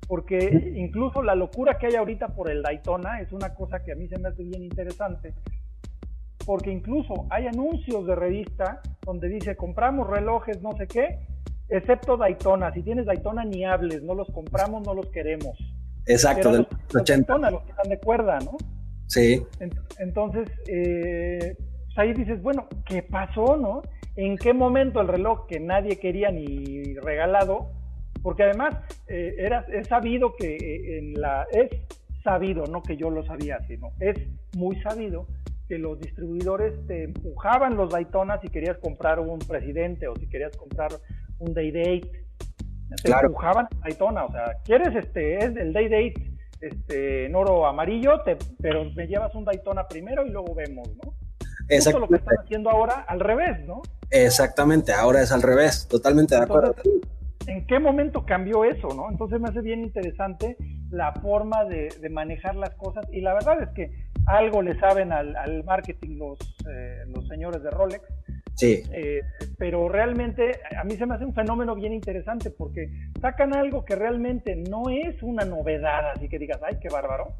porque 0.09 0.73
incluso 0.75 1.21
la 1.21 1.35
locura 1.35 1.77
que 1.77 1.85
hay 1.85 1.93
ahorita 1.93 2.29
por 2.29 2.49
el 2.49 2.63
Daytona 2.63 3.21
es 3.21 3.31
una 3.31 3.53
cosa 3.53 3.83
que 3.83 3.91
a 3.91 3.95
mí 3.95 4.07
se 4.07 4.17
me 4.17 4.29
hace 4.29 4.41
bien 4.41 4.63
interesante, 4.63 5.35
porque 6.47 6.71
incluso 6.71 7.27
hay 7.29 7.45
anuncios 7.45 8.07
de 8.07 8.15
revista 8.15 8.81
donde 9.05 9.29
dice 9.29 9.55
compramos 9.55 10.09
relojes, 10.09 10.63
no 10.63 10.71
sé 10.77 10.87
qué, 10.87 11.19
excepto 11.69 12.17
Daytona, 12.17 12.73
si 12.73 12.81
tienes 12.81 13.05
Daytona 13.05 13.45
ni 13.45 13.63
hables, 13.63 14.01
no 14.01 14.15
los 14.15 14.27
compramos, 14.31 14.83
no 14.83 14.95
los 14.95 15.05
queremos. 15.09 15.55
Exacto, 16.07 16.53
los, 16.53 16.67
Daytona, 17.05 17.51
los 17.51 17.61
que 17.61 17.69
están 17.69 17.89
de 17.89 17.99
cuerda, 17.99 18.39
¿no? 18.39 18.57
Sí. 19.05 19.45
Entonces, 19.99 20.49
eh, 20.67 21.55
pues 21.85 21.97
ahí 21.99 22.13
dices, 22.15 22.41
bueno, 22.41 22.67
¿qué 22.83 23.03
pasó, 23.03 23.57
no? 23.57 23.83
¿En 24.15 24.39
qué 24.39 24.53
momento 24.53 25.01
el 25.01 25.07
reloj 25.07 25.45
que 25.45 25.59
nadie 25.59 25.99
quería 25.99 26.31
ni 26.31 26.95
regalado 26.95 27.77
porque 28.21 28.43
además 28.43 28.75
eh, 29.07 29.35
era, 29.37 29.65
es 29.71 29.87
sabido 29.87 30.35
que 30.35 30.55
eh, 30.55 30.97
en 30.99 31.19
la, 31.19 31.45
es 31.51 31.69
sabido, 32.23 32.65
no 32.65 32.81
que 32.81 32.97
yo 32.97 33.09
lo 33.09 33.23
sabía, 33.23 33.59
sino 33.67 33.91
es 33.99 34.17
muy 34.55 34.79
sabido 34.81 35.27
que 35.67 35.77
los 35.77 35.99
distribuidores 35.99 36.73
te 36.87 37.03
empujaban 37.03 37.77
los 37.77 37.91
Daytona 37.91 38.39
si 38.41 38.49
querías 38.49 38.77
comprar 38.77 39.19
un 39.19 39.39
presidente 39.39 40.07
o 40.07 40.15
si 40.15 40.27
querías 40.27 40.55
comprar 40.57 40.91
un 41.37 41.53
Day 41.53 41.71
Date. 41.71 42.25
Te 43.03 43.11
empujaban 43.11 43.67
Daytona, 43.83 44.25
o 44.25 44.31
sea, 44.31 44.55
quieres 44.65 44.95
este, 44.95 45.37
es 45.37 45.55
el 45.55 45.71
Day 45.71 45.87
Date 45.87 46.31
este, 46.59 47.25
en 47.27 47.35
oro 47.35 47.67
amarillo, 47.67 48.21
te, 48.21 48.35
pero 48.59 48.83
me 48.95 49.05
llevas 49.05 49.33
un 49.35 49.45
Daytona 49.45 49.87
primero 49.87 50.25
y 50.25 50.31
luego 50.31 50.55
vemos, 50.55 50.89
¿no? 51.03 51.13
Eso 51.69 51.99
lo 51.99 52.07
que 52.07 52.15
están 52.15 52.35
haciendo 52.43 52.71
ahora 52.71 53.05
al 53.07 53.19
revés, 53.19 53.59
¿no? 53.67 53.83
Exactamente, 54.09 54.91
ahora 54.91 55.21
es 55.21 55.31
al 55.31 55.43
revés, 55.43 55.87
totalmente 55.87 56.33
de 56.33 56.41
acuerdo. 56.41 56.75
¿En 57.49 57.65
qué 57.65 57.79
momento 57.79 58.25
cambió 58.25 58.63
eso, 58.63 58.89
no? 58.95 59.09
Entonces 59.09 59.39
me 59.39 59.49
hace 59.49 59.61
bien 59.61 59.83
interesante 59.83 60.57
la 60.91 61.13
forma 61.13 61.65
de, 61.65 61.89
manejar 62.09 62.55
las 62.55 62.71
cosas 62.75 63.05
y 63.11 63.21
la 63.21 63.33
verdad 63.33 63.61
es 63.61 63.69
que 63.69 63.91
algo 64.25 64.61
le 64.61 64.79
saben 64.79 65.11
al, 65.11 65.63
marketing 65.63 66.17
los, 66.17 66.39
eh, 66.69 67.03
los 67.07 67.27
señores 67.27 67.61
de 67.63 67.69
Rolex. 67.71 68.03
Sí. 68.55 68.83
Eh, 68.91 69.21
pero 69.57 69.87
realmente 69.87 70.59
a 70.77 70.83
mí 70.83 70.95
se 70.95 71.05
me 71.05 71.15
hace 71.15 71.25
un 71.25 71.33
fenómeno 71.33 71.75
bien 71.75 71.93
interesante 71.93 72.51
porque 72.51 72.89
sacan 73.21 73.55
algo 73.55 73.85
que 73.85 73.95
realmente 73.95 74.55
no 74.55 74.89
es 74.89 75.21
una 75.23 75.45
novedad, 75.45 76.11
así 76.11 76.27
que 76.27 76.39
digas, 76.39 76.59
ay, 76.63 76.77
qué 76.81 76.89
bárbaro. 76.89 77.33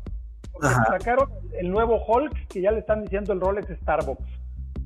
Porque 0.51 0.68
sacaron 0.68 1.30
el 1.57 1.70
nuevo 1.70 2.03
Hulk 2.05 2.47
que 2.47 2.62
ya 2.62 2.72
le 2.72 2.80
están 2.80 3.03
diciendo 3.03 3.34
el 3.34 3.39
Rolex 3.39 3.70
Starbucks, 3.82 4.28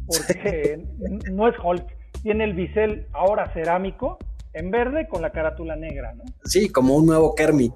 porque 0.06 0.84
no 1.32 1.48
es 1.48 1.56
Hulk, 1.64 1.86
tiene 2.22 2.44
el 2.44 2.54
bisel 2.54 3.08
ahora 3.14 3.52
cerámico 3.54 4.18
en 4.54 4.72
verde 4.72 5.08
con 5.08 5.22
la 5.22 5.32
carátula 5.32 5.76
negra, 5.76 6.14
¿no? 6.14 6.24
Sí, 6.45 6.70
como 6.70 6.95
un 6.95 7.06
nuevo 7.06 7.36
Kermit. 7.36 7.74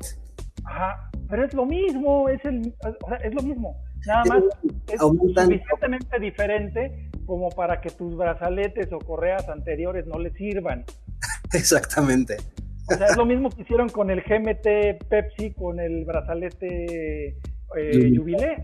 Ajá, 0.64 1.10
pero 1.30 1.46
es 1.46 1.54
lo 1.54 1.66
mismo, 1.66 2.30
es 2.30 2.44
el, 2.46 2.74
o 3.04 3.10
sea, 3.10 3.18
es 3.18 3.34
lo 3.34 3.42
mismo. 3.42 3.82
Nada 4.06 4.24
más 4.26 4.44
es 4.92 5.00
suficientemente 5.00 6.20
diferente 6.20 7.10
como 7.26 7.50
para 7.50 7.82
que 7.82 7.90
tus 7.90 8.16
brazaletes 8.16 8.92
o 8.94 9.00
correas 9.00 9.48
anteriores 9.50 10.06
no 10.08 10.20
le 10.20 10.32
sirvan. 10.34 10.86
Exactamente. 11.54 12.38
O 12.90 12.96
sea, 12.96 13.08
es 13.08 13.18
lo 13.18 13.26
mismo 13.26 13.50
que 13.50 13.64
hicieron 13.64 13.90
con 13.90 14.10
el 14.10 14.22
GMT 14.22 15.08
Pepsi, 15.10 15.52
con 15.54 15.80
el 15.80 16.06
brazalete 16.06 17.38
eh, 17.76 18.16
Jubilé. 18.16 18.64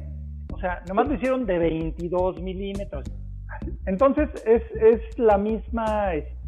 O 0.53 0.59
sea, 0.59 0.81
nomás 0.87 1.09
lo 1.09 1.15
hicieron 1.15 1.45
de 1.45 1.57
22 1.57 2.41
milímetros. 2.41 3.03
Entonces, 3.85 4.29
es, 4.45 4.61
es 4.81 5.19
la 5.19 5.37
misma... 5.37 6.15
Este, 6.15 6.42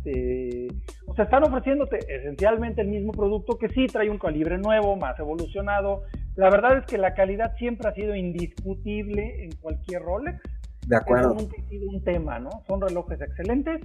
o 1.07 1.15
sea, 1.15 1.25
están 1.25 1.43
ofreciéndote 1.43 1.99
esencialmente 2.07 2.81
el 2.81 2.87
mismo 2.87 3.11
producto 3.11 3.57
que 3.57 3.69
sí 3.69 3.87
trae 3.87 4.09
un 4.09 4.19
calibre 4.19 4.57
nuevo, 4.57 4.95
más 4.95 5.17
evolucionado. 5.19 6.03
La 6.35 6.49
verdad 6.49 6.77
es 6.79 6.85
que 6.85 6.97
la 6.97 7.13
calidad 7.13 7.55
siempre 7.57 7.89
ha 7.89 7.93
sido 7.93 8.15
indiscutible 8.15 9.43
en 9.43 9.51
cualquier 9.61 10.01
Rolex. 10.01 10.41
De 10.87 10.97
acuerdo. 10.97 11.33
Eso 11.33 11.41
nunca 11.41 11.57
ha 11.59 11.69
sido 11.69 11.89
un 11.89 12.03
tema, 12.03 12.39
¿no? 12.39 12.49
Son 12.67 12.81
relojes 12.81 13.19
excelentes, 13.21 13.81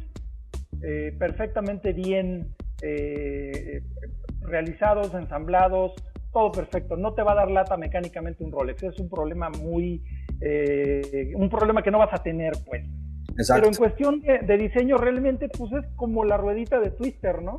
eh, 0.82 1.14
perfectamente 1.18 1.92
bien 1.92 2.54
eh, 2.82 3.82
realizados, 4.42 5.14
ensamblados, 5.14 5.94
todo 6.32 6.52
perfecto. 6.52 6.96
No 6.96 7.14
te 7.14 7.22
va 7.22 7.32
a 7.32 7.36
dar 7.36 7.50
lata 7.50 7.76
mecánicamente 7.76 8.44
un 8.44 8.52
Rolex. 8.52 8.82
Es 8.82 8.98
un 8.98 9.08
problema 9.08 9.50
muy. 9.50 10.02
Eh, 10.40 11.32
un 11.34 11.48
problema 11.48 11.82
que 11.82 11.90
no 11.90 11.98
vas 11.98 12.12
a 12.12 12.22
tener, 12.22 12.52
pues. 12.66 12.84
Pero 13.48 13.66
en 13.66 13.74
cuestión 13.74 14.20
de, 14.20 14.56
diseño, 14.56 14.96
realmente, 14.98 15.48
pues 15.48 15.72
es 15.72 15.84
como 15.96 16.24
la 16.24 16.36
ruedita 16.36 16.80
de 16.80 16.90
Twister, 16.90 17.42
¿no? 17.42 17.58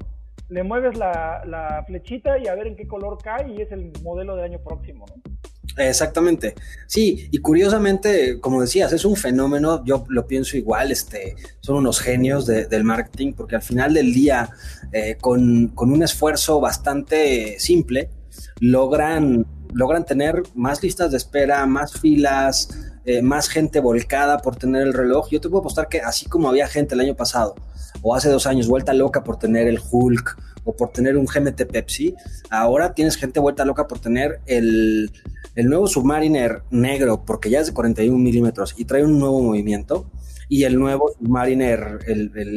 Le 0.49 0.63
mueves 0.63 0.97
la, 0.97 1.83
flechita 1.87 2.37
y 2.37 2.47
a 2.47 2.55
ver 2.55 2.67
en 2.67 2.75
qué 2.75 2.87
color 2.87 3.17
cae 3.23 3.51
y 3.51 3.61
es 3.61 3.71
el 3.71 3.91
modelo 4.03 4.35
del 4.35 4.45
año 4.45 4.59
próximo, 4.59 5.05
¿no? 5.07 5.21
Exactamente. 5.77 6.53
Sí, 6.85 7.29
y 7.31 7.37
curiosamente, 7.37 8.41
como 8.41 8.59
decías, 8.59 8.91
es 8.91 9.05
un 9.05 9.15
fenómeno, 9.15 9.85
yo 9.85 10.03
lo 10.09 10.27
pienso 10.27 10.57
igual, 10.57 10.91
este, 10.91 11.35
son 11.61 11.77
unos 11.77 12.01
genios 12.01 12.45
del 12.45 12.83
marketing, 12.83 13.33
porque 13.33 13.55
al 13.55 13.61
final 13.61 13.93
del 13.93 14.13
día, 14.13 14.49
eh, 14.91 15.15
con, 15.21 15.69
con, 15.69 15.93
un 15.93 16.03
esfuerzo 16.03 16.59
bastante 16.59 17.57
simple, 17.57 18.09
logran, 18.59 19.45
logran 19.73 20.05
tener 20.05 20.43
más 20.55 20.83
listas 20.83 21.11
de 21.11 21.17
espera, 21.17 21.65
más 21.65 21.99
filas, 21.99 22.90
eh, 23.05 23.21
más 23.21 23.49
gente 23.49 23.79
volcada 23.79 24.37
por 24.39 24.55
tener 24.55 24.83
el 24.83 24.93
reloj. 24.93 25.29
Yo 25.29 25.41
te 25.41 25.49
puedo 25.49 25.61
apostar 25.61 25.87
que 25.87 26.01
así 26.01 26.25
como 26.27 26.49
había 26.49 26.67
gente 26.67 26.95
el 26.95 27.01
año 27.01 27.15
pasado 27.15 27.55
o 28.01 28.15
hace 28.15 28.29
dos 28.29 28.47
años 28.47 28.67
vuelta 28.67 28.93
loca 28.93 29.23
por 29.23 29.37
tener 29.37 29.67
el 29.67 29.79
Hulk 29.79 30.37
o 30.63 30.75
por 30.75 30.91
tener 30.91 31.17
un 31.17 31.25
GMT 31.25 31.63
Pepsi, 31.71 32.15
ahora 32.49 32.93
tienes 32.93 33.17
gente 33.17 33.39
vuelta 33.39 33.65
loca 33.65 33.87
por 33.87 33.99
tener 33.99 34.39
el, 34.45 35.11
el 35.55 35.67
nuevo 35.67 35.87
Submariner 35.87 36.63
negro, 36.69 37.23
porque 37.25 37.49
ya 37.49 37.59
es 37.59 37.67
de 37.67 37.73
41 37.73 38.17
milímetros 38.17 38.75
y 38.77 38.85
trae 38.85 39.03
un 39.03 39.19
nuevo 39.19 39.41
movimiento, 39.41 40.09
y 40.49 40.65
el 40.65 40.77
nuevo 40.77 41.13
Submariner, 41.17 41.99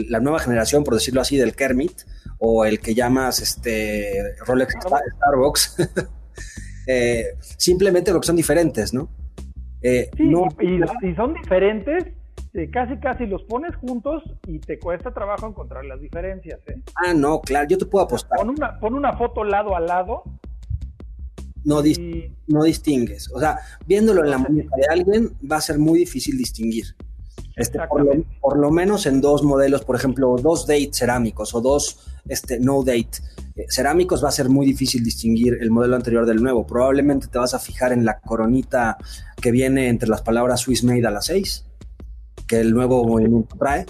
la 0.08 0.20
nueva 0.20 0.40
generación, 0.40 0.84
por 0.84 0.94
decirlo 0.94 1.20
así, 1.20 1.36
del 1.36 1.54
Kermit, 1.54 2.02
o 2.38 2.64
el 2.64 2.80
que 2.80 2.94
llamas 2.94 3.40
este 3.40 4.36
Rolex 4.44 4.74
Starbucks, 4.74 5.76
eh, 6.86 7.24
simplemente 7.56 8.12
porque 8.12 8.26
son 8.26 8.36
diferentes, 8.36 8.92
¿no? 8.92 9.08
Eh, 9.86 10.10
no, 10.18 10.48
y, 10.60 10.80
son 11.14 11.34
diferentes, 11.34 12.06
eh, 12.54 12.70
casi 12.70 12.96
casi 12.96 13.26
los 13.26 13.42
pones 13.42 13.76
juntos 13.76 14.22
y 14.46 14.58
te 14.58 14.78
cuesta 14.78 15.12
trabajo 15.12 15.46
encontrar 15.46 15.84
las 15.84 16.00
diferencias. 16.00 16.58
¿eh? 16.68 16.80
Ah, 17.04 17.12
no, 17.12 17.42
claro, 17.42 17.68
yo 17.68 17.76
te 17.76 17.84
puedo 17.84 18.06
apostar. 18.06 18.38
Pon 18.38 18.48
una, 18.48 18.80
pon 18.80 18.94
una 18.94 19.12
foto 19.12 19.44
lado 19.44 19.76
a 19.76 19.80
lado. 19.80 20.22
No, 21.64 21.82
no 22.46 22.62
distingues. 22.64 23.30
O 23.30 23.38
sea, 23.38 23.58
viéndolo 23.86 24.24
en 24.24 24.30
la 24.30 24.38
muñeca 24.38 24.74
de 24.74 24.86
alguien, 24.90 25.36
va 25.50 25.56
a 25.56 25.60
ser 25.60 25.78
muy 25.78 25.98
difícil 25.98 26.38
distinguir. 26.38 26.86
Este, 27.54 27.78
por, 28.40 28.58
lo, 28.58 28.70
menos 28.70 29.04
en 29.04 29.20
dos 29.20 29.42
modelos, 29.42 29.84
por 29.84 29.96
ejemplo, 29.96 30.36
dos 30.42 30.66
date 30.66 30.90
cerámicos 30.92 31.54
o 31.54 31.60
dos 31.60 32.13
este, 32.28 32.58
no 32.58 32.82
date 32.82 33.20
eh, 33.56 33.66
cerámicos 33.68 34.22
va 34.24 34.28
a 34.28 34.32
ser 34.32 34.48
muy 34.48 34.66
difícil 34.66 35.04
distinguir 35.04 35.58
el 35.60 35.70
modelo 35.70 35.94
anterior 35.94 36.26
del 36.26 36.42
nuevo. 36.42 36.66
Probablemente 36.66 37.28
te 37.28 37.38
vas 37.38 37.54
a 37.54 37.58
fijar 37.58 37.92
en 37.92 38.04
la 38.04 38.18
coronita 38.20 38.96
que 39.40 39.50
viene 39.50 39.88
entre 39.88 40.08
las 40.08 40.22
palabras 40.22 40.60
Swiss 40.60 40.82
Made 40.82 41.06
a 41.06 41.10
las 41.10 41.26
6, 41.26 41.64
que 42.48 42.60
el 42.60 42.72
nuevo 42.72 43.04
movimiento 43.04 43.56
trae. 43.56 43.86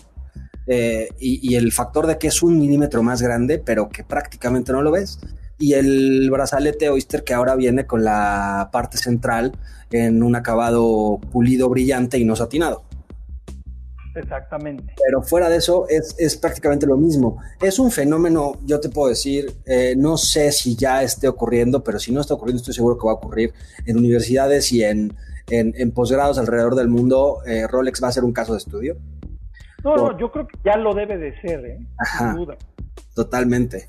Eh, 0.67 1.09
y, 1.19 1.55
el 1.57 1.73
factor 1.73 2.07
de 2.07 2.17
que 2.17 2.29
es 2.29 2.43
un 2.43 2.59
milímetro 2.59 3.03
más 3.03 3.21
grande, 3.21 3.59
pero 3.59 3.89
que 3.89 4.03
prácticamente 4.05 4.73
no 4.73 4.83
lo 4.83 4.91
ves. 4.91 5.19
Y 5.59 5.75
el 5.75 6.31
brazalete 6.31 6.89
Oyster 6.91 7.23
que 7.23 7.35
ahora 7.35 7.55
viene 7.55 7.87
con 7.87 8.05
la 8.05 8.71
parte 8.73 8.99
central 8.99 9.53
en 9.91 10.23
un 10.23 10.37
acabado 10.37 11.21
pulido 11.33 11.69
brillante 11.69 12.19
y 12.19 12.25
no 12.25 12.35
satinado. 12.35 12.85
Exactamente. 14.15 14.95
Pero 15.05 15.23
fuera 15.23 15.49
de 15.49 15.57
eso 15.57 15.87
es, 15.89 16.37
prácticamente 16.37 16.87
lo 16.87 16.97
mismo. 16.97 17.39
Es 17.61 17.79
un 17.79 17.91
fenómeno, 17.91 18.53
yo 18.65 18.81
te 18.81 18.89
puedo 18.89 19.09
decir, 19.09 19.53
eh, 19.67 19.95
no 19.97 20.17
sé 20.17 20.53
si 20.53 20.77
ya 20.77 21.03
esté 21.03 21.27
ocurriendo, 21.29 21.83
pero 21.83 21.99
si 21.99 22.13
no 22.13 22.21
está 22.21 22.35
ocurriendo 22.35 22.61
estoy 22.61 22.75
seguro 22.75 22.99
que 22.99 23.07
va 23.07 23.13
a 23.13 23.17
ocurrir 23.17 23.53
en 23.87 23.99
universidades 23.99 24.73
y 24.73 24.85
en, 24.85 25.17
en, 25.51 25.91
posgrados 25.93 26.39
alrededor 26.39 26.75
del 26.75 26.89
mundo. 26.89 27.39
Eh, 27.47 27.67
Rolex 27.67 28.03
va 28.03 28.09
a 28.09 28.13
ser 28.13 28.25
un 28.25 28.33
caso 28.33 28.53
de 28.53 28.59
estudio. 28.59 28.97
No, 29.83 29.97
no, 29.97 30.19
yo 30.19 30.31
creo 30.31 30.47
que 30.47 30.59
ya 30.65 30.77
lo 30.77 30.95
debe 30.95 31.19
de 31.19 31.39
ser, 31.41 31.65
¿eh? 31.67 31.79
Sin 32.19 32.35
duda. 32.35 32.57
Totalmente. 33.15 33.89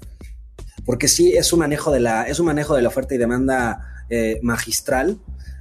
Porque 0.85 1.07
sí, 1.07 1.33
es 1.33 1.53
un 1.53 1.59
manejo 1.59 1.91
de 1.91 1.99
la, 1.99 2.23
es 2.23 2.39
un 2.39 2.47
manejo 2.47 2.75
de 2.75 2.81
la 2.81 2.89
oferta 2.89 3.15
y 3.15 3.17
demanda 3.17 4.05
eh, 4.09 4.39
magistral 4.41 5.17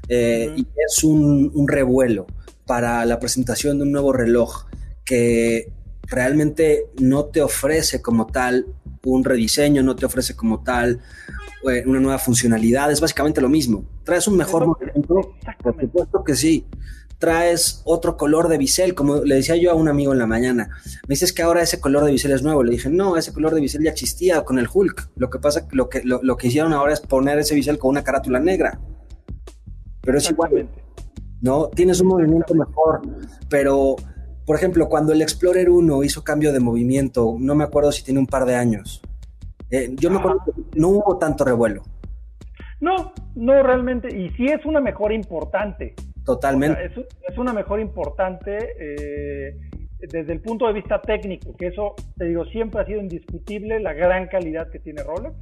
y 0.07 0.67
es 0.87 1.03
un, 1.03 1.51
un 1.55 1.67
revuelo 1.67 2.27
para 2.67 3.05
la 3.05 3.19
presentación 3.19 3.79
de 3.79 3.85
un 3.85 3.93
nuevo 3.93 4.13
reloj 4.13 4.67
que 5.05 5.73
realmente 6.03 6.87
no 7.01 7.27
te 7.27 7.43
ofrece 7.43 8.01
como 8.03 8.27
tal 8.27 8.67
un 9.05 9.25
rediseño, 9.25 9.83
no 9.83 9.97
te 9.97 10.07
ofrece 10.07 10.35
como 10.35 10.63
tal 10.63 11.01
eh, 11.71 11.85
una 11.87 12.01
nueva 12.01 12.19
funcionalidad, 12.19 12.91
es 12.91 13.01
básicamente 13.01 13.41
lo 13.41 13.49
mismo. 13.49 13.85
Traes 14.03 14.27
un 14.29 14.37
mejor 14.37 14.67
movimiento, 14.67 15.35
por 15.63 15.81
supuesto 15.81 16.25
que 16.25 16.35
sí. 16.35 16.67
Traes 17.19 17.81
otro 17.85 18.17
color 18.17 18.49
de 18.49 18.59
bisel, 18.59 18.95
como 18.95 19.25
le 19.25 19.37
decía 19.37 19.57
yo 19.57 19.71
a 19.71 19.75
un 19.75 19.89
amigo 19.89 20.13
en 20.13 20.19
la 20.19 20.27
mañana. 20.27 20.69
Me 21.07 21.15
dices 21.15 21.33
que 21.33 21.43
ahora 21.43 21.63
ese 21.63 21.81
color 21.81 22.05
de 22.05 22.13
bisel 22.13 22.33
es 22.33 22.43
nuevo. 22.43 22.63
Le 22.63 22.73
dije, 22.73 22.91
no, 22.91 23.17
ese 23.17 23.33
color 23.33 23.55
de 23.55 23.61
bisel 23.61 23.83
ya 23.83 23.91
existía 23.91 24.45
con 24.45 24.59
el 24.59 24.69
Hulk. 24.73 25.11
Lo 25.17 25.31
que 25.31 25.39
pasa, 25.39 25.67
lo 25.71 25.89
que, 25.89 26.03
lo, 26.03 26.21
lo 26.23 26.37
que 26.37 26.49
hicieron 26.49 26.73
ahora 26.73 26.93
es 26.93 27.01
poner 27.01 27.39
ese 27.39 27.55
bisel 27.55 27.79
con 27.79 27.91
una 27.91 28.05
carátula 28.05 28.41
negra. 28.41 28.79
Pero 30.03 30.19
es 30.19 30.29
igual 30.29 30.69
¿no? 31.45 31.69
Tienes 31.69 32.01
un 32.01 32.09
movimiento 32.09 32.55
mejor, 32.55 33.03
pero, 33.51 33.97
por 34.47 34.57
ejemplo, 34.57 34.89
cuando 34.89 35.13
el 35.13 35.21
Explorer 35.21 35.69
1 35.69 36.03
hizo 36.03 36.25
cambio 36.25 36.55
de 36.55 36.59
movimiento, 36.59 37.37
no 37.39 37.55
me 37.55 37.65
acuerdo 37.65 37.93
si 37.93 38.03
tiene 38.03 38.19
un 38.19 38.27
par 38.27 38.47
de 38.47 38.55
años, 38.55 39.03
eh, 39.71 39.91
yo 39.95 40.11
me 40.11 40.19
acuerdo 40.19 40.41
que 40.47 40.79
no 40.81 40.89
hubo 40.89 41.19
tanto 41.19 41.45
revuelo. 41.45 41.83
No, 42.81 43.13
no 43.35 43.63
realmente, 43.63 44.09
y 44.09 44.31
sí 44.31 44.47
es 44.47 44.65
una 44.65 44.81
mejora 44.81 45.15
importante. 45.15 45.95
Totalmente. 46.25 46.87
es, 47.29 47.37
una 47.37 47.53
mejora 47.53 47.83
importante 47.83 48.57
eh, 48.79 49.55
desde 49.99 50.33
el 50.33 50.41
punto 50.41 50.67
de 50.67 50.73
vista 50.73 51.03
técnico, 51.03 51.55
que 51.57 51.67
eso, 51.67 51.95
te 52.17 52.25
digo, 52.25 52.47
siempre 52.47 52.81
ha 52.81 52.87
sido 52.87 53.03
indiscutible 53.03 53.81
la 53.81 53.93
gran 53.93 54.29
calidad 54.29 54.71
que 54.71 54.79
tiene 54.79 55.03
Rolex. 55.03 55.35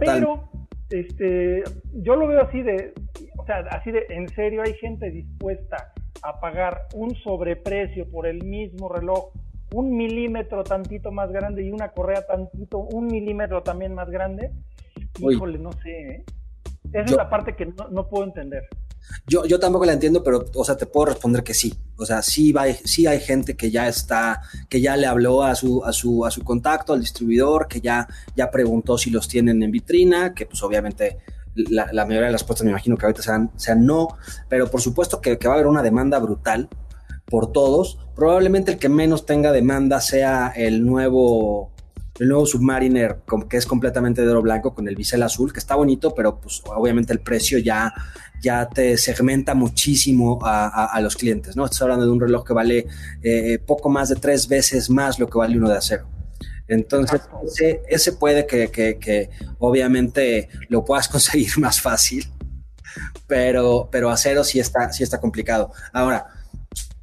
Pero 0.00 0.48
este, 0.92 1.62
yo 1.94 2.16
lo 2.16 2.26
veo 2.26 2.42
así 2.42 2.62
de, 2.62 2.92
o 3.38 3.44
sea, 3.44 3.58
así 3.70 3.90
de, 3.90 4.06
en 4.10 4.28
serio, 4.28 4.62
hay 4.64 4.74
gente 4.74 5.10
dispuesta 5.10 5.92
a 6.22 6.38
pagar 6.38 6.86
un 6.94 7.14
sobreprecio 7.16 8.08
por 8.10 8.26
el 8.26 8.44
mismo 8.44 8.88
reloj, 8.88 9.32
un 9.74 9.96
milímetro 9.96 10.62
tantito 10.62 11.10
más 11.10 11.32
grande 11.32 11.64
y 11.64 11.70
una 11.70 11.88
correa 11.88 12.26
tantito, 12.26 12.78
un 12.78 13.06
milímetro 13.06 13.62
también 13.62 13.94
más 13.94 14.10
grande. 14.10 14.50
Híjole, 15.18 15.58
no 15.58 15.72
sé, 15.72 15.90
¿eh? 15.90 16.24
Esa 16.92 17.04
es 17.04 17.16
la 17.16 17.30
parte 17.30 17.56
que 17.56 17.66
no 17.66 18.08
puedo 18.08 18.24
entender. 18.24 18.68
Yo, 19.26 19.44
yo 19.44 19.58
tampoco 19.60 19.84
la 19.84 19.92
entiendo, 19.92 20.22
pero, 20.22 20.44
o 20.54 20.64
sea, 20.64 20.76
te 20.76 20.86
puedo 20.86 21.06
responder 21.06 21.42
que 21.42 21.54
sí. 21.54 21.74
O 21.96 22.06
sea, 22.06 22.22
sí, 22.22 22.52
va, 22.52 22.64
sí 22.84 23.06
hay 23.06 23.20
gente 23.20 23.56
que 23.56 23.70
ya 23.70 23.88
está, 23.88 24.42
que 24.68 24.80
ya 24.80 24.96
le 24.96 25.06
habló 25.06 25.42
a 25.42 25.54
su, 25.54 25.84
a 25.84 25.92
su, 25.92 26.24
a 26.24 26.30
su 26.30 26.42
contacto, 26.42 26.92
al 26.92 27.00
distribuidor, 27.00 27.68
que 27.68 27.80
ya, 27.80 28.08
ya 28.36 28.50
preguntó 28.50 28.98
si 28.98 29.10
los 29.10 29.28
tienen 29.28 29.62
en 29.62 29.70
vitrina, 29.70 30.34
que 30.34 30.46
pues 30.46 30.62
obviamente 30.62 31.18
la, 31.54 31.86
mayoría 32.04 32.26
de 32.26 32.32
las 32.32 32.40
respuestas 32.42 32.64
me 32.64 32.70
imagino 32.70 32.96
que 32.96 33.06
ahorita 33.06 33.22
sean, 33.22 33.50
sean 33.56 33.84
no, 33.84 34.08
pero 34.48 34.70
por 34.70 34.80
supuesto 34.80 35.20
que, 35.20 35.38
que 35.38 35.48
va 35.48 35.54
a 35.54 35.56
haber 35.56 35.66
una 35.66 35.82
demanda 35.82 36.18
brutal 36.18 36.68
por 37.26 37.52
todos. 37.52 37.98
Probablemente 38.14 38.72
el 38.72 38.78
que 38.78 38.88
menos 38.88 39.26
tenga 39.26 39.52
demanda 39.52 40.00
sea 40.00 40.52
el 40.54 40.84
nuevo 40.84 41.71
el 42.18 42.28
nuevo 42.28 42.46
Submariner, 42.46 43.20
que 43.48 43.56
es 43.56 43.66
completamente 43.66 44.22
de 44.22 44.30
oro 44.30 44.42
blanco 44.42 44.74
con 44.74 44.86
el 44.86 44.96
bisel 44.96 45.22
azul, 45.22 45.52
que 45.52 45.58
está 45.58 45.74
bonito, 45.74 46.14
pero 46.14 46.40
pues 46.40 46.62
obviamente 46.66 47.12
el 47.12 47.20
precio 47.20 47.58
ya, 47.58 47.92
ya 48.42 48.68
te 48.68 48.98
segmenta 48.98 49.54
muchísimo 49.54 50.38
a, 50.42 51.00
los 51.00 51.16
clientes, 51.16 51.56
¿no? 51.56 51.64
Estás 51.64 51.82
hablando 51.82 52.04
de 52.04 52.12
un 52.12 52.20
reloj 52.20 52.44
que 52.46 52.52
vale 52.52 52.86
eh, 53.22 53.58
poco 53.66 53.88
más 53.88 54.10
de 54.10 54.16
tres 54.16 54.46
veces 54.46 54.90
más 54.90 55.18
lo 55.18 55.28
que 55.28 55.38
vale 55.38 55.56
uno 55.56 55.68
de 55.68 55.76
acero. 55.78 56.06
Entonces, 56.68 57.20
ese, 57.88 58.12
puede 58.12 58.46
que, 58.46 59.30
obviamente 59.58 60.48
lo 60.68 60.84
puedas 60.84 61.08
conseguir 61.10 61.58
más 61.58 61.80
fácil, 61.80 62.30
pero, 63.26 63.88
pero 63.90 64.10
acero 64.10 64.44
sí 64.44 64.60
está, 64.60 64.92
sí 64.92 65.02
está 65.02 65.20
complicado. 65.20 65.72
Ahora, 65.92 66.26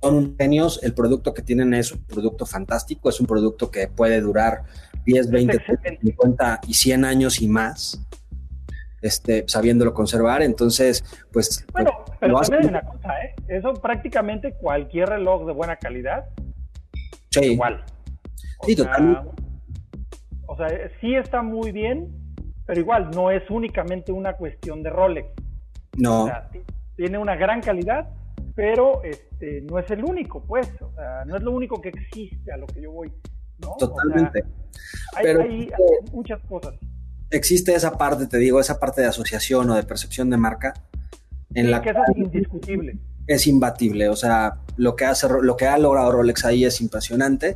son 0.01 0.35
genios, 0.37 0.79
el 0.83 0.93
producto 0.93 1.33
que 1.33 1.41
tienen 1.41 1.73
es 1.73 1.91
un 1.91 2.03
producto 2.03 2.45
fantástico, 2.45 3.09
es 3.09 3.19
un 3.19 3.27
producto 3.27 3.69
que 3.69 3.87
puede 3.87 4.21
durar 4.21 4.63
10, 5.05 5.29
20, 5.29 5.57
50 6.01 6.61
y 6.67 6.73
100 6.73 7.05
años 7.05 7.41
y 7.41 7.47
más, 7.47 8.05
este, 9.01 9.43
sabiéndolo 9.47 9.93
conservar. 9.93 10.41
Entonces, 10.41 11.03
pues. 11.31 11.65
Bueno, 11.73 11.91
pero 12.19 12.39
también 12.39 12.69
una 12.69 12.81
cosa, 12.81 13.09
¿eh? 13.23 13.35
Eso 13.47 13.73
prácticamente 13.73 14.53
cualquier 14.53 15.09
reloj 15.09 15.45
de 15.45 15.53
buena 15.53 15.75
calidad. 15.75 16.25
Sí. 17.31 17.53
Igual. 17.53 17.83
sí, 18.65 18.75
totalmente. 18.75 19.29
O 20.47 20.57
sea, 20.57 20.67
sí 20.99 21.15
está 21.15 21.41
muy 21.43 21.71
bien, 21.71 22.07
pero 22.65 22.79
igual 22.79 23.11
no 23.11 23.31
es 23.31 23.47
únicamente 23.49 24.11
una 24.11 24.33
cuestión 24.33 24.81
de 24.81 24.89
Rolex. 24.89 25.27
No. 25.97 26.23
O 26.23 26.27
sea, 26.27 26.49
tiene 26.95 27.17
una 27.17 27.35
gran 27.35 27.61
calidad, 27.61 28.09
pero 28.59 29.01
este, 29.05 29.61
no 29.61 29.79
es 29.79 29.89
el 29.89 30.03
único, 30.03 30.43
pues. 30.43 30.67
O 30.81 30.93
sea, 30.93 31.23
no 31.25 31.37
es 31.37 31.43
lo 31.43 31.51
único 31.51 31.79
que 31.79 31.87
existe 31.87 32.51
a 32.51 32.57
lo 32.57 32.67
que 32.67 32.81
yo 32.81 32.91
voy. 32.91 33.09
Totalmente. 33.79 34.43
hay, 35.15 35.71
muchas 36.11 36.41
cosas. 36.41 36.75
Existe 37.29 37.73
esa 37.73 37.97
parte, 37.97 38.27
te 38.27 38.37
digo, 38.37 38.59
esa 38.59 38.77
parte 38.77 38.99
de 38.99 39.07
asociación 39.07 39.69
o 39.69 39.75
de 39.75 39.83
percepción 39.83 40.29
de 40.29 40.35
marca. 40.35 40.73
En 41.53 41.71
la 41.71 41.81
que 41.81 41.91
es 41.91 42.17
indiscutible. 42.17 42.97
Es 43.27 43.47
imbatible, 43.47 44.09
o 44.09 44.15
sea, 44.17 44.55
lo 44.75 44.97
que, 44.97 45.05
hace, 45.05 45.27
lo 45.41 45.55
que 45.55 45.65
ha 45.65 45.77
logrado 45.77 46.11
Rolex 46.11 46.43
ahí 46.43 46.65
es 46.65 46.81
impresionante. 46.81 47.55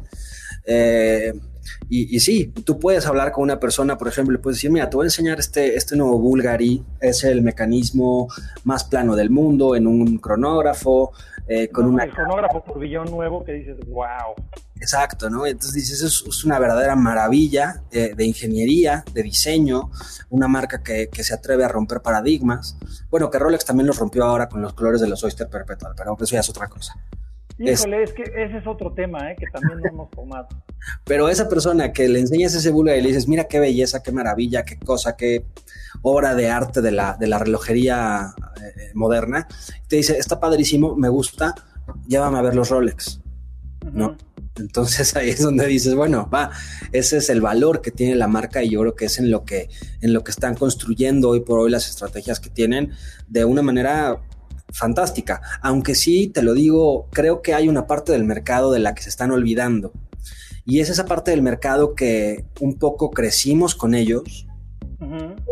Eh, 0.65 1.33
y, 1.89 2.19
sí, 2.19 2.47
tú 2.65 2.79
puedes 2.79 3.05
hablar 3.05 3.31
con 3.31 3.43
una 3.43 3.59
persona, 3.59 3.97
por 3.97 4.07
ejemplo, 4.07 4.35
y 4.35 4.41
puedes 4.41 4.57
decir, 4.57 4.71
mira, 4.71 4.89
te 4.89 4.95
voy 4.95 5.05
a 5.05 5.07
enseñar 5.07 5.39
este, 5.39 5.75
este 5.75 5.95
nuevo 5.95 6.17
Bulgari, 6.17 6.83
es 6.99 7.23
el 7.23 7.41
mecanismo 7.41 8.27
más 8.63 8.83
plano 8.83 9.15
del 9.15 9.29
mundo 9.29 9.75
en 9.75 9.87
un 9.87 10.17
cronógrafo, 10.17 11.11
eh, 11.47 11.67
con 11.69 11.85
una... 11.85 12.05
El 12.05 12.11
cronógrafo 12.11 12.63
por 12.63 12.79
billón 12.79 13.11
nuevo 13.11 13.43
que 13.43 13.53
dices, 13.53 13.77
wow. 13.87 14.33
Exacto, 14.83 15.29
¿no? 15.29 15.45
Entonces 15.45 15.73
dices, 15.73 16.01
es, 16.01 16.23
es 16.27 16.43
una 16.43 16.59
verdadera 16.59 16.95
maravilla 16.95 17.83
de, 17.89 18.25
ingeniería, 18.25 19.05
de 19.13 19.23
diseño, 19.23 19.89
una 20.29 20.47
marca 20.47 20.83
que, 20.83 21.09
se 21.11 21.33
atreve 21.33 21.63
a 21.63 21.69
romper 21.69 22.01
paradigmas. 22.01 22.77
Bueno, 23.09 23.29
que 23.29 23.39
Rolex 23.39 23.63
también 23.63 23.87
los 23.87 23.97
rompió 23.97 24.25
ahora 24.25 24.49
con 24.49 24.61
los 24.61 24.73
colores 24.73 24.99
de 24.99 25.07
los 25.07 25.23
Oyster 25.23 25.47
Perpetual, 25.47 25.93
pero 25.95 26.17
eso 26.19 26.33
ya 26.33 26.41
es 26.41 26.49
otra 26.49 26.67
cosa. 26.67 26.95
Híjole, 27.59 28.03
es, 28.03 28.13
que 28.13 28.23
ese 28.23 28.57
es 28.57 28.67
otro 28.67 28.93
tema, 28.93 29.31
¿eh? 29.31 29.35
que 29.37 29.45
también 29.47 29.79
no 29.79 29.89
hemos 29.89 30.11
tomado. 30.11 30.47
Pero 31.05 31.29
esa 31.29 31.47
persona 31.47 31.93
que 31.93 32.07
le 32.09 32.19
enseñas 32.19 32.55
ese 32.55 32.71
Bulgari 32.71 32.99
y 32.99 33.01
le 33.01 33.09
dices, 33.09 33.27
mira 33.27 33.45
qué 33.45 33.59
belleza, 33.59 34.01
qué 34.01 34.11
maravilla, 34.11 34.63
qué 34.63 34.77
cosa, 34.77 35.15
qué 35.15 35.45
obra 36.01 36.35
de 36.35 36.49
arte 36.49 36.81
de 36.81 36.91
la, 36.91 37.15
de 37.19 37.27
la 37.27 37.39
relojería 37.39 38.33
eh, 38.61 38.91
moderna, 38.93 39.47
te 39.87 39.97
dice, 39.97 40.17
está 40.17 40.39
padrísimo, 40.39 40.95
me 40.95 41.09
gusta, 41.09 41.53
llévame 42.07 42.39
a 42.39 42.41
ver 42.41 42.55
los 42.55 42.69
Rolex, 42.69 43.21
¿no? 43.91 44.17
Entonces 44.55 45.15
ahí 45.15 45.29
es 45.29 45.41
donde 45.41 45.65
dices, 45.65 45.95
bueno, 45.95 46.29
va, 46.31 46.51
ese 46.91 47.17
es 47.17 47.29
el 47.29 47.41
valor 47.41 47.81
que 47.81 47.91
tiene 47.91 48.15
la 48.15 48.27
marca 48.27 48.63
y 48.63 48.69
yo 48.69 48.81
creo 48.81 48.95
que 48.95 49.05
es 49.05 49.17
en 49.17 49.31
lo 49.31 49.45
que, 49.45 49.69
en 50.01 50.13
lo 50.13 50.23
que 50.23 50.31
están 50.31 50.55
construyendo 50.55 51.29
hoy 51.29 51.39
por 51.39 51.59
hoy 51.59 51.71
las 51.71 51.89
estrategias 51.89 52.39
que 52.39 52.49
tienen 52.49 52.91
de 53.27 53.45
una 53.45 53.61
manera 53.61 54.21
fantástica. 54.73 55.41
Aunque 55.61 55.95
sí, 55.95 56.27
te 56.27 56.41
lo 56.41 56.53
digo, 56.53 57.07
creo 57.11 57.41
que 57.41 57.53
hay 57.53 57.69
una 57.69 57.87
parte 57.87 58.11
del 58.11 58.25
mercado 58.25 58.71
de 58.71 58.79
la 58.79 58.93
que 58.93 59.03
se 59.03 59.09
están 59.09 59.31
olvidando. 59.31 59.93
Y 60.65 60.79
es 60.79 60.89
esa 60.89 61.05
parte 61.05 61.31
del 61.31 61.41
mercado 61.41 61.95
que 61.95 62.45
un 62.59 62.77
poco 62.77 63.11
crecimos 63.11 63.75
con 63.75 63.95
ellos, 63.95 64.47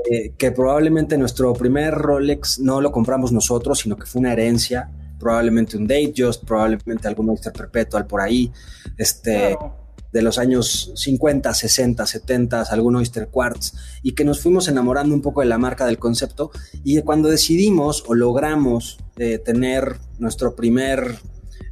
eh, 0.09 0.33
que 0.37 0.51
probablemente 0.51 1.17
nuestro 1.17 1.53
primer 1.53 1.93
Rolex 1.93 2.59
no 2.59 2.81
lo 2.81 2.91
compramos 2.91 3.31
nosotros, 3.31 3.79
sino 3.79 3.97
que 3.97 4.05
fue 4.05 4.19
una 4.19 4.33
herencia 4.33 4.89
probablemente 5.21 5.77
un 5.77 5.87
Date 5.87 6.13
Just, 6.17 6.43
probablemente 6.45 7.07
algún 7.07 7.29
Oyster 7.29 7.53
Perpetual 7.53 8.07
por 8.07 8.21
ahí, 8.21 8.51
este, 8.97 9.55
de 10.11 10.21
los 10.21 10.37
años 10.37 10.91
50, 10.95 11.53
60, 11.53 12.05
70, 12.05 12.61
algún 12.63 12.95
Oyster 12.95 13.29
Quartz, 13.29 13.73
y 14.03 14.13
que 14.13 14.25
nos 14.25 14.41
fuimos 14.41 14.67
enamorando 14.67 15.15
un 15.15 15.21
poco 15.21 15.41
de 15.41 15.47
la 15.47 15.57
marca, 15.57 15.85
del 15.85 15.99
concepto, 15.99 16.51
y 16.83 17.01
cuando 17.01 17.29
decidimos 17.29 18.03
o 18.07 18.13
logramos 18.13 18.97
eh, 19.17 19.37
tener 19.37 19.97
nuestro 20.19 20.55
primer 20.55 21.19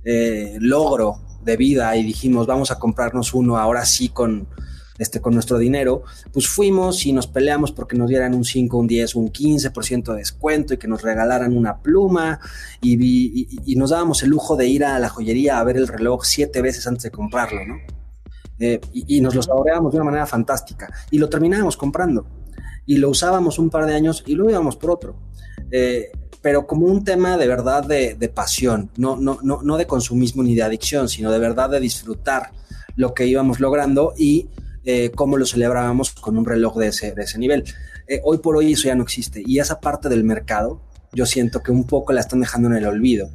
eh, 0.05 0.57
logro 0.59 1.21
de 1.43 1.57
vida 1.57 1.95
y 1.97 2.03
dijimos, 2.03 2.47
vamos 2.47 2.71
a 2.71 2.79
comprarnos 2.79 3.33
uno 3.33 3.57
ahora 3.57 3.85
sí 3.85 4.09
con 4.09 4.47
este, 4.99 5.21
con 5.21 5.33
nuestro 5.33 5.57
dinero, 5.57 6.03
pues 6.33 6.49
fuimos 6.49 7.05
y 7.05 7.13
nos 7.13 7.25
peleamos 7.25 7.71
porque 7.71 7.95
nos 7.95 8.09
dieran 8.09 8.35
un 8.35 8.43
5, 8.43 8.77
un 8.77 8.85
10, 8.85 9.15
un 9.15 9.31
15% 9.31 10.11
de 10.11 10.17
descuento 10.17 10.73
y 10.73 10.77
que 10.77 10.89
nos 10.89 11.01
regalaran 11.01 11.55
una 11.55 11.81
pluma 11.81 12.41
y, 12.81 13.77
nos 13.77 13.91
dábamos 13.91 14.23
el 14.23 14.29
lujo 14.29 14.57
de 14.57 14.67
ir 14.67 14.83
a 14.83 14.99
la 14.99 15.07
joyería 15.07 15.57
a 15.57 15.63
ver 15.63 15.77
el 15.77 15.87
reloj 15.87 16.25
siete 16.25 16.61
veces 16.61 16.85
antes 16.85 17.03
de 17.03 17.11
comprarlo, 17.11 17.65
¿no? 17.65 17.98
Eh, 18.59 18.79
y, 18.93 19.21
nos 19.21 19.35
lo 19.35 19.41
saboreábamos 19.41 19.93
de 19.93 19.99
una 19.99 20.05
manera 20.05 20.25
fantástica 20.25 20.91
y 21.11 21.17
lo 21.17 21.29
terminábamos 21.29 21.77
comprando 21.77 22.25
y 22.85 22.97
lo 22.97 23.09
usábamos 23.09 23.57
un 23.57 23.69
par 23.69 23.85
de 23.85 23.93
años 23.93 24.23
y 24.25 24.35
lo 24.35 24.49
íbamos 24.49 24.75
por 24.75 24.91
otro. 24.91 25.15
Eh, 25.71 26.11
pero 26.41 26.67
como 26.67 26.87
un 26.87 27.03
tema 27.03 27.37
de 27.37 27.47
verdad 27.47 27.83
de, 27.83 28.15
de 28.15 28.29
pasión, 28.29 28.89
no, 28.97 29.15
no, 29.17 29.39
no, 29.43 29.61
no 29.61 29.77
de 29.77 29.87
consumismo 29.87 30.43
ni 30.43 30.55
de 30.55 30.63
adicción, 30.63 31.09
sino 31.09 31.31
de 31.31 31.39
verdad 31.39 31.69
de 31.69 31.79
disfrutar 31.79 32.51
lo 32.95 33.13
que 33.13 33.25
íbamos 33.25 33.59
logrando 33.59 34.13
y 34.17 34.49
eh, 34.85 35.11
cómo 35.13 35.37
lo 35.37 35.45
celebrábamos 35.45 36.11
con 36.11 36.37
un 36.37 36.45
reloj 36.45 36.77
de 36.77 36.87
ese, 36.87 37.13
de 37.13 37.23
ese 37.23 37.37
nivel. 37.37 37.63
Eh, 38.07 38.21
hoy 38.23 38.39
por 38.39 38.57
hoy 38.57 38.73
eso 38.73 38.87
ya 38.87 38.95
no 38.95 39.03
existe 39.03 39.43
y 39.45 39.59
esa 39.59 39.79
parte 39.79 40.09
del 40.09 40.23
mercado 40.23 40.81
yo 41.13 41.25
siento 41.25 41.61
que 41.61 41.71
un 41.71 41.85
poco 41.85 42.13
la 42.13 42.21
están 42.21 42.39
dejando 42.39 42.69
en 42.69 42.75
el 42.75 42.85
olvido. 42.85 43.29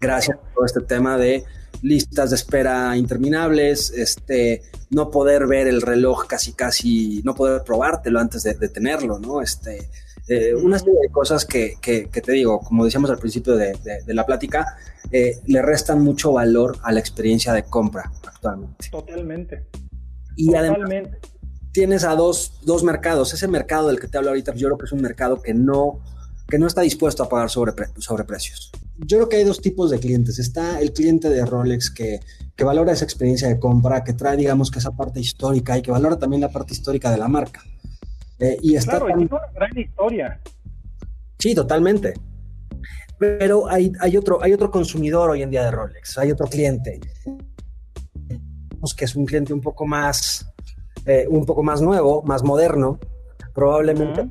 Gracias 0.00 0.38
a 0.38 0.54
todo 0.54 0.64
este 0.64 0.80
tema 0.80 1.18
de 1.18 1.44
listas 1.82 2.30
de 2.30 2.36
espera 2.36 2.96
interminables, 2.96 3.90
este, 3.90 4.62
no 4.90 5.10
poder 5.10 5.46
ver 5.46 5.68
el 5.68 5.82
reloj 5.82 6.26
casi 6.26 6.52
casi, 6.52 7.22
no 7.24 7.34
poder 7.34 7.62
probártelo 7.62 8.20
antes 8.20 8.42
de, 8.42 8.68
tenerlo, 8.68 9.18
¿no? 9.18 9.40
Este, 9.40 9.88
eh, 10.28 10.54
una 10.54 10.78
serie 10.78 10.94
de 11.02 11.08
cosas 11.10 11.44
que, 11.44 11.74
que, 11.80 12.06
te 12.06 12.32
digo, 12.32 12.60
como 12.60 12.84
decíamos 12.84 13.10
al 13.10 13.18
principio 13.18 13.56
de, 13.56 13.72
de 14.06 14.14
la 14.14 14.26
plática, 14.26 14.76
le 15.10 15.62
restan 15.62 16.02
mucho 16.02 16.32
valor 16.32 16.78
a 16.82 16.92
la 16.92 17.00
experiencia 17.00 17.52
de 17.52 17.64
compra 17.64 18.12
actualmente. 18.24 18.90
Totalmente. 18.90 19.66
Y 20.36 20.54
además 20.54 20.78
tienes 21.72 22.04
a 22.04 22.14
dos, 22.14 22.60
dos 22.64 22.82
mercados. 22.82 23.32
Ese 23.34 23.48
mercado 23.48 23.88
del 23.88 24.00
que 24.00 24.08
te 24.08 24.18
hablo 24.18 24.30
ahorita, 24.30 24.54
yo 24.54 24.68
creo 24.68 24.78
que 24.78 24.86
es 24.86 24.92
un 24.92 25.02
mercado 25.02 25.40
que 25.42 25.54
no, 25.54 26.00
que 26.48 26.58
no 26.58 26.66
está 26.66 26.82
dispuesto 26.82 27.22
a 27.22 27.28
pagar 27.28 27.50
sobre, 27.50 27.72
sobre 27.98 28.24
precios. 28.24 28.72
Yo 29.06 29.18
creo 29.18 29.28
que 29.28 29.36
hay 29.36 29.44
dos 29.44 29.60
tipos 29.60 29.90
de 29.90 29.98
clientes. 29.98 30.38
Está 30.38 30.80
el 30.80 30.92
cliente 30.92 31.28
de 31.28 31.44
Rolex 31.44 31.90
que, 31.90 32.20
que 32.54 32.64
valora 32.64 32.92
esa 32.92 33.04
experiencia 33.04 33.48
de 33.48 33.58
compra, 33.58 34.04
que 34.04 34.12
trae, 34.12 34.36
digamos, 34.36 34.70
que 34.70 34.78
esa 34.78 34.92
parte 34.92 35.20
histórica 35.20 35.78
y 35.78 35.82
que 35.82 35.90
valora 35.90 36.18
también 36.18 36.42
la 36.42 36.50
parte 36.50 36.72
histórica 36.72 37.10
de 37.10 37.18
la 37.18 37.28
marca. 37.28 37.62
Eh, 38.38 38.58
y 38.62 38.76
está 38.76 38.98
claro, 38.98 39.08
es 39.08 39.16
una 39.16 39.40
gran 39.54 39.78
historia. 39.78 40.40
Sí, 41.38 41.54
totalmente. 41.54 42.14
Pero 43.18 43.68
hay, 43.68 43.92
hay, 44.00 44.16
otro, 44.16 44.42
hay 44.42 44.52
otro 44.52 44.70
consumidor 44.70 45.30
hoy 45.30 45.42
en 45.42 45.50
día 45.50 45.64
de 45.64 45.70
Rolex, 45.70 46.16
hay 46.16 46.30
otro 46.30 46.46
cliente 46.46 47.00
que 48.96 49.04
es 49.04 49.14
un 49.14 49.26
cliente 49.26 49.52
un 49.52 49.60
poco 49.60 49.86
más, 49.86 50.46
eh, 51.06 51.26
un 51.28 51.44
poco 51.44 51.62
más 51.62 51.80
nuevo, 51.82 52.22
más 52.22 52.42
moderno, 52.42 52.98
probablemente 53.54 54.28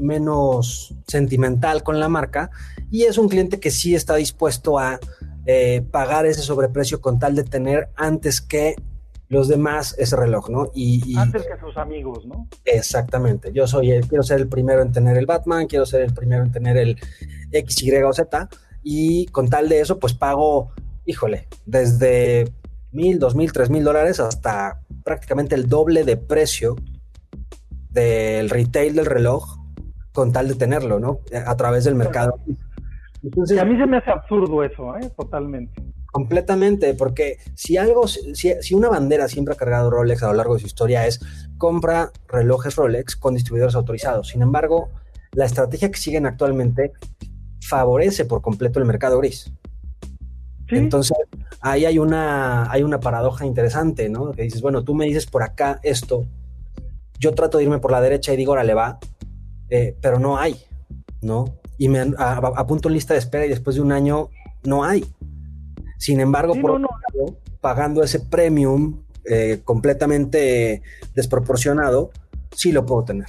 menos, 0.00 0.94
sentimental 1.06 1.82
con 1.82 2.00
la 2.00 2.08
marca, 2.08 2.50
y 2.90 3.04
es 3.04 3.18
un 3.18 3.28
cliente 3.28 3.60
que 3.60 3.70
sí 3.70 3.94
está 3.94 4.16
dispuesto 4.16 4.78
a 4.78 4.98
eh, 5.46 5.82
pagar 5.90 6.26
ese 6.26 6.42
sobreprecio 6.42 7.00
con 7.00 7.18
tal 7.18 7.34
de 7.34 7.44
tener 7.44 7.88
antes 7.96 8.40
que 8.40 8.76
los 9.28 9.48
demás 9.48 9.94
ese 9.98 10.16
reloj, 10.16 10.50
¿no? 10.50 10.70
Y, 10.74 11.16
antes 11.16 11.42
que 11.42 11.58
sus 11.58 11.76
amigos, 11.76 12.26
¿no? 12.26 12.48
Exactamente. 12.64 13.52
Yo 13.52 13.66
soy 13.66 13.90
el, 13.90 14.06
quiero 14.06 14.22
ser 14.22 14.40
el 14.40 14.48
primero 14.48 14.82
en 14.82 14.92
tener 14.92 15.16
el 15.16 15.26
Batman, 15.26 15.66
quiero 15.66 15.86
ser 15.86 16.02
el 16.02 16.14
primero 16.14 16.44
en 16.44 16.52
tener 16.52 16.76
el 16.76 16.96
X, 17.50 17.82
Y 17.82 17.92
o 18.02 18.12
Z, 18.12 18.48
y 18.82 19.26
con 19.26 19.48
tal 19.48 19.68
de 19.68 19.80
eso, 19.80 19.98
pues 19.98 20.14
pago, 20.14 20.70
híjole, 21.04 21.48
desde 21.64 22.52
mil, 22.92 23.18
dos 23.18 23.34
mil, 23.34 23.52
tres 23.52 23.68
mil 23.68 23.84
dólares 23.84 24.20
hasta 24.20 24.80
prácticamente 25.04 25.54
el 25.54 25.68
doble 25.68 26.04
de 26.04 26.16
precio 26.16 26.76
del 27.90 28.50
retail 28.50 28.94
del 28.94 29.06
reloj 29.06 29.58
con 30.16 30.32
tal 30.32 30.48
de 30.48 30.54
tenerlo, 30.54 30.98
¿no? 30.98 31.20
A 31.46 31.54
través 31.56 31.84
del 31.84 31.94
mercado. 31.94 32.38
Entonces, 33.22 33.58
a 33.58 33.66
mí 33.66 33.76
se 33.76 33.86
me 33.86 33.98
hace 33.98 34.10
absurdo 34.10 34.64
eso, 34.64 34.96
¿eh? 34.96 35.10
Totalmente. 35.14 35.74
Completamente, 36.10 36.94
porque 36.94 37.36
si 37.54 37.76
algo, 37.76 38.08
si, 38.08 38.32
si, 38.34 38.74
una 38.74 38.88
bandera 38.88 39.28
siempre 39.28 39.52
ha 39.52 39.58
cargado 39.58 39.90
Rolex 39.90 40.22
a 40.22 40.28
lo 40.28 40.32
largo 40.32 40.54
de 40.54 40.60
su 40.60 40.66
historia 40.68 41.06
es 41.06 41.20
compra 41.58 42.12
relojes 42.28 42.76
Rolex 42.76 43.14
con 43.14 43.34
distribuidores 43.34 43.74
autorizados. 43.74 44.28
Sin 44.28 44.40
embargo, 44.40 44.88
la 45.32 45.44
estrategia 45.44 45.90
que 45.90 45.98
siguen 45.98 46.24
actualmente 46.24 46.92
favorece 47.60 48.24
por 48.24 48.40
completo 48.40 48.78
el 48.78 48.86
mercado 48.86 49.18
gris. 49.18 49.52
Entonces, 50.68 51.14
ahí 51.60 51.84
hay 51.84 51.98
una, 51.98 52.72
hay 52.72 52.82
una 52.82 53.00
paradoja 53.00 53.44
interesante, 53.44 54.08
¿no? 54.08 54.32
Que 54.32 54.44
dices, 54.44 54.62
bueno, 54.62 54.82
tú 54.82 54.94
me 54.94 55.04
dices 55.04 55.26
por 55.26 55.42
acá 55.42 55.78
esto, 55.82 56.24
yo 57.18 57.34
trato 57.34 57.58
de 57.58 57.64
irme 57.64 57.80
por 57.80 57.90
la 57.90 58.00
derecha 58.00 58.32
y 58.32 58.36
digo, 58.38 58.52
órale, 58.52 58.72
va, 58.72 58.98
eh, 59.70 59.96
pero 60.00 60.18
no 60.18 60.38
hay, 60.38 60.56
¿no? 61.22 61.56
Y 61.78 61.88
me 61.88 62.00
apunto 62.18 62.88
en 62.88 62.94
lista 62.94 63.14
de 63.14 63.18
espera 63.18 63.46
y 63.46 63.48
después 63.48 63.76
de 63.76 63.82
un 63.82 63.92
año 63.92 64.28
no 64.64 64.84
hay. 64.84 65.04
Sin 65.98 66.20
embargo, 66.20 66.54
por 66.60 66.80
pagando 67.60 68.02
ese 68.02 68.20
premium 68.20 69.02
eh, 69.28 69.60
completamente 69.64 70.82
desproporcionado, 71.14 72.10
sí 72.52 72.72
lo 72.72 72.86
puedo 72.86 73.04
tener. 73.04 73.26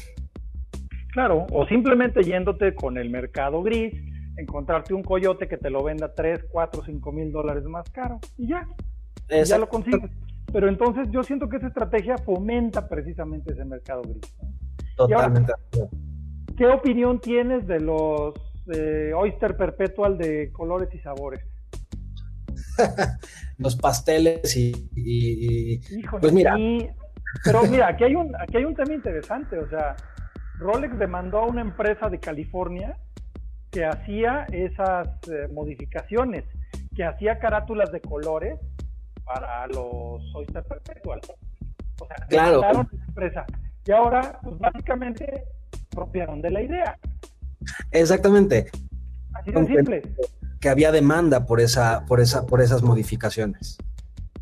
Claro, 1.11 1.47
o 1.51 1.65
simplemente 1.65 2.23
yéndote 2.23 2.75
con 2.75 2.97
el 2.97 3.09
mercado 3.09 3.63
gris, 3.63 3.93
encontrarte 4.38 4.93
un 4.93 5.01
coyote 5.01 5.47
que 5.47 5.57
te 5.57 5.69
lo 5.69 5.83
venda 5.83 6.13
3, 6.13 6.45
4, 6.51 6.83
5 6.85 7.11
mil 7.11 7.31
dólares 7.31 7.63
más 7.63 7.89
caro 7.89 8.19
y 8.38 8.49
ya, 8.49 8.67
ya 9.43 9.57
lo 9.57 9.67
consigues. 9.67 10.11
Pero 10.53 10.69
entonces 10.69 11.07
yo 11.11 11.23
siento 11.23 11.49
que 11.49 11.57
esa 11.57 11.67
estrategia 11.67 12.17
fomenta 12.19 12.88
precisamente 12.88 13.53
ese 13.53 13.65
mercado 13.65 14.03
gris. 14.03 14.21
Totalmente. 14.95 15.51
¿Qué 16.58 16.66
opinión 16.66 17.22
tienes 17.22 17.68
de 17.68 17.80
los 17.80 18.34
eh, 18.74 19.14
Oyster 19.16 19.55
Perpetual 19.55 20.18
de 20.18 20.51
colores 20.51 20.89
y 20.93 20.99
sabores? 20.99 21.45
los 23.60 23.76
pasteles 23.76 24.55
y, 24.55 25.80
pues 26.20 26.34
mira. 26.34 26.55
pero 27.43 27.64
mira, 27.64 27.89
aquí 27.89 28.03
hay 28.03 28.16
un 28.16 28.36
aquí 28.36 28.58
hay 28.58 28.66
un 28.66 28.76
tema 28.76 28.93
interesante, 28.93 29.58
o 29.58 29.70
sea, 29.70 29.95
Rolex 30.58 30.97
demandó 30.97 31.39
a 31.39 31.45
una 31.45 31.62
empresa 31.62 32.10
de 32.10 32.20
California 32.20 32.97
que 33.72 33.86
hacía 33.86 34.45
esas 34.51 35.08
eh, 35.30 35.47
modificaciones, 35.51 36.45
que 36.95 37.03
hacía 37.03 37.38
carátulas 37.38 37.91
de 37.91 38.01
colores 38.01 38.60
para 39.24 39.68
los 39.68 40.24
Oyster 40.34 40.64
Perpetual. 40.64 41.20
O 41.99 42.08
sea, 42.08 42.16
claro. 42.28 42.62
la 42.62 42.88
empresa. 43.08 43.45
Y 43.86 43.91
ahora, 43.91 44.39
pues 44.43 44.58
básicamente, 44.58 45.43
apropiaron 45.98 46.41
de 46.41 46.52
la 46.52 46.62
idea. 46.62 46.98
Exactamente. 47.91 48.68
Así 49.34 49.52
de 49.52 49.66
simple. 49.66 50.02
Que 50.62 50.70
había 50.70 50.91
demanda 50.91 51.45
por 51.45 51.60
esa, 51.60 52.06
por 52.06 52.20
esa, 52.20 52.45
por 52.45 52.62
esas 52.62 52.84
modificaciones. 52.84 53.78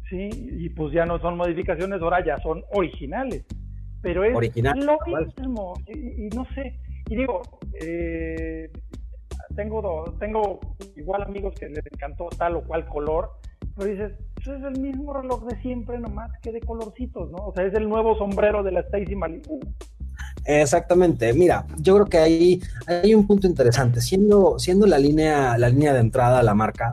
Sí, 0.09 0.29
y 0.31 0.69
pues 0.69 0.93
ya 0.93 1.05
no 1.05 1.19
son 1.19 1.37
modificaciones, 1.37 2.01
ahora 2.01 2.23
ya 2.25 2.37
son 2.37 2.63
originales. 2.73 3.45
Pero 4.01 4.23
es 4.23 4.35
Original, 4.35 4.79
lo 4.85 4.97
mismo. 5.07 5.73
Y, 5.87 6.25
y 6.25 6.29
no 6.29 6.45
sé. 6.53 6.77
Y 7.09 7.15
digo, 7.15 7.41
eh, 7.81 8.69
tengo, 9.55 10.03
tengo 10.19 10.59
igual 10.95 11.23
amigos 11.23 11.55
que 11.59 11.69
les 11.69 11.85
encantó 11.91 12.27
tal 12.37 12.57
o 12.57 12.63
cual 12.63 12.85
color, 12.87 13.31
pero 13.75 13.89
dices, 13.89 14.13
eso 14.41 14.55
es 14.55 14.63
el 14.63 14.79
mismo 14.79 15.13
reloj 15.13 15.45
de 15.45 15.59
siempre, 15.61 15.99
nomás 15.99 16.31
que 16.41 16.51
de 16.51 16.61
colorcitos, 16.61 17.31
¿no? 17.31 17.37
O 17.47 17.53
sea, 17.53 17.65
es 17.65 17.73
el 17.73 17.89
nuevo 17.89 18.15
sombrero 18.17 18.63
de 18.63 18.71
la 18.71 18.81
Stacy 18.81 19.15
Malibu. 19.15 19.59
Exactamente. 20.45 21.33
Mira, 21.33 21.65
yo 21.77 21.95
creo 21.95 22.05
que 22.05 22.17
ahí 22.19 22.61
hay 22.87 23.13
un 23.15 23.25
punto 23.27 23.47
interesante. 23.47 23.99
Siendo, 24.01 24.59
siendo 24.59 24.85
la 24.85 24.97
línea, 24.99 25.57
la 25.57 25.69
línea 25.69 25.93
de 25.93 25.99
entrada 25.99 26.39
a 26.39 26.43
la 26.43 26.53
marca, 26.53 26.91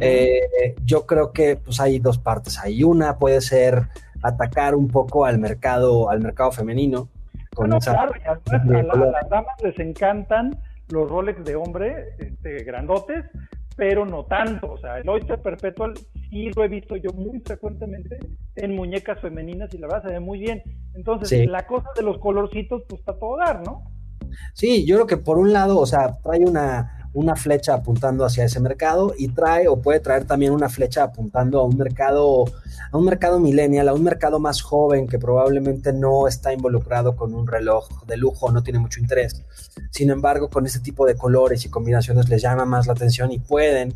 eh, 0.00 0.76
yo 0.84 1.06
creo 1.06 1.32
que 1.32 1.56
pues 1.56 1.80
hay 1.80 1.98
dos 1.98 2.18
partes 2.18 2.58
ahí. 2.58 2.84
Una 2.84 3.16
puede 3.18 3.40
ser 3.40 3.88
atacar 4.22 4.74
un 4.74 4.88
poco 4.88 5.24
al 5.24 5.38
mercado, 5.38 6.10
al 6.10 6.20
mercado 6.20 6.52
femenino. 6.52 7.08
Con 7.54 7.66
Bueno, 7.66 7.78
esa- 7.78 7.92
claro, 7.92 8.12
y 8.16 8.20
además 8.28 8.68
de 8.68 8.78
a, 8.78 8.82
la- 8.82 8.92
a 8.92 9.10
las 9.22 9.28
damas 9.30 9.62
les 9.62 9.78
encantan 9.80 10.56
los 10.90 11.08
Rolex 11.10 11.44
de 11.44 11.56
hombre, 11.56 12.10
este, 12.18 12.62
grandotes, 12.62 13.24
pero 13.76 14.04
no 14.06 14.24
tanto. 14.24 14.72
O 14.72 14.78
sea, 14.78 14.98
el 14.98 15.08
Oyster 15.08 15.40
Perpetual 15.40 15.94
sí 16.30 16.50
lo 16.54 16.64
he 16.64 16.68
visto 16.68 16.96
yo 16.96 17.10
muy 17.12 17.40
frecuentemente 17.40 18.18
en 18.56 18.74
muñecas 18.74 19.20
femeninas 19.20 19.72
y 19.74 19.78
la 19.78 19.88
verdad 19.88 20.02
se 20.04 20.12
ve 20.14 20.20
muy 20.20 20.38
bien. 20.38 20.62
Entonces, 20.94 21.28
Sí. 21.28 21.46
la 21.46 21.66
cosa 21.66 21.88
de 21.96 22.02
los 22.02 22.18
colorcitos, 22.18 22.82
pues 22.88 23.00
está 23.00 23.12
a 23.12 23.18
todo 23.18 23.36
dar, 23.36 23.62
¿no? 23.64 23.84
Sí, 24.54 24.84
yo 24.86 24.96
creo 24.96 25.06
que 25.06 25.16
por 25.16 25.38
un 25.38 25.52
lado, 25.52 25.78
o 25.78 25.86
sea, 25.86 26.18
trae 26.22 26.40
una, 26.44 27.08
una 27.12 27.34
flecha 27.34 27.74
apuntando 27.74 28.24
hacia 28.24 28.44
ese 28.44 28.60
mercado 28.60 29.12
y 29.18 29.28
trae 29.28 29.66
o 29.66 29.80
puede 29.80 29.98
traer 29.98 30.24
también 30.24 30.52
una 30.52 30.68
flecha 30.68 31.02
apuntando 31.02 31.58
a 31.58 31.64
un 31.64 31.76
mercado, 31.76 32.44
a 32.92 32.96
un 32.96 33.04
mercado 33.04 33.40
millennial, 33.40 33.88
a 33.88 33.94
un 33.94 34.04
mercado 34.04 34.38
más 34.38 34.62
joven 34.62 35.08
que 35.08 35.18
probablemente 35.18 35.92
no 35.92 36.28
está 36.28 36.52
involucrado 36.52 37.16
con 37.16 37.34
un 37.34 37.48
reloj 37.48 38.04
de 38.06 38.16
lujo, 38.16 38.52
no 38.52 38.62
tiene 38.62 38.78
mucho 38.78 39.00
interés. 39.00 39.44
Sin 39.90 40.10
embargo, 40.10 40.48
con 40.48 40.66
este 40.66 40.78
tipo 40.78 41.04
de 41.06 41.16
colores 41.16 41.64
y 41.64 41.70
combinaciones 41.70 42.28
les 42.28 42.42
llama 42.42 42.64
más 42.64 42.86
la 42.86 42.92
atención 42.92 43.32
y 43.32 43.40
pueden 43.40 43.92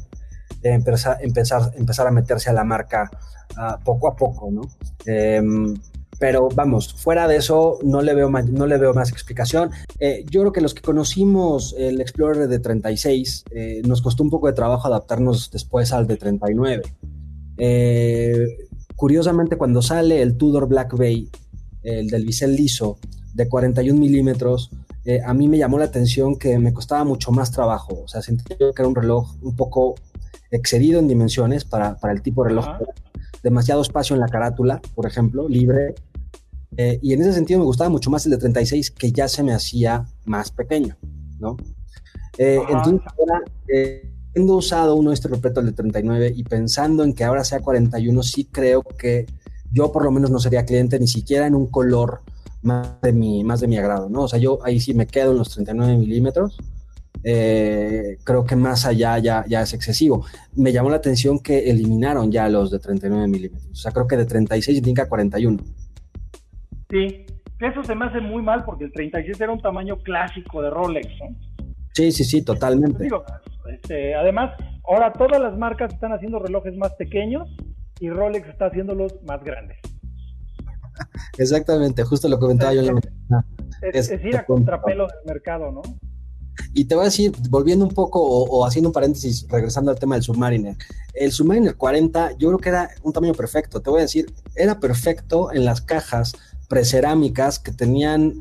eh, 0.63 0.73
empezar, 0.73 1.19
empezar, 1.21 1.73
empezar 1.77 2.07
a 2.07 2.11
meterse 2.11 2.51
a 2.51 2.53
la 2.53 2.65
marca 2.65 3.11
ah, 3.57 3.79
poco 3.85 4.09
a 4.09 4.17
poco, 4.17 4.51
¿no? 4.51 4.63
Em, 5.07 5.75
pero 6.19 6.49
vamos, 6.55 6.95
fuera 6.95 7.27
de 7.27 7.37
eso 7.37 7.79
no 7.83 8.01
le 8.01 8.15
veo, 8.15 8.31
ma- 8.31 8.43
no 8.43 8.67
le 8.67 8.79
veo 8.79 8.95
más 8.95 9.11
explicación. 9.11 9.71
Eh, 9.99 10.25
yo 10.31 10.41
creo 10.43 10.53
que 10.53 10.61
los 10.61 10.73
que 10.73 10.81
conocimos 10.81 11.75
el 11.77 12.01
Explorer 12.01 12.47
de 12.49 12.59
36, 12.61 13.45
eh, 13.51 13.83
nos 13.85 14.01
costó 14.01 14.23
un 14.23 14.31
poco 14.31 14.47
de 14.47 14.53
trabajo 14.53 14.87
adaptarnos 14.87 15.51
después 15.51 15.93
al 15.93 16.07
de 16.07 16.17
39. 16.17 16.83
Eh, 17.59 18.47
curiosamente, 18.97 19.57
cuando 19.57 19.83
sale 19.83 20.23
el 20.23 20.37
Tudor 20.37 20.69
Black 20.69 20.97
Bay, 20.97 21.29
el 21.83 22.09
del 22.09 22.25
bisel 22.25 22.55
liso, 22.57 22.99
de 23.35 23.49
41 23.49 23.99
milímetros, 23.99 24.71
eh, 25.05 25.21
a 25.25 25.35
mí 25.35 25.49
me 25.49 25.59
llamó 25.59 25.79
la 25.79 25.85
atención 25.87 26.37
que 26.39 26.59
me 26.59 26.73
costaba 26.73 27.05
mucho 27.05 27.31
más 27.33 27.51
trabajo. 27.51 28.03
O 28.05 28.09
sea, 28.09 28.23
sentí 28.23 28.45
que 28.55 28.71
era 28.77 28.89
un 28.89 28.95
reloj 28.95 29.35
un 29.43 29.55
poco 29.57 29.97
excedido 30.51 31.01
en 31.01 31.09
dimensiones 31.09 31.65
para, 31.65 31.97
para 31.97 32.13
el 32.13 32.23
tipo 32.23 32.43
de 32.43 32.51
reloj. 32.51 32.69
Ajá. 32.69 32.81
Demasiado 33.43 33.83
espacio 33.83 34.15
en 34.15 34.21
la 34.21 34.29
carátula, 34.29 34.81
por 34.95 35.07
ejemplo, 35.07 35.49
libre. 35.49 35.95
Eh, 36.77 36.99
y 37.03 37.13
en 37.13 37.21
ese 37.21 37.35
sentido 37.35 37.61
me 37.61 37.67
gustaba 37.67 37.91
mucho 37.91 38.11
más 38.11 38.25
el 38.25 38.33
de 38.33 38.39
36, 38.39 38.91
que 38.91 39.13
ya 39.13 39.29
se 39.29 39.43
me 39.43 39.53
hacía 39.53 40.07
más 40.25 40.51
pequeño, 40.51 40.97
¿no? 41.39 41.57
Eh, 42.39 42.59
entonces, 42.69 43.07
ahora, 43.19 43.43
eh, 43.69 44.11
habiendo 44.31 44.57
usado 44.57 44.97
uno 44.97 45.13
este 45.13 45.29
repleto 45.29 45.61
el 45.61 45.67
de 45.67 45.73
39 45.73 46.33
y 46.35 46.43
pensando 46.43 47.05
en 47.05 47.13
que 47.13 47.23
ahora 47.23 47.45
sea 47.45 47.61
41, 47.61 48.23
sí 48.23 48.47
creo 48.47 48.83
que 48.83 49.27
yo 49.71 49.93
por 49.93 50.05
lo 50.05 50.11
menos 50.11 50.31
no 50.31 50.41
sería 50.41 50.65
cliente 50.65 50.99
ni 50.99 51.07
siquiera 51.07 51.47
en 51.47 51.55
un 51.55 51.67
color 51.67 52.23
más 52.63 53.01
de 53.03 53.13
mi, 53.13 53.45
más 53.45 53.61
de 53.61 53.69
mi 53.69 53.77
agrado, 53.77 54.09
¿no? 54.09 54.23
O 54.23 54.29
sea, 54.29 54.39
yo 54.39 54.59
ahí 54.65 54.81
sí 54.81 54.95
me 54.95 55.07
quedo 55.07 55.33
en 55.33 55.39
los 55.39 55.51
39 55.51 55.99
milímetros. 55.99 56.57
Eh, 57.25 58.19
creo 58.23 58.45
que 58.45 58.55
más 58.55 58.85
allá 58.85 59.19
ya, 59.19 59.45
ya 59.49 59.63
es 59.63 59.73
excesivo. 59.73 60.27
Me 60.55 60.73
llamó 60.73 60.91
la 60.91 60.97
atención 60.97 61.39
que 61.39 61.71
eliminaron 61.71 62.31
ya 62.31 62.49
los 62.49 62.71
de 62.71 62.79
39 62.79 63.27
milímetros. 63.29 63.71
O 63.73 63.75
sea, 63.75 63.93
creo 63.93 64.07
que 64.07 64.17
de 64.17 64.27
36 64.27 64.83
brinca 64.83 65.05
a 65.05 65.09
41. 65.09 65.63
Sí, 66.91 67.25
eso 67.61 67.83
se 67.83 67.95
me 67.95 68.05
hace 68.07 68.21
muy 68.21 68.43
mal 68.43 68.65
porque 68.65 68.85
el 68.85 68.93
36 68.93 69.41
era 69.41 69.53
un 69.53 69.61
tamaño 69.61 69.97
clásico 70.03 70.61
de 70.61 70.71
Rolex, 70.71 71.07
¿no? 71.21 71.37
Sí, 71.95 72.13
sí, 72.13 72.25
sí, 72.25 72.43
totalmente. 72.43 73.05
digo, 73.05 73.25
este, 73.73 74.15
además, 74.15 74.53
ahora 74.87 75.13
todas 75.13 75.41
las 75.41 75.57
marcas 75.57 75.93
están 75.95 76.13
haciendo 76.13 76.39
relojes 76.41 76.77
más 76.77 76.93
pequeños 76.95 77.49
y 78.01 78.11
Rolex 78.11 78.49
está 78.49 78.67
haciéndolos 78.67 79.15
más 79.25 79.43
grandes. 79.45 79.79
Exactamente, 81.39 82.03
justo 82.05 82.29
lo 82.29 82.39
comentaba 82.39 82.75
yo 82.75 82.81
en 82.81 82.87
la 82.87 82.93
mañana. 82.93 83.47
Es, 83.83 84.11
Es- 84.11 84.11
es 84.21 84.25
ir 84.25 84.37
a 84.37 84.45
contrapelo 84.45 85.07
del 85.07 85.17
mercado, 85.27 85.71
¿no? 85.73 85.83
Y 86.73 86.85
te 86.85 86.95
voy 86.95 87.03
a 87.03 87.05
decir, 87.07 87.33
volviendo 87.51 87.85
un 87.85 87.93
poco 87.93 88.21
o, 88.21 88.45
o 88.49 88.67
haciendo 88.67 88.89
un 88.91 88.93
paréntesis, 88.93 89.47
regresando 89.49 89.91
al 89.91 89.99
tema 89.99 90.15
del 90.15 90.25
Submariner. 90.25 90.77
El 91.15 91.33
Submariner 91.33 91.77
40, 91.77 92.33
yo 92.39 92.49
creo 92.49 92.59
que 92.59 92.69
era 92.69 92.91
un 93.03 93.13
tamaño 93.13 93.35
perfecto. 93.35 93.81
Te 93.81 93.91
voy 93.91 94.01
a 94.01 94.03
decir, 94.03 94.33
era 94.55 94.81
perfecto 94.81 95.53
en 95.53 95.65
las 95.65 95.81
cajas 95.81 96.33
precerámicas 96.69 97.59
que 97.59 97.73
tenían 97.73 98.41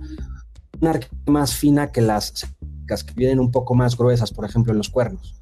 una 0.80 0.92
arquitectura 0.92 1.32
más 1.32 1.56
fina 1.56 1.92
que 1.92 2.02
las 2.02 2.46
que 2.88 3.14
vienen 3.16 3.40
un 3.40 3.52
poco 3.52 3.74
más 3.76 3.98
gruesas, 3.98 4.32
por 4.32 4.46
ejemplo, 4.46 4.72
en 4.72 4.78
los 4.78 4.90
cuernos. 4.90 5.36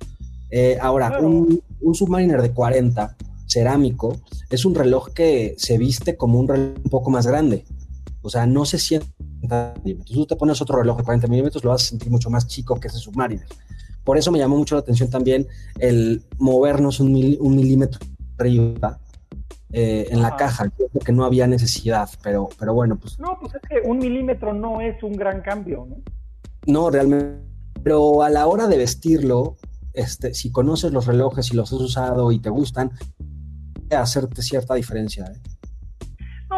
Eh, 0.49 0.78
ahora, 0.82 1.19
un, 1.19 1.61
un 1.82 1.95
Submariner 1.95 2.41
de 2.41 2.51
40 2.51 3.15
cerámico 3.47 4.17
es 4.49 4.65
un 4.65 4.76
reloj 4.76 5.09
que 5.09 5.55
se 5.57 5.78
viste 5.78 6.15
como 6.15 6.39
un 6.39 6.47
reloj 6.47 6.78
un 6.84 6.89
poco 6.89 7.09
más 7.09 7.28
grande. 7.28 7.65
O 8.22 8.30
sea, 8.30 8.45
no 8.45 8.65
se 8.65 8.80
siente 8.80 9.07
milímetros. 9.84 10.16
Tú 10.16 10.26
te 10.26 10.36
pones 10.36 10.62
otro 10.62 10.78
reloj 10.80 10.98
de 10.98 11.04
40 11.04 11.28
milímetros, 11.28 11.64
lo 11.64 11.72
vas 11.72 11.84
a 11.84 11.86
sentir 11.86 12.10
mucho 12.12 12.30
más 12.30 12.48
chico 12.48 12.80
que 12.80 12.88
ese 12.88 12.98
Submariner. 13.00 13.46
Por 14.04 14.18
eso 14.18 14.32
me 14.32 14.39
llamó 14.39 14.58
mucho 14.58 14.76
la 14.76 14.82
atención 14.82 15.10
también 15.10 15.48
el 15.80 16.24
movernos 16.39 17.00
un, 17.00 17.12
mil- 17.14 17.38
un 17.39 17.56
milímetro 17.56 18.00
arriba 18.39 19.00
eh, 19.72 20.08
en 20.10 20.22
la 20.22 20.36
caja. 20.36 20.66
Yo 20.80 20.88
creo 20.89 21.02
que 21.06 21.12
no 21.12 21.24
había 21.24 21.46
necesidad, 21.48 22.10
pero, 22.24 22.50
pero 22.60 22.74
bueno, 22.74 22.98
pues 22.98 23.20
No, 23.20 23.38
pues 23.39 23.54
es 23.56 23.62
que 23.70 23.88
un 23.88 24.00
milímetro 24.00 24.54
no 24.54 24.82
es 24.82 25.02
un 25.04 25.14
gran 25.14 25.42
cambio, 25.42 25.86
¿no? 25.88 25.98
no 26.66 26.89
realmente. 26.89 27.42
Pero 27.84 28.22
a 28.24 28.30
la 28.30 28.48
hora 28.48 28.68
de 28.68 28.78
vestirlo, 28.78 29.56
este, 29.94 30.34
si 30.34 30.52
conoces 30.52 30.92
los 30.94 31.06
relojes 31.08 31.52
y 31.52 31.56
los 31.56 31.72
has 31.74 31.80
usado 31.80 32.32
y 32.32 32.39
te 32.39 32.50
gustan, 32.50 32.92
puede 33.88 33.96
hacerte 34.02 34.42
cierta 34.42 34.74
diferencia. 34.76 35.26
¿eh? 35.26 35.39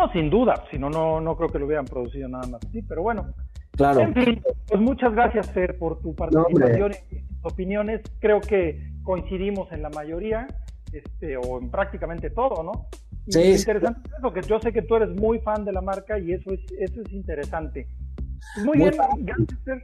No, 0.06 0.12
sin 0.12 0.30
duda, 0.30 0.66
si 0.70 0.78
no, 0.78 0.90
no, 0.90 1.22
no 1.22 1.38
creo 1.38 1.50
que 1.50 1.60
lo 1.60 1.66
hubieran 1.66 1.86
producido 1.86 2.28
nada 2.28 2.46
más 2.48 2.62
así, 2.68 2.82
pero 2.82 3.04
bueno. 3.04 3.34
Claro. 3.72 4.02
En 4.02 4.14
fin, 4.14 4.42
pues 4.68 4.82
muchas 4.82 5.14
gracias, 5.14 5.50
Fer, 5.52 5.78
por 5.78 6.00
tu 6.02 6.14
participación 6.14 6.92
y 7.12 7.16
tus 7.20 7.52
opiniones. 7.54 8.02
Creo 8.20 8.40
que 8.42 8.92
coincidimos 9.04 9.72
en 9.72 9.82
la 9.82 9.90
mayoría, 9.90 10.46
este, 10.92 11.38
o 11.38 11.60
en 11.60 11.70
prácticamente 11.72 12.30
todo, 12.30 12.64
¿no? 12.64 12.88
Y 13.26 13.32
Sí, 13.32 13.42
sí. 13.44 13.60
interesante 13.62 14.02
es 14.10 14.18
eso, 14.20 14.34
que 14.34 14.42
yo 14.42 14.60
sé 14.60 14.74
que 14.74 14.82
tú 14.82 14.96
eres 14.96 15.10
muy 15.10 15.40
fan 15.40 15.64
de 15.66 15.72
la 15.72 15.82
marca 15.82 16.20
y 16.20 16.34
eso 16.34 16.52
es, 16.52 16.60
eso 16.80 17.02
es 17.02 17.12
interesante. 17.14 17.88
Pues 18.56 18.66
muy, 18.66 18.78
Muy 18.78 18.90
bien, 18.90 19.02
gracias, 19.26 19.60
Fer. 19.64 19.84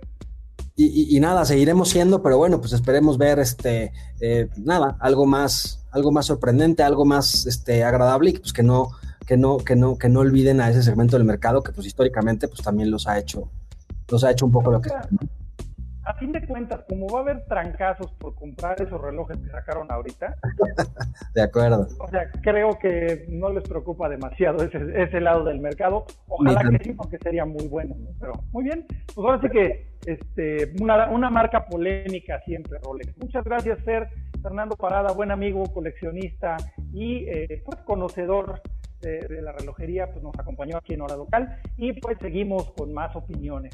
Y, 0.76 0.86
y- 0.86 1.18
y 1.18 1.20
nada, 1.20 1.44
seguiremos 1.46 1.90
siendo, 1.90 2.22
pero 2.22 2.38
bueno, 2.38 2.60
pues 2.60 2.74
esperemos 2.74 3.18
ver 3.18 3.40
este 3.40 3.92
eh, 4.22 4.48
nada, 4.58 4.98
algo 5.00 5.26
más, 5.26 5.86
algo 5.92 6.12
más 6.12 6.26
sorprendente, 6.28 6.84
algo 6.84 7.06
más 7.06 7.46
este 7.48 7.84
agradable 7.84 8.30
y 8.32 8.38
pues 8.38 8.54
que 8.54 8.64
no, 8.64 8.90
que 9.30 9.38
no, 9.38 9.60
que 9.60 9.76
no, 9.76 9.96
que 9.96 10.10
no 10.10 10.22
olviden 10.22 10.60
a 10.60 10.72
ese 10.72 10.82
segmento 10.82 11.16
del 11.16 11.24
mercado 11.24 11.62
que 11.62 11.72
pues 11.72 11.86
históricamente 11.86 12.48
pues 12.48 12.64
también 12.64 12.90
los 12.90 13.08
ha 13.08 13.20
hecho, 13.20 13.52
los 14.10 14.24
ha 14.24 14.32
hecho 14.32 14.48
un 14.48 14.52
poco 14.52 14.72
lo 14.72 14.82
que 14.82 14.90
A 16.04 16.14
fin 16.16 16.32
de 16.32 16.44
cuentas, 16.48 16.84
como 16.90 17.08
va 17.10 17.20
a 17.20 17.22
haber 17.22 17.46
trancazos 17.46 18.12
por 18.14 18.34
comprar 18.34 18.82
esos 18.82 19.00
relojes 19.00 19.38
que 19.38 19.52
sacaron 19.52 19.92
ahorita, 19.92 20.36
de 21.36 21.42
acuerdo. 21.44 21.88
O 22.00 22.08
sea, 22.08 22.32
creo 22.42 22.80
que 22.80 23.28
no 23.30 23.54
les 23.54 23.64
preocupa 23.70 24.10
demasiado 24.10 24.64
ese, 24.64 24.80
ese 25.00 25.22
lado 25.22 25.44
del 25.44 25.60
mercado. 25.60 26.06
Ojalá 26.28 26.68
que 26.68 26.84
sí, 26.86 26.94
porque 26.94 27.20
sería 27.20 27.46
muy 27.46 27.68
bueno. 27.68 27.98
¿no? 28.00 28.10
Pero 28.20 28.34
muy 28.52 28.64
bien, 28.64 28.88
pues 29.14 29.18
ahora 29.18 29.42
sí 29.44 29.50
que 29.50 29.92
este, 30.08 30.74
una, 30.82 31.08
una 31.12 31.30
marca 31.30 31.68
polémica 31.68 32.42
siempre, 32.46 32.80
Rolex. 32.80 33.16
Muchas 33.20 33.44
gracias, 33.44 33.78
Fer. 33.84 34.10
Fernando 34.42 34.76
Parada, 34.76 35.12
buen 35.12 35.30
amigo, 35.30 35.72
coleccionista 35.72 36.58
y 36.94 37.26
eh, 37.28 37.62
pues 37.64 37.78
conocedor 37.82 38.62
de, 39.02 39.28
de 39.28 39.42
la 39.42 39.52
relojería, 39.52 40.12
pues 40.12 40.24
nos 40.24 40.38
acompañó 40.38 40.78
aquí 40.78 40.94
en 40.94 41.02
Hora 41.02 41.16
Local 41.16 41.58
y 41.78 41.94
pues 42.00 42.18
seguimos 42.20 42.72
con 42.72 42.94
más 42.94 43.16
opiniones. 43.16 43.74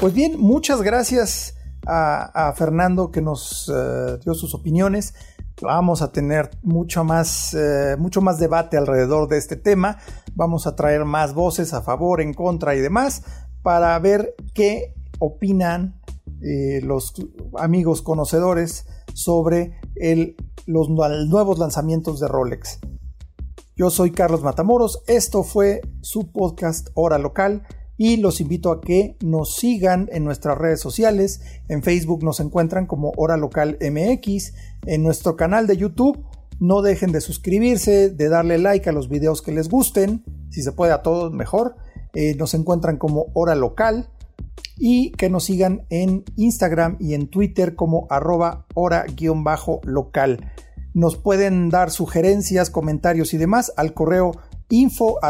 Pues 0.00 0.14
bien, 0.14 0.38
muchas 0.38 0.82
gracias 0.82 1.56
a, 1.86 2.48
a 2.48 2.52
Fernando 2.52 3.10
que 3.10 3.20
nos 3.20 3.72
eh, 3.74 4.18
dio 4.24 4.34
sus 4.34 4.54
opiniones. 4.54 5.14
Vamos 5.60 6.02
a 6.02 6.12
tener 6.12 6.50
mucho 6.62 7.02
más, 7.02 7.52
eh, 7.54 7.96
mucho 7.98 8.20
más 8.20 8.38
debate 8.38 8.76
alrededor 8.76 9.28
de 9.28 9.38
este 9.38 9.56
tema. 9.56 9.98
Vamos 10.34 10.66
a 10.68 10.76
traer 10.76 11.04
más 11.04 11.34
voces 11.34 11.74
a 11.74 11.82
favor, 11.82 12.20
en 12.20 12.32
contra 12.32 12.76
y 12.76 12.80
demás 12.80 13.22
para 13.62 13.98
ver 13.98 14.34
qué 14.54 14.94
opinan 15.18 16.00
eh, 16.42 16.80
los 16.82 17.12
amigos 17.58 18.02
conocedores 18.02 18.86
sobre 19.14 19.78
el, 19.96 20.36
los 20.66 20.88
nuevos 20.88 21.58
lanzamientos 21.58 22.20
de 22.20 22.28
Rolex. 22.28 22.78
Yo 23.78 23.90
soy 23.90 24.10
Carlos 24.10 24.42
Matamoros, 24.42 25.04
esto 25.06 25.44
fue 25.44 25.82
su 26.00 26.32
podcast 26.32 26.88
Hora 26.94 27.16
Local 27.16 27.62
y 27.96 28.16
los 28.16 28.40
invito 28.40 28.72
a 28.72 28.80
que 28.80 29.16
nos 29.22 29.54
sigan 29.54 30.08
en 30.10 30.24
nuestras 30.24 30.58
redes 30.58 30.80
sociales. 30.80 31.42
En 31.68 31.84
Facebook 31.84 32.24
nos 32.24 32.40
encuentran 32.40 32.86
como 32.86 33.12
Hora 33.16 33.36
Local 33.36 33.78
MX, 33.80 34.52
en 34.84 35.04
nuestro 35.04 35.36
canal 35.36 35.68
de 35.68 35.76
YouTube. 35.76 36.24
No 36.58 36.82
dejen 36.82 37.12
de 37.12 37.20
suscribirse, 37.20 38.10
de 38.10 38.28
darle 38.28 38.58
like 38.58 38.90
a 38.90 38.92
los 38.92 39.08
videos 39.08 39.42
que 39.42 39.52
les 39.52 39.68
gusten, 39.68 40.24
si 40.50 40.62
se 40.62 40.72
puede 40.72 40.90
a 40.90 41.02
todos 41.02 41.32
mejor. 41.32 41.76
Eh, 42.14 42.34
nos 42.34 42.54
encuentran 42.54 42.96
como 42.96 43.26
Hora 43.32 43.54
Local 43.54 44.10
y 44.76 45.12
que 45.12 45.30
nos 45.30 45.44
sigan 45.44 45.86
en 45.88 46.24
Instagram 46.34 46.96
y 46.98 47.14
en 47.14 47.28
Twitter 47.28 47.76
como 47.76 48.08
arroba 48.10 48.66
hora-local. 48.74 49.20
Nos 50.98 51.14
pueden 51.14 51.70
dar 51.70 51.92
sugerencias, 51.92 52.70
comentarios 52.70 53.32
y 53.32 53.36
demás 53.36 53.72
al 53.76 53.94
correo 53.94 54.32
info. 54.68 55.20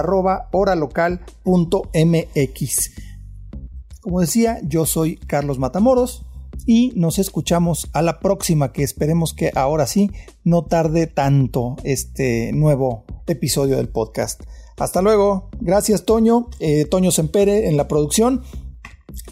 Como 4.01 4.21
decía, 4.23 4.61
yo 4.62 4.87
soy 4.87 5.19
Carlos 5.19 5.59
Matamoros 5.59 6.25
y 6.64 6.93
nos 6.97 7.19
escuchamos 7.19 7.91
a 7.93 8.01
la 8.01 8.19
próxima, 8.19 8.73
que 8.73 8.83
esperemos 8.83 9.35
que 9.35 9.51
ahora 9.55 9.87
sí 9.87 10.11
no 10.43 10.64
tarde 10.64 11.07
tanto 11.07 11.77
este 11.85 12.51
nuevo 12.55 13.05
episodio 13.27 13.77
del 13.77 13.91
podcast. 13.91 14.41
Hasta 14.79 15.03
luego, 15.03 15.51
gracias 15.61 16.07
Toño, 16.07 16.49
eh, 16.61 16.87
Toño 16.87 17.11
Sempere 17.11 17.69
en 17.69 17.77
la 17.77 17.89
producción, 17.89 18.43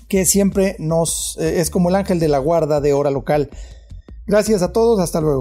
que 0.07 0.27
siempre 0.27 0.77
nos 0.81 1.39
eh, 1.41 1.63
es 1.63 1.71
como 1.71 1.89
el 1.89 1.95
ángel 1.95 2.21
de 2.21 2.29
la 2.29 2.37
guarda 2.37 2.83
de 2.83 2.93
hora 2.93 3.11
local. 3.11 3.49
Gracias 4.27 4.61
a 4.61 4.73
todos, 4.73 5.01
hasta 5.01 5.23
luego. 5.23 5.41